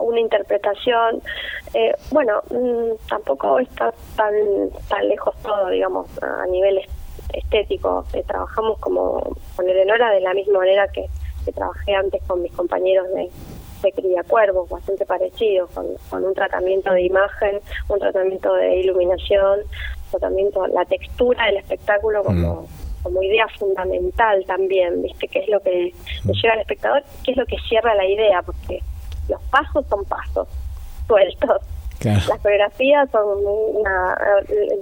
[0.00, 1.20] una interpretación.
[1.74, 4.32] eh, bueno, mm, tampoco está tan
[4.88, 6.90] tan lejos todo, digamos, a nivel est-
[7.32, 8.04] estético.
[8.12, 9.20] Eh, trabajamos como
[9.56, 11.06] con Eleonora de la misma manera que,
[11.52, 13.28] trabajé antes con mis compañeros de,
[13.82, 19.60] de Cría Cuervos, bastante parecido, con, con un tratamiento de imagen, un tratamiento de iluminación,
[20.10, 22.66] tratamiento, la textura del espectáculo como
[23.04, 25.28] como idea fundamental también, ¿viste?
[25.28, 25.70] ¿Qué es lo que
[26.24, 27.02] le llega al espectador?
[27.24, 28.42] ¿Qué es lo que cierra la idea?
[28.42, 28.80] Porque
[29.28, 30.48] los pasos son pasos
[31.06, 31.62] sueltos.
[32.04, 34.16] Las coreografías son una,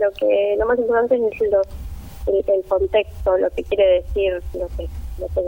[0.00, 1.62] lo que lo más importante es lo-
[2.26, 4.86] el, el contexto, lo que quiere decir, lo que,
[5.18, 5.40] lo que,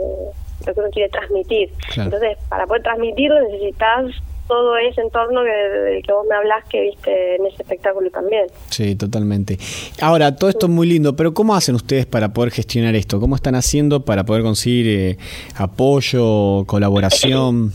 [0.67, 1.71] lo que uno quiere transmitir.
[1.93, 2.03] Claro.
[2.13, 4.05] Entonces, para poder transmitirlo necesitas
[4.47, 8.45] todo ese entorno que, del que vos me hablas que viste en ese espectáculo también.
[8.69, 9.57] Sí, totalmente.
[10.01, 13.19] Ahora, todo esto es muy lindo, pero ¿cómo hacen ustedes para poder gestionar esto?
[13.19, 15.17] ¿Cómo están haciendo para poder conseguir eh,
[15.57, 17.71] apoyo, colaboración?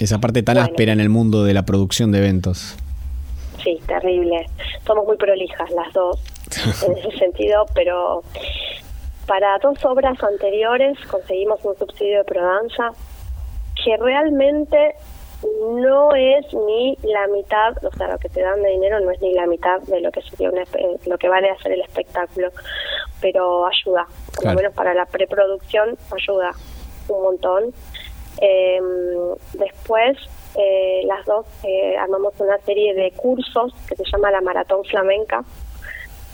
[0.00, 2.76] Esa parte tan áspera en el mundo de la producción de eventos.
[3.62, 4.46] Sí, terrible.
[4.86, 6.20] Somos muy prolijas las dos
[6.84, 8.22] en ese sentido, pero
[9.26, 12.90] para dos obras anteriores conseguimos un subsidio de Prodanza
[13.82, 14.94] que realmente
[15.70, 19.20] no es ni la mitad, o sea, lo que te dan de dinero no es
[19.20, 22.50] ni la mitad de lo que sería una espe- lo que vale hacer el espectáculo,
[23.20, 24.54] pero ayuda, por Claro.
[24.54, 26.52] lo menos para la preproducción ayuda
[27.08, 27.72] un montón.
[28.40, 28.80] Eh,
[29.54, 30.16] después,
[30.56, 35.44] eh, las dos eh, armamos una serie de cursos que se llama la Maratón Flamenca,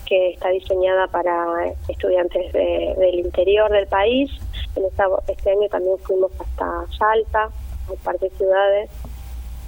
[0.05, 4.29] que está diseñada para estudiantes de- del interior del país.
[4.75, 8.89] En esta- este año también fuimos hasta Salta, a un par de ciudades,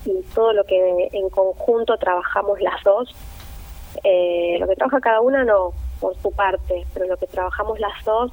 [0.05, 3.13] y todo lo que en conjunto trabajamos las dos.
[4.03, 8.03] Eh, lo que trabaja cada una no, por su parte, pero lo que trabajamos las
[8.03, 8.31] dos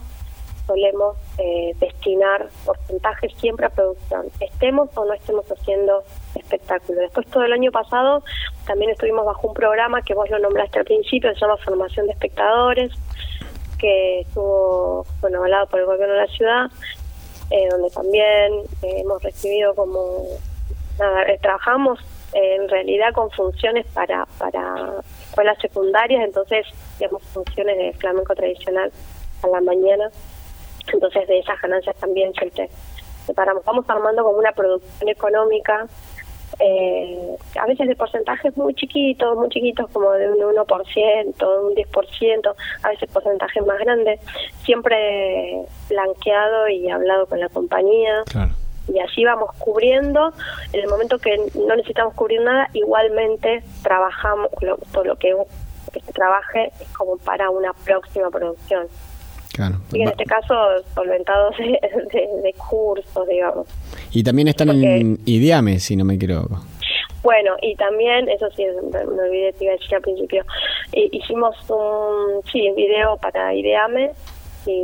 [0.66, 7.00] solemos eh, destinar porcentajes siempre a producción, estemos o no estemos haciendo espectáculo.
[7.00, 8.22] Después todo el año pasado
[8.66, 12.12] también estuvimos bajo un programa que vos lo nombraste al principio, se llama Formación de
[12.12, 12.92] Espectadores,
[13.78, 16.66] que estuvo bueno avalado por el gobierno de la ciudad,
[17.50, 18.52] eh, donde también
[18.82, 20.24] eh, hemos recibido como
[21.00, 21.98] eh, trabajamos
[22.32, 26.66] en realidad con funciones para para escuelas secundarias, entonces
[26.98, 28.92] digamos funciones de flamenco tradicional
[29.42, 30.10] a la mañana
[30.92, 32.68] entonces de esas ganancias también siempre
[33.26, 33.64] separamos.
[33.64, 35.86] Vamos armando como una producción económica,
[36.58, 41.74] eh, a veces de porcentajes muy chiquitos, muy chiquitos como de un 1%, de un
[41.74, 44.20] 10%, a veces porcentajes más grandes,
[44.64, 48.24] siempre blanqueado y hablado con la compañía.
[48.92, 50.32] Y así vamos cubriendo.
[50.72, 55.34] En el momento que no necesitamos cubrir nada, igualmente trabajamos, lo- todo lo que,
[55.92, 58.86] que se trabaje es como para una próxima producción.
[59.52, 59.76] Claro.
[59.92, 60.54] Y en este caso,
[60.94, 61.78] solventados de,
[62.12, 63.66] de- de cursos, digamos.
[64.12, 66.60] Y también están en Ideame, si no me equivoco.
[67.22, 70.42] Bueno, y también, eso sí, me olvidé, te iba a decir al principio,
[70.92, 74.10] eh, hicimos un sí, video para Ideame
[74.66, 74.82] y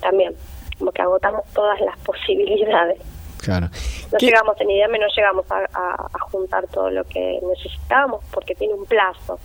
[0.00, 0.34] también,
[0.78, 2.98] como que agotamos todas las posibilidades.
[3.40, 3.68] Claro.
[4.12, 8.54] No llegamos en Ideame, no llegamos a, a- a juntar todo lo que necesitábamos porque
[8.54, 9.38] tiene un plazo,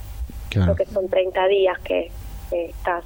[0.49, 0.73] Claro.
[0.75, 2.11] creo que son 30 días que,
[2.49, 3.03] que estás.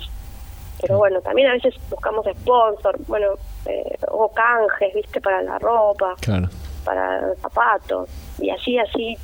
[0.82, 3.28] Pero bueno, también a veces buscamos sponsor, bueno,
[3.66, 6.48] eh, o canjes, viste, para la ropa, Claro.
[6.86, 8.10] para zapatos,
[8.40, 9.18] y así, así,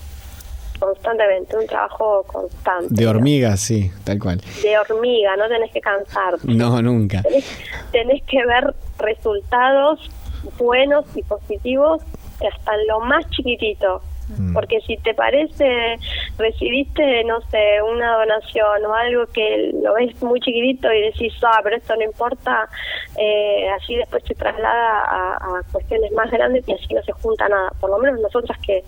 [0.80, 2.88] constantemente, un trabajo constante.
[2.94, 4.42] De hormigas, sí, tal cual.
[4.62, 6.42] De hormiga, no tenés que cansarte.
[6.46, 7.22] No, nunca.
[7.22, 7.46] Tenés,
[7.92, 10.12] tenés que ver resultados
[10.58, 12.02] buenos y positivos
[12.36, 14.02] hasta lo más chiquitito.
[14.56, 16.00] Porque si te parece,
[16.40, 21.60] recibiste, no sé, una donación o algo que lo ves muy chiquitito y decís, ah,
[21.64, 22.68] pero esto no importa,
[23.20, 27.48] eh, así después se traslada a, a cuestiones más grandes y así no se junta
[27.48, 27.70] nada.
[27.80, 28.84] Por lo menos nosotras que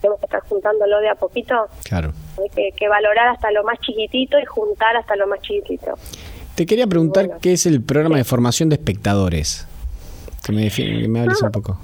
[0.00, 2.10] tenemos que estar juntándolo de a poquito, Claro.
[2.42, 5.94] hay que, que valorar hasta lo más chiquitito y juntar hasta lo más chiquitito.
[6.56, 9.68] Te quería preguntar qué es el programa de formación de espectadores.
[10.44, 11.78] Que me, que me hables un poco.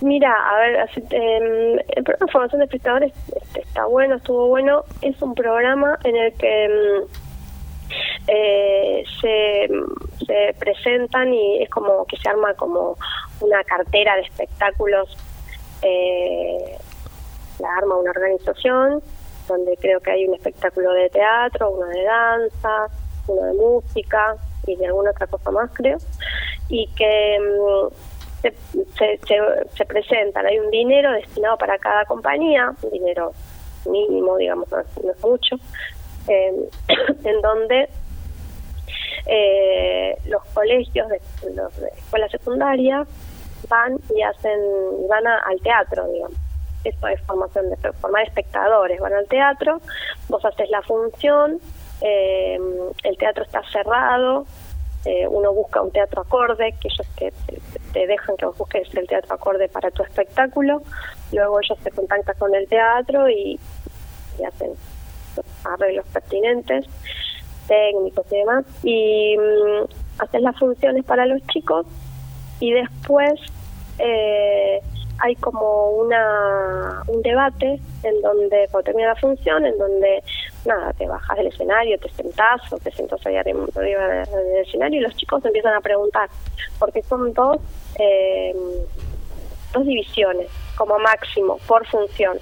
[0.00, 4.84] Mira, a ver, eh, el programa de formación de espectadores este, está bueno, estuvo bueno.
[5.02, 7.90] Es un programa en el que mm,
[8.28, 9.68] eh, se,
[10.24, 12.96] se presentan y es como que se arma como
[13.40, 15.16] una cartera de espectáculos.
[15.82, 16.76] Eh,
[17.58, 19.02] la arma una organización
[19.48, 22.86] donde creo que hay un espectáculo de teatro, uno de danza,
[23.26, 24.36] uno de música
[24.68, 25.98] y de alguna otra cosa más, creo.
[26.68, 27.38] Y que.
[27.40, 27.94] mm,
[28.42, 28.52] se,
[28.96, 33.32] se, se- se presentan, hay un dinero destinado para cada compañía, un dinero
[33.84, 35.56] mínimo, digamos, no no es mucho,
[36.28, 36.52] eh,
[37.24, 37.88] en donde
[39.26, 41.20] eh, los colegios de,
[41.54, 43.04] los de escuela secundaria
[43.68, 44.60] van y hacen,
[45.08, 46.36] van a- al teatro, digamos.
[46.84, 49.80] Esto es formación de formar espectadores, van al teatro,
[50.28, 51.58] vos haces la función,
[52.00, 52.58] eh,
[53.04, 54.46] el teatro está cerrado,
[55.04, 57.32] eh, uno busca un teatro acorde, que ellos te,
[57.92, 60.82] te- dejan que busques el teatro acorde para tu espectáculo,
[61.32, 63.58] luego ellos se contactan con el teatro y,
[64.38, 64.70] y hacen
[65.36, 66.84] los arreglos pertinentes,
[67.66, 71.86] técnicos y demás, y mm, hacen las funciones para los chicos
[72.60, 73.32] y después
[73.98, 74.80] eh,
[75.20, 80.22] hay como una un debate en donde cuando termina la función en donde
[80.64, 85.02] nada te bajas del escenario te sentás o te sentás ahí arriba del escenario y
[85.02, 86.28] los chicos empiezan a preguntar
[86.78, 87.58] porque son dos
[87.98, 88.54] eh,
[89.72, 92.38] dos divisiones como máximo por función.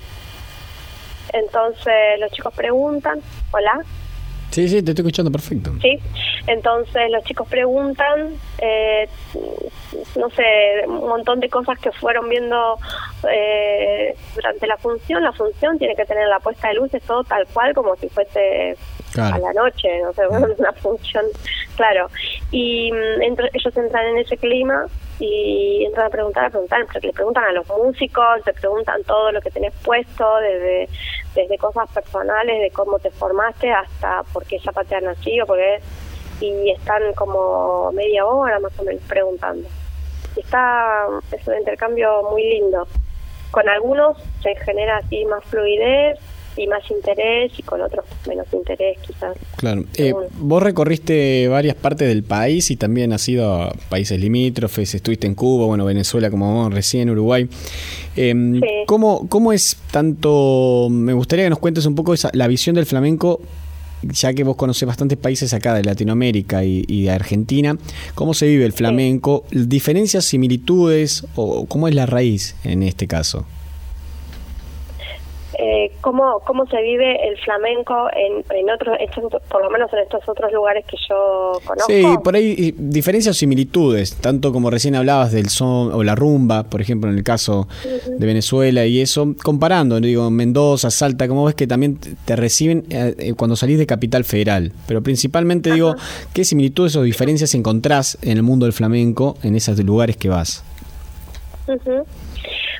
[1.33, 3.21] Entonces los chicos preguntan
[3.53, 3.85] hola
[4.57, 5.71] Sí, sí, te estoy escuchando perfecto.
[5.83, 5.99] Sí,
[6.47, 9.07] entonces los chicos preguntan, eh,
[10.17, 10.43] no sé,
[10.87, 12.79] un montón de cosas que fueron viendo
[13.31, 15.23] eh, durante la función.
[15.23, 18.79] La función tiene que tener la puesta de luces todo tal cual como si fuese
[19.13, 19.35] Claro.
[19.35, 20.27] a la noche, no sé,
[20.59, 21.27] una función,
[21.77, 22.09] claro.
[22.51, 23.23] Y mm,
[23.53, 24.87] ellos entran en ese clima
[25.19, 29.33] y entran a preguntar, a preguntar, porque le preguntan a los músicos, te preguntan todo
[29.33, 30.89] lo que tenés puesto, desde,
[31.35, 35.81] desde cosas personales, de cómo te formaste, hasta por qué zapatean así o por qué...
[36.39, 39.67] Y están como media hora más o menos preguntando.
[40.37, 42.87] Está, es un intercambio muy lindo.
[43.51, 46.19] Con algunos se genera así más fluidez
[46.57, 49.37] y más interés y con otros menos interés quizás.
[49.57, 49.85] Claro.
[49.97, 55.27] Eh, vos recorriste varias partes del país y también has ido a países limítrofes, estuviste
[55.27, 57.49] en Cuba, bueno, Venezuela como vos, recién Uruguay.
[58.17, 62.77] Eh, ¿cómo, ¿Cómo es tanto, me gustaría que nos cuentes un poco esa, la visión
[62.77, 63.41] del flamenco,
[64.03, 67.77] ya que vos conocés bastantes países acá de Latinoamérica y, y de Argentina,
[68.15, 69.45] ¿cómo se vive el flamenco?
[69.51, 73.47] ¿Diferencias, similitudes o cómo es la raíz en este caso?
[75.59, 78.97] Eh, cómo, cómo se vive el flamenco en, en otros,
[79.51, 81.87] por lo menos en estos otros lugares que yo conozco.
[81.93, 86.65] Sí, por ahí diferencias o similitudes, tanto como recién hablabas del son o la rumba,
[86.65, 87.69] por ejemplo, en el caso
[88.07, 93.15] de Venezuela y eso, comparando, digo, Mendoza, Salta, como ves que también te- reciben eh,
[93.19, 95.95] eh, cuando salís de Capital Federal, pero principalmente digo,
[96.35, 100.63] ¿qué similitudes o diferencias encontrás en el mundo del flamenco en esos lugares que vas?
[101.67, 102.05] Ujú.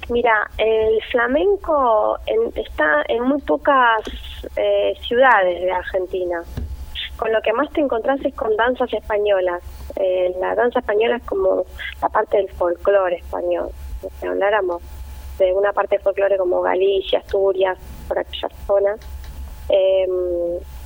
[0.09, 4.01] Mira, el flamenco en- está en muy pocas
[4.57, 6.43] eh, ciudades de Argentina.
[7.17, 9.63] Con lo que más te encontrás es con danzas españolas.
[9.97, 11.65] Eh, la danza española es como
[12.03, 13.71] la parte del folclore español.
[14.21, 14.83] Si habláramos
[15.39, 19.01] de una parte del folclore como Galicia, Asturias, por aquellas zonas.
[19.69, 20.07] Eh,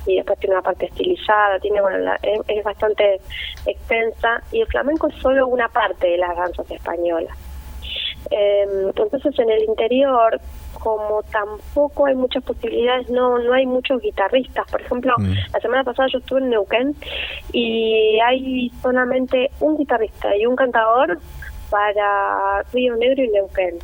[0.07, 3.21] y después tiene una parte estilizada, tiene bueno, la- es bastante
[3.65, 4.41] extensa.
[4.51, 7.37] Y el flamenco es solo una parte de las danzas españolas.
[8.29, 10.39] Eh, entonces en el interior,
[10.79, 14.69] como tampoco hay muchas posibilidades, no no hay muchos guitarristas.
[14.69, 15.15] Por ejemplo,
[15.53, 16.95] la semana pasada yo estuve en Neuquén
[17.51, 21.19] y hay solamente un guitarrista y un cantador
[21.69, 23.79] para Río Negro y Neuquén.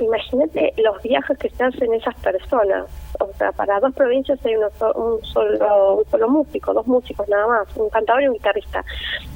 [0.00, 2.86] Imagínate los viajes que se hacen esas personas.
[3.18, 7.46] O sea, para dos provincias hay uno un, solo, un solo músico, dos músicos nada
[7.46, 8.84] más, un cantador y un guitarrista.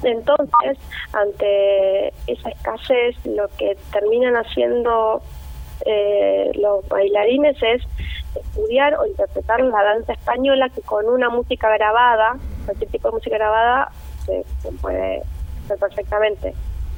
[0.03, 0.77] Entonces,
[1.13, 5.21] ante esa escasez, lo que terminan haciendo
[5.85, 7.81] eh, los bailarines es
[8.35, 13.37] estudiar o interpretar la danza española que con una música grabada, cualquier tipo de música
[13.37, 13.91] grabada,
[14.25, 15.21] se, se puede
[15.63, 16.53] hacer perfectamente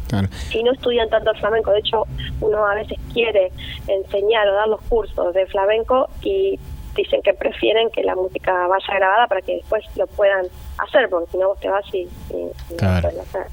[0.07, 0.27] Claro.
[0.49, 1.71] si no estudian tanto el flamenco.
[1.71, 2.03] De hecho,
[2.41, 3.51] uno a veces quiere
[3.87, 6.59] enseñar o dar los cursos de flamenco y
[6.95, 10.45] dicen que prefieren que la música vaya grabada para que después lo puedan
[10.79, 13.09] hacer, porque si no vos te vas y, y- y no Claro.
[13.21, 13.45] hacer.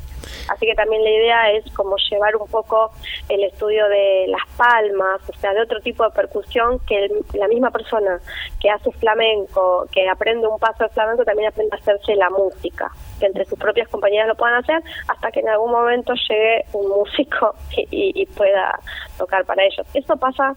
[0.48, 2.90] Así que también la idea es como llevar un poco
[3.28, 7.48] el estudio de las palmas, o sea, de otro tipo de percusión que el- la
[7.48, 8.18] misma persona
[8.60, 12.90] que hace flamenco, que aprende un paso de flamenco, también aprende a hacerse la música.
[13.20, 16.89] Que entre sus propias compañías lo puedan hacer, hasta que en algún momento llegue un
[16.89, 18.78] músico y, y- pueda
[19.19, 19.86] tocar para ellos.
[19.95, 20.55] Eso pasa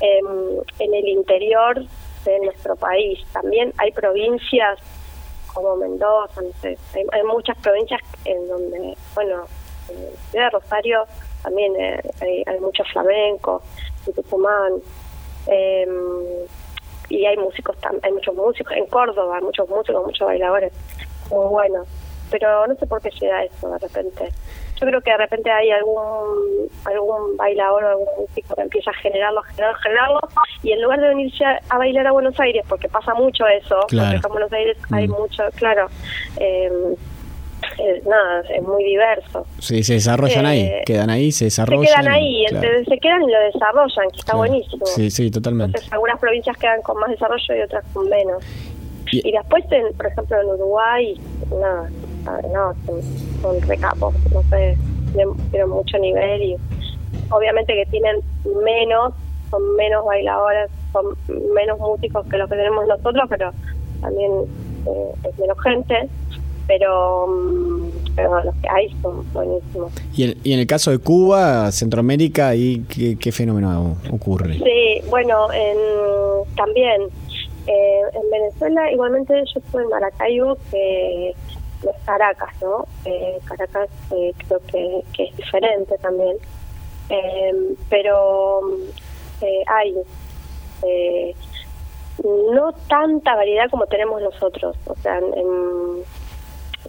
[0.00, 1.82] em, en el interior
[2.24, 3.18] de nuestro país.
[3.32, 4.78] También hay provincias
[5.52, 9.44] como Mendoza, no sé, hay, muchas provincias en donde, bueno,
[9.90, 11.04] en la ciudad de Rosario
[11.42, 13.60] también eh, hay, hay mucho flamenco,
[14.06, 14.72] en Tucumán,
[15.46, 15.90] em,
[17.10, 20.72] y hay músicos, tam- hay muchos músicos, en Córdoba hay muchos músicos, muchos bailadores,
[21.32, 21.88] muy buenos,
[22.30, 24.28] pero no sé por qué se da eso de repente.
[24.80, 28.94] Yo creo que de repente hay algún algún bailador o algún músico que empieza a
[28.94, 30.20] generarlo, generarlo, generarlo,
[30.64, 33.76] y en lugar de venirse a, a bailar a Buenos Aires, porque pasa mucho eso,
[33.88, 34.10] Claro.
[34.12, 35.12] porque en Buenos Aires hay Mm.
[35.12, 35.86] mucho, claro,
[36.38, 36.68] eh,
[37.78, 39.46] eh, nada, es muy diverso.
[39.60, 41.84] Sí, se desarrollan Eh, ahí, quedan ahí, se Se desarrollan.
[42.02, 42.66] quedan ahí, claro.
[42.66, 44.38] entonces se quedan y lo desarrollan, que está Claro.
[44.38, 44.86] buenísimo.
[44.86, 45.70] Sí, sí, totalmente.
[45.78, 48.42] Entonces, algunas provincias quedan con más desarrollo y otras con menos.
[49.12, 51.20] Y- Y, después, en, por ejemplo, en Uruguay,
[51.60, 51.90] nada,
[52.52, 53.00] no, son,
[53.42, 54.76] son recapos, no sé,
[55.12, 56.56] tienen, tienen mucho nivel y
[57.30, 58.16] obviamente que tienen
[58.64, 59.12] menos,
[59.50, 61.06] son menos bailadores, son
[61.54, 63.50] menos músicos que los que tenemos nosotros, pero
[64.00, 64.32] también
[64.86, 66.08] eh, es menos gente,
[66.66, 69.92] pero, mm, pero los que hay son buenísimos.
[70.16, 74.54] Y, en- y en el caso de Cuba, Centroamérica, ¿ahí qué, qué fenómeno ocurre?
[74.54, 75.76] Sí, bueno, en,
[76.56, 77.02] también
[77.66, 81.34] eh, en Venezuela, igualmente yo estuve en Maracaibo, que
[81.84, 82.86] no es Caracas, ¿no?
[83.04, 86.36] Eh, Caracas eh, creo que, que es diferente también,
[87.10, 88.60] Eh, pero
[89.42, 89.94] eh, hay
[90.84, 91.34] eh,
[92.24, 96.02] no tanta variedad como tenemos nosotros, o sea, en- en-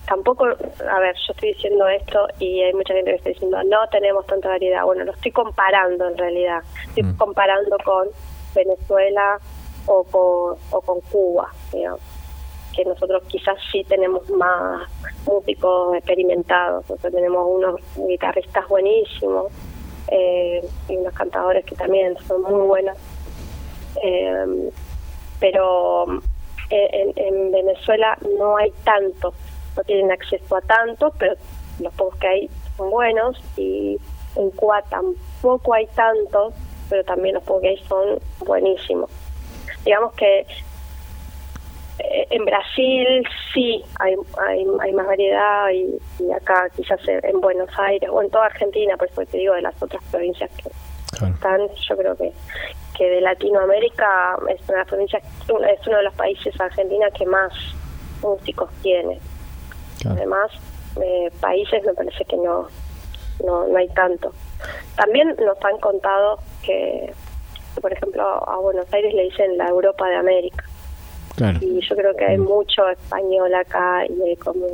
[0.08, 3.80] tampoco, a ver, yo estoy diciendo esto y hay mucha gente que está diciendo no
[3.92, 4.84] tenemos tanta variedad.
[4.86, 6.60] Bueno, lo estoy comparando en realidad.
[6.96, 8.08] Estoy comparando con
[8.56, 9.40] Venezuela
[9.88, 14.90] o con, o con Cuba, que nosotros quizás sí tenemos más
[15.26, 16.86] músicos experimentados.
[16.86, 19.52] Sea, tenemos unos guitarristas buenísimos
[20.08, 22.98] eh, y unos cantadores que también son muy buenos.
[24.04, 24.72] Eh,
[25.40, 26.06] pero
[26.70, 29.34] eh, en, en Venezuela no hay tanto,
[29.78, 31.36] no tienen acceso a tanto, pero
[31.80, 34.00] los pocos que hay son buenos y
[34.36, 36.54] en Cuba tampoco hay tantos,
[36.90, 39.12] pero también los pocos que hay son buenísimos.
[39.86, 40.46] Digamos que
[42.00, 44.16] eh, en Brasil sí hay,
[44.48, 48.46] hay, hay más variedad y, y acá quizás en en Buenos Aires o en toda
[48.46, 50.70] Argentina, por eso te digo de las otras provincias que
[51.28, 52.32] están, yo creo que
[52.94, 57.26] que de Latinoamérica es una de las provincias, es uno de los países Argentina que
[57.26, 57.52] más
[58.22, 59.20] músicos tiene.
[60.06, 60.52] Además,
[61.02, 62.68] eh, países me parece que no,
[63.44, 64.32] no no hay tanto.
[64.96, 67.14] También nos han contado que,
[67.82, 70.64] por ejemplo, a Buenos Aires le dicen la Europa de América.
[71.36, 71.60] Claro.
[71.62, 74.66] Y yo creo que hay mucho español acá y hay como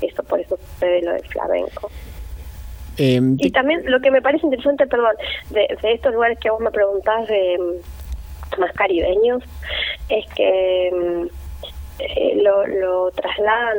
[0.00, 1.90] eso, por eso sucede lo del flamenco.
[2.98, 5.14] Eh, Y también lo que me parece interesante, perdón,
[5.50, 9.42] de, de estos lugares que vos me preguntás de mm, más caribeños,
[10.08, 11.26] es que mm,
[11.98, 13.76] eh, lo, lo trasladan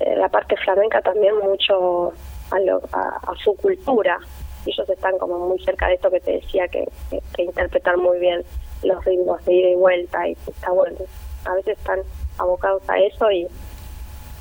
[0.00, 2.12] eh, la parte flamenca también mucho
[2.50, 4.18] a, lo- a, a su cultura.
[4.66, 8.18] Ellos están como muy cerca de esto que te decía, que, que, que interpretan muy
[8.18, 8.42] bien
[8.82, 10.96] los ritmos de ida y vuelta y está bueno.
[11.44, 12.00] A veces están
[12.38, 13.46] abocados a eso y,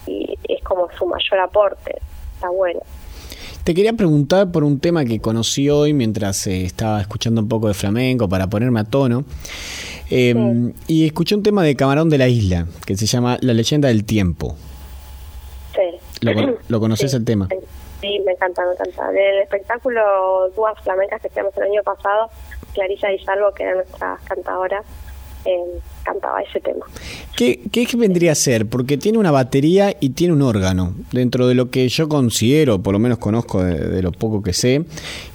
[0.08, 1.96] y es como su mayor aporte.
[2.36, 2.80] Está bueno.
[3.64, 7.68] Te quería preguntar por un tema que conocí hoy mientras eh, estaba escuchando un poco
[7.68, 9.26] de flamenco para ponerme a tono.
[10.10, 13.90] Eh, Y escuché un tema de Camarón de la Isla que se llama La leyenda
[13.90, 14.56] del tiempo.
[15.76, 16.00] Sí.
[16.22, 17.18] ¿Lo, con- lo conoces Sí.
[17.18, 17.48] el tema?
[17.50, 17.58] Sí,
[18.02, 19.12] me encanta, me encanta.
[19.12, 22.30] Del espectáculo Dúas Flamencas que hacíamos el año pasado,
[22.74, 24.84] Clarisa Di Salvo, que era nuestra cantadora,
[25.46, 26.86] eh, cantaba ese tema.
[27.36, 28.68] ¿Qué, ¿Qué vendría a ser?
[28.68, 30.94] Porque tiene una batería y tiene un órgano.
[31.12, 34.54] Dentro de lo que yo considero, por lo menos conozco de, de lo poco que
[34.54, 34.84] sé,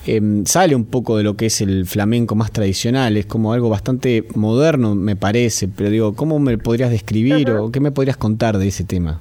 [0.06, 3.16] em, sale un poco de lo que es el flamenco más tradicional.
[3.16, 5.68] Es como algo bastante moderno, me parece.
[5.68, 9.20] Pero digo, ¿cómo me podrías describir o qué me podrías contar de ese tema?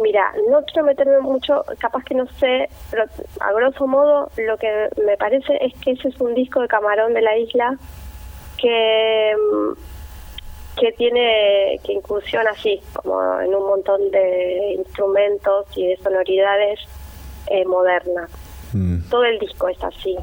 [0.00, 3.04] Mira, no quiero meterme mucho, capaz que no sé, pero
[3.40, 7.12] a grosso modo lo que me parece es que ese es un disco de Camarón
[7.14, 7.76] de la Isla
[8.58, 9.72] que mm,
[10.80, 16.80] que tiene que incursiona así como en un montón de instrumentos y de sonoridades
[17.48, 18.30] eh, modernas.
[19.10, 20.16] Todo el disco es así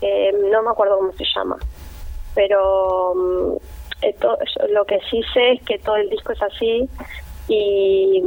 [0.00, 1.58] que no me acuerdo cómo se llama
[2.34, 3.56] pero mm,
[4.02, 4.38] esto-
[4.70, 6.88] lo que sí sé es que todo el disco es así
[7.48, 8.22] y,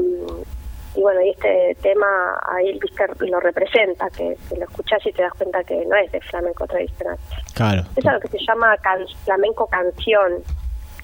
[0.96, 2.08] y bueno y este tema
[2.56, 5.96] ahí el disco lo representa que, que lo escuchas y te das cuenta que no
[5.96, 7.18] es de flamenco tradicional
[7.56, 7.82] Claro.
[7.96, 10.44] es algo que se llama can- flamenco canción.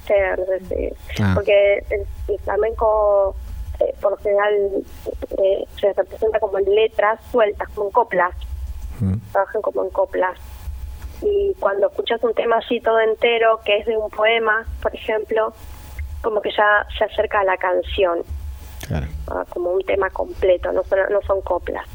[0.10, 1.34] No sé si- Ah.
[1.36, 3.36] Porque el, el flamenco
[3.80, 4.54] eh, por lo general
[5.38, 8.36] eh, se representa como en letras sueltas, como en coplas,
[9.32, 10.38] trabajan como en coplas.
[11.22, 15.54] Y cuando escuchas un tema así todo entero, que es de un poema, por ejemplo,
[16.24, 18.20] como que ya se acerca a la canción,
[18.90, 19.06] Claro.
[19.28, 21.86] ah, como un tema completo, no son, no son coplas.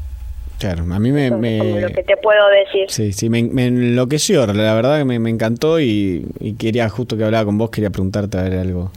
[0.59, 2.89] Claro, a mí me, lo que te puedo decir.
[2.89, 7.17] Sí, sí, me, me enloqueció, la verdad que me, me encantó y, y quería, justo
[7.17, 8.91] que hablaba con vos, quería preguntarte a ver algo.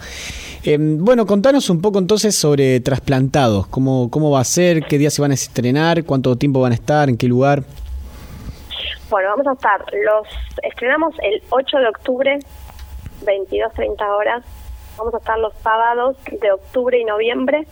[0.63, 5.15] Eh, bueno, contanos un poco entonces sobre trasplantados, cómo, cómo va a ser, qué días
[5.15, 7.65] se van a estrenar, cuánto tiempo van a estar, en qué lugar.
[9.11, 10.29] Bueno, vamos a estar, los
[10.63, 12.39] estrenamos el 8 de octubre,
[13.25, 14.45] 22.30 horas.
[14.97, 17.67] Vamos a estar los sábados de octubre y noviembre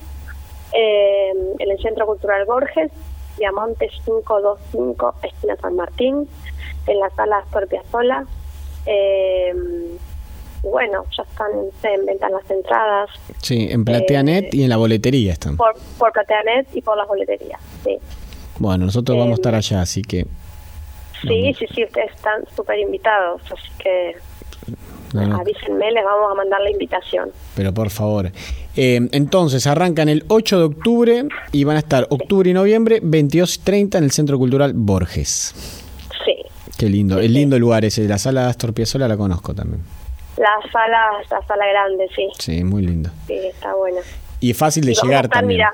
[0.72, 2.90] eh, en el Centro Cultural Borges,
[3.38, 6.28] Diamonte 525, esquina San Martín,
[6.86, 8.24] en la sala Astor Piazzolla.
[8.86, 9.52] Eh,
[10.62, 13.10] bueno, ya están se en venta las entradas
[13.40, 15.56] Sí, en PlateaNet y en la boletería están.
[15.56, 17.60] por, por Plateanet y por las boleterías.
[17.84, 17.98] Sí,
[18.59, 20.26] Bueno, nosotros vamos a estar Em, allá, así que...
[21.22, 24.16] sí, sí, sí ustedes están súper invitados, así que
[25.18, 27.30] avísenme, les vamos a mandar la invitación.
[27.55, 28.30] pero por favor.
[28.76, 33.56] Eh, entonces, arrancan el 8 de octubre y van a estar octubre y noviembre, 22
[33.56, 35.55] y 30 en el Centro Cultural Borges.
[36.24, 36.34] Sí,
[36.78, 39.82] Qué lindo, el lindo lugar ese, la sala Astor Piazzolla la conozco también.
[40.36, 43.09] la sala, la sala grande, sí, Sí, muy lindo.
[43.26, 44.01] sí, está buena.
[44.40, 45.59] Y fácil de Y llegar estar, también.
[45.59, 45.72] mira,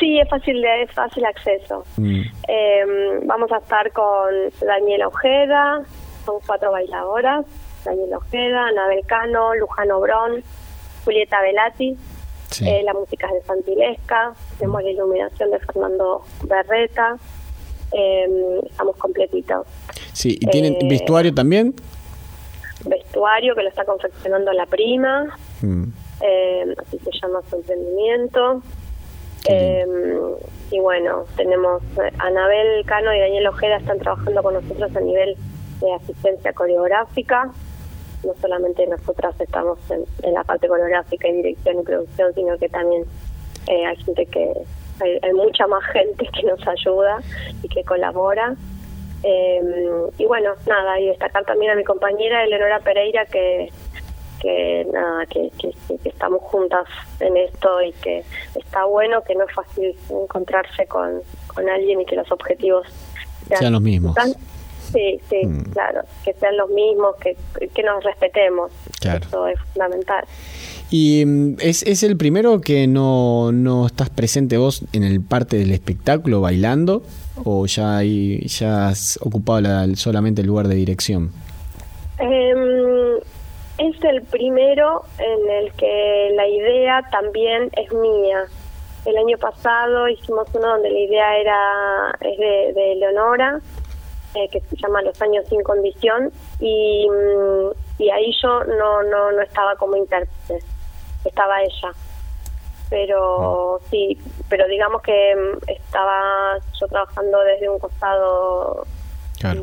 [0.00, 1.84] sí, es fácil, de, es fácil acceso.
[1.98, 4.30] Mm, Eh, vamos a estar con
[4.66, 5.82] Daniela Ojeda,
[6.24, 7.44] son cuatro bailadoras,
[7.88, 10.42] Daniela Ojeda, Anabel Cano, Lujano Brón,
[11.04, 11.96] Julieta Velati,
[12.50, 12.66] Sí.
[12.68, 17.16] eh, la música es de Santilesca, tenemos la iluminación de Fernando Berreta,
[17.92, 19.66] eh, estamos completitos.
[20.12, 21.74] Sí, ¿y tienen Eh, vestuario también?
[22.86, 25.84] Vestuario que lo está confeccionando la prima, Mm,
[26.22, 28.62] eh, así se llama su emprendimiento.
[29.48, 29.86] Eh,
[30.70, 35.36] y bueno, tenemos eh, Anabel Cano y Daniel Ojeda están trabajando con nosotros a nivel
[35.80, 37.50] de asistencia coreográfica.
[38.24, 42.68] No solamente nosotras estamos en, en la parte coreográfica y dirección y producción, sino que
[42.68, 43.04] también
[43.68, 44.52] eh, hay gente que
[45.00, 47.20] hay, hay mucha más gente que nos ayuda
[47.62, 48.54] y que colabora.
[49.22, 49.60] Eh,
[50.18, 53.70] y bueno, nada, y destacar también a mi compañera Eleonora Pereira que
[54.40, 55.74] que nada que, que,
[56.08, 56.86] estamos juntas
[57.18, 58.22] en esto y que
[58.54, 61.22] está bueno que no es fácil encontrarse con,
[61.52, 62.86] con alguien y que los objetivos
[63.58, 64.14] Sean los mismos.
[64.14, 64.34] tan-
[64.92, 65.40] sí sí
[65.72, 67.36] claro que sean los mismos que,
[67.74, 68.70] que nos respetemos
[69.00, 69.20] Claro.
[69.26, 70.24] eso es fundamental
[70.90, 75.58] ¿Y mm, es, es el primero que no, no estás presente vos en el parte
[75.58, 77.02] del espectáculo bailando?
[77.44, 81.30] ¿O ya, hay, ya has ocupado la- solamente el lugar de dirección?
[82.18, 83.16] Em,
[83.78, 88.44] es el primero en el que la idea también es mía.
[89.04, 91.58] El año pasado hicimos uno donde la idea era
[92.20, 93.60] es de, de Leonora,
[94.38, 99.32] eh, que se llama Los años sin condición, y, mm, y ahí yo no, no,
[99.32, 100.64] no estaba como intérprete,
[101.24, 101.92] estaba ella.
[102.90, 108.86] Pero sí, pero digamos que mm, estaba yo trabajando desde un costado
[109.40, 109.62] Claro.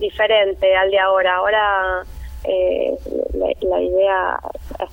[0.00, 1.36] diferente al de ahora.
[1.36, 2.02] Ahora
[2.44, 2.96] eh,
[3.34, 4.40] la, la idea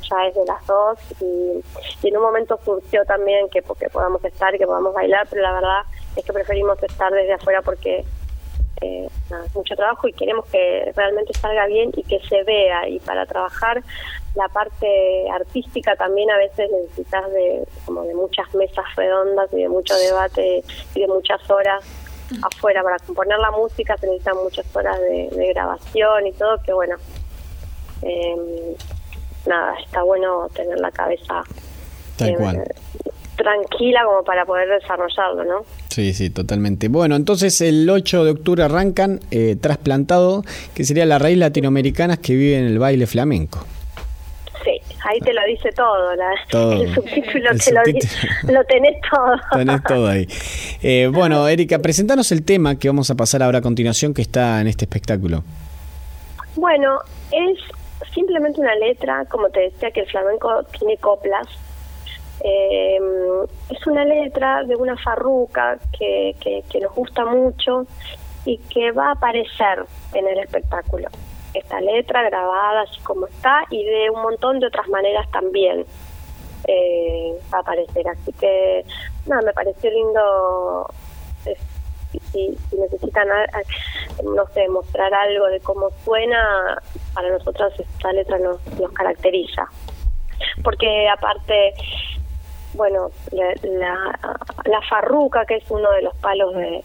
[0.09, 1.63] ya es de las dos y,
[2.03, 5.41] y en un momento surgió también que porque podamos estar y que podamos bailar, pero
[5.41, 5.81] la verdad
[6.15, 8.05] es que preferimos estar desde afuera porque
[8.81, 9.07] eh,
[9.53, 13.81] mucho trabajo y queremos que realmente salga bien y que se vea y para trabajar
[14.35, 19.69] la parte artística también a veces necesitas de como de muchas mesas redondas y de
[19.69, 20.63] mucho debate
[20.95, 21.83] y de muchas horas
[22.43, 26.73] afuera para componer la música se necesitan muchas horas de, de grabación y todo que
[26.73, 26.95] bueno
[28.01, 28.75] eh,
[29.45, 31.43] nada está bueno tener la cabeza
[32.17, 32.63] Tal eh, cual.
[33.41, 36.87] Tranquila como para poder desarrollarlo no Sí, sí, totalmente.
[36.87, 40.43] Bueno, entonces el 8 de octubre arrancan eh, Trasplantado,
[40.73, 43.59] que sería la raíz latinoamericana que vive en el baile flamenco.
[44.63, 46.73] sí ahí te lo dice todo, la, Todo.
[46.73, 48.53] el subtítulo El te lo, subtítulo.
[48.53, 50.27] lo tenés todo Tenés todo ahí.
[50.81, 54.61] Eh, bueno, Erika, presentanos el tema que vamos a pasar ahora a continuación que está
[54.61, 55.43] en este espectáculo.
[56.55, 56.99] Bueno,
[57.31, 57.57] es
[58.13, 61.47] simplemente una letra, como te decía que el flamenco tiene coplas.
[62.43, 62.99] Eh,
[63.69, 67.85] es una letra de una farruca que, que, nos gusta mucho
[68.45, 71.07] y que va a aparecer en el espectáculo.
[71.53, 75.85] Esta letra grabada así como está y de un montón de otras maneras también
[76.67, 78.07] eh, va a aparecer.
[78.07, 78.85] Así que,
[79.27, 80.89] nada, me pareció lindo
[81.45, 81.57] eh,
[82.31, 83.27] si, si necesitan,
[84.23, 86.81] no sé, mostrar algo de cómo suena,
[87.13, 89.67] para nosotros esta letra nos, nos caracteriza.
[90.63, 91.73] Porque aparte,
[92.73, 94.19] bueno, la, la,
[94.65, 96.83] la farruca, que es uno de los palos de,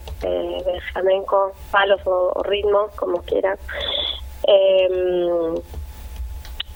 [0.91, 3.57] flamenco, palos o, ritmos, como quieran.
[4.43, 5.55] Em,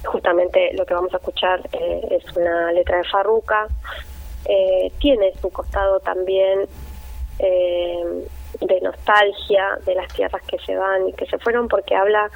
[0.06, 3.68] justamente lo que vamos a escuchar eh, es una letra de farruca.
[4.46, 6.68] Eh, tiene su costado también
[7.40, 8.26] eh,
[8.60, 12.30] de nostalgia de las tierras que se van y que se fueron, porque habla,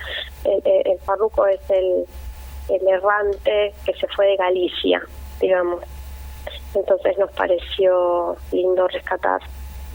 [0.43, 2.05] el, el- el farruco es el,
[2.69, 5.01] el errante que se fue de Galicia,
[5.39, 5.81] digamos.
[6.75, 9.41] Entonces nos pareció lindo rescatar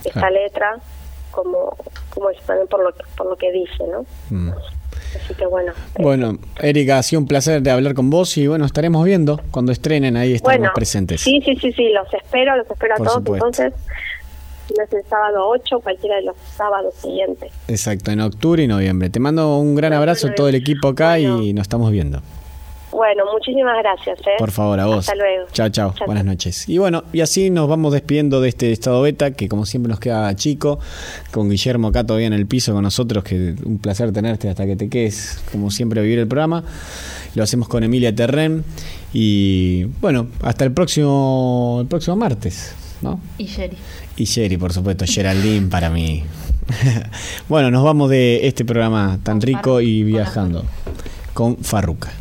[0.05, 0.31] esta Ah.
[0.31, 0.77] letra
[1.31, 1.77] como,
[2.15, 4.05] como es también por lo, que- por lo que dice, ¿no?
[4.31, 4.51] Mm.
[4.51, 5.73] Así que bueno.
[5.99, 9.73] Bueno, Erika, ha sido un placer de hablar con vos y bueno, estaremos viendo cuando
[9.73, 11.21] estrenen ahí estaremos Bueno, presentes.
[11.21, 13.13] Sí, sí, sí, sí, los espero, los espero a todos.
[13.15, 13.47] supuesto.
[13.47, 13.73] Entonces,
[14.77, 17.53] no es el sábado 8, cualquiera de los sábados siguientes.
[17.67, 19.11] Exacto, en octubre y noviembre.
[19.11, 22.21] Te mando un gran abrazo a todo el equipo acá y nos estamos viendo.
[22.93, 24.19] Bueno, muchísimas gracias.
[24.21, 24.37] ¿eh?
[24.39, 25.09] Por favor, a vos.
[25.09, 25.47] Hasta luego.
[25.53, 25.95] Chao, chao.
[26.07, 26.69] Buenas noches.
[26.69, 30.01] Y bueno, y así nos vamos despidiendo de este estado beta, que como siempre nos
[30.01, 30.81] queda chico,
[31.31, 34.77] con Guillermo acá todavía en el piso con nosotros, que un placer tenerte hasta que
[34.77, 36.65] te quedes, como siempre, a vivir el programa.
[37.35, 38.65] Lo hacemos con Emilia Terren.
[39.13, 43.21] Y bueno, hasta el próximo, el próximo martes, ¿no?
[43.39, 43.77] Y Sherry.
[44.17, 46.25] Y Sherry, por supuesto, Geraldine para mí.
[47.49, 50.65] bueno, nos vamos de este programa tan rico y viajando
[51.35, 52.13] con Farruca.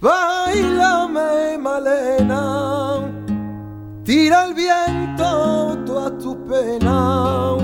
[0.00, 3.00] Bailame, Malena,
[4.04, 7.56] tira el viento toda tu pena,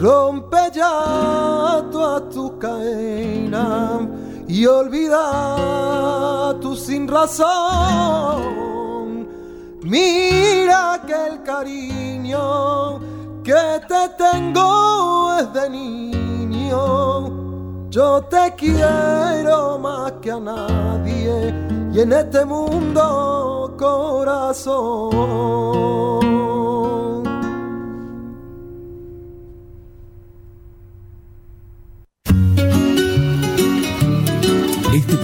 [0.00, 4.08] rompe ya toda tu cadena
[4.48, 7.44] y olvida tu sin razón.
[9.82, 13.00] Mira que el cariño
[13.42, 17.44] que te tengo es de niño.
[17.90, 21.54] Yo te quiero más que a nadie
[21.92, 25.14] y en este mundo corazón.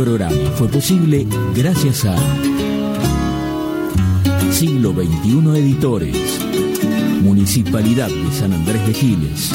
[0.04, 0.50] Programa.
[0.56, 2.16] Fue posible gracias a
[4.50, 6.16] Siglo XXI Editores,
[7.22, 9.52] Municipalidad de San Andrés de Giles,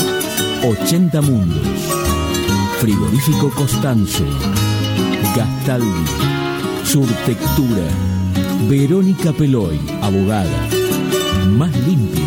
[0.64, 1.68] 80 Mundos,
[2.80, 4.24] Frigorífico Costanzo,
[5.36, 6.06] Gastaldi,
[6.84, 7.88] Surtectura,
[8.70, 10.68] Verónica Peloy, abogada,
[11.58, 12.24] Más Limpio,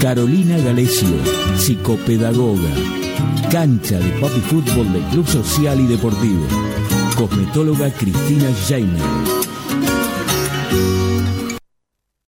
[0.00, 1.08] Carolina Galecio,
[1.58, 2.70] psicopedagoga,
[3.50, 6.46] cancha de papi fútbol del Club Social y Deportivo,
[7.20, 8.98] cosmetóloga Cristina Jaime.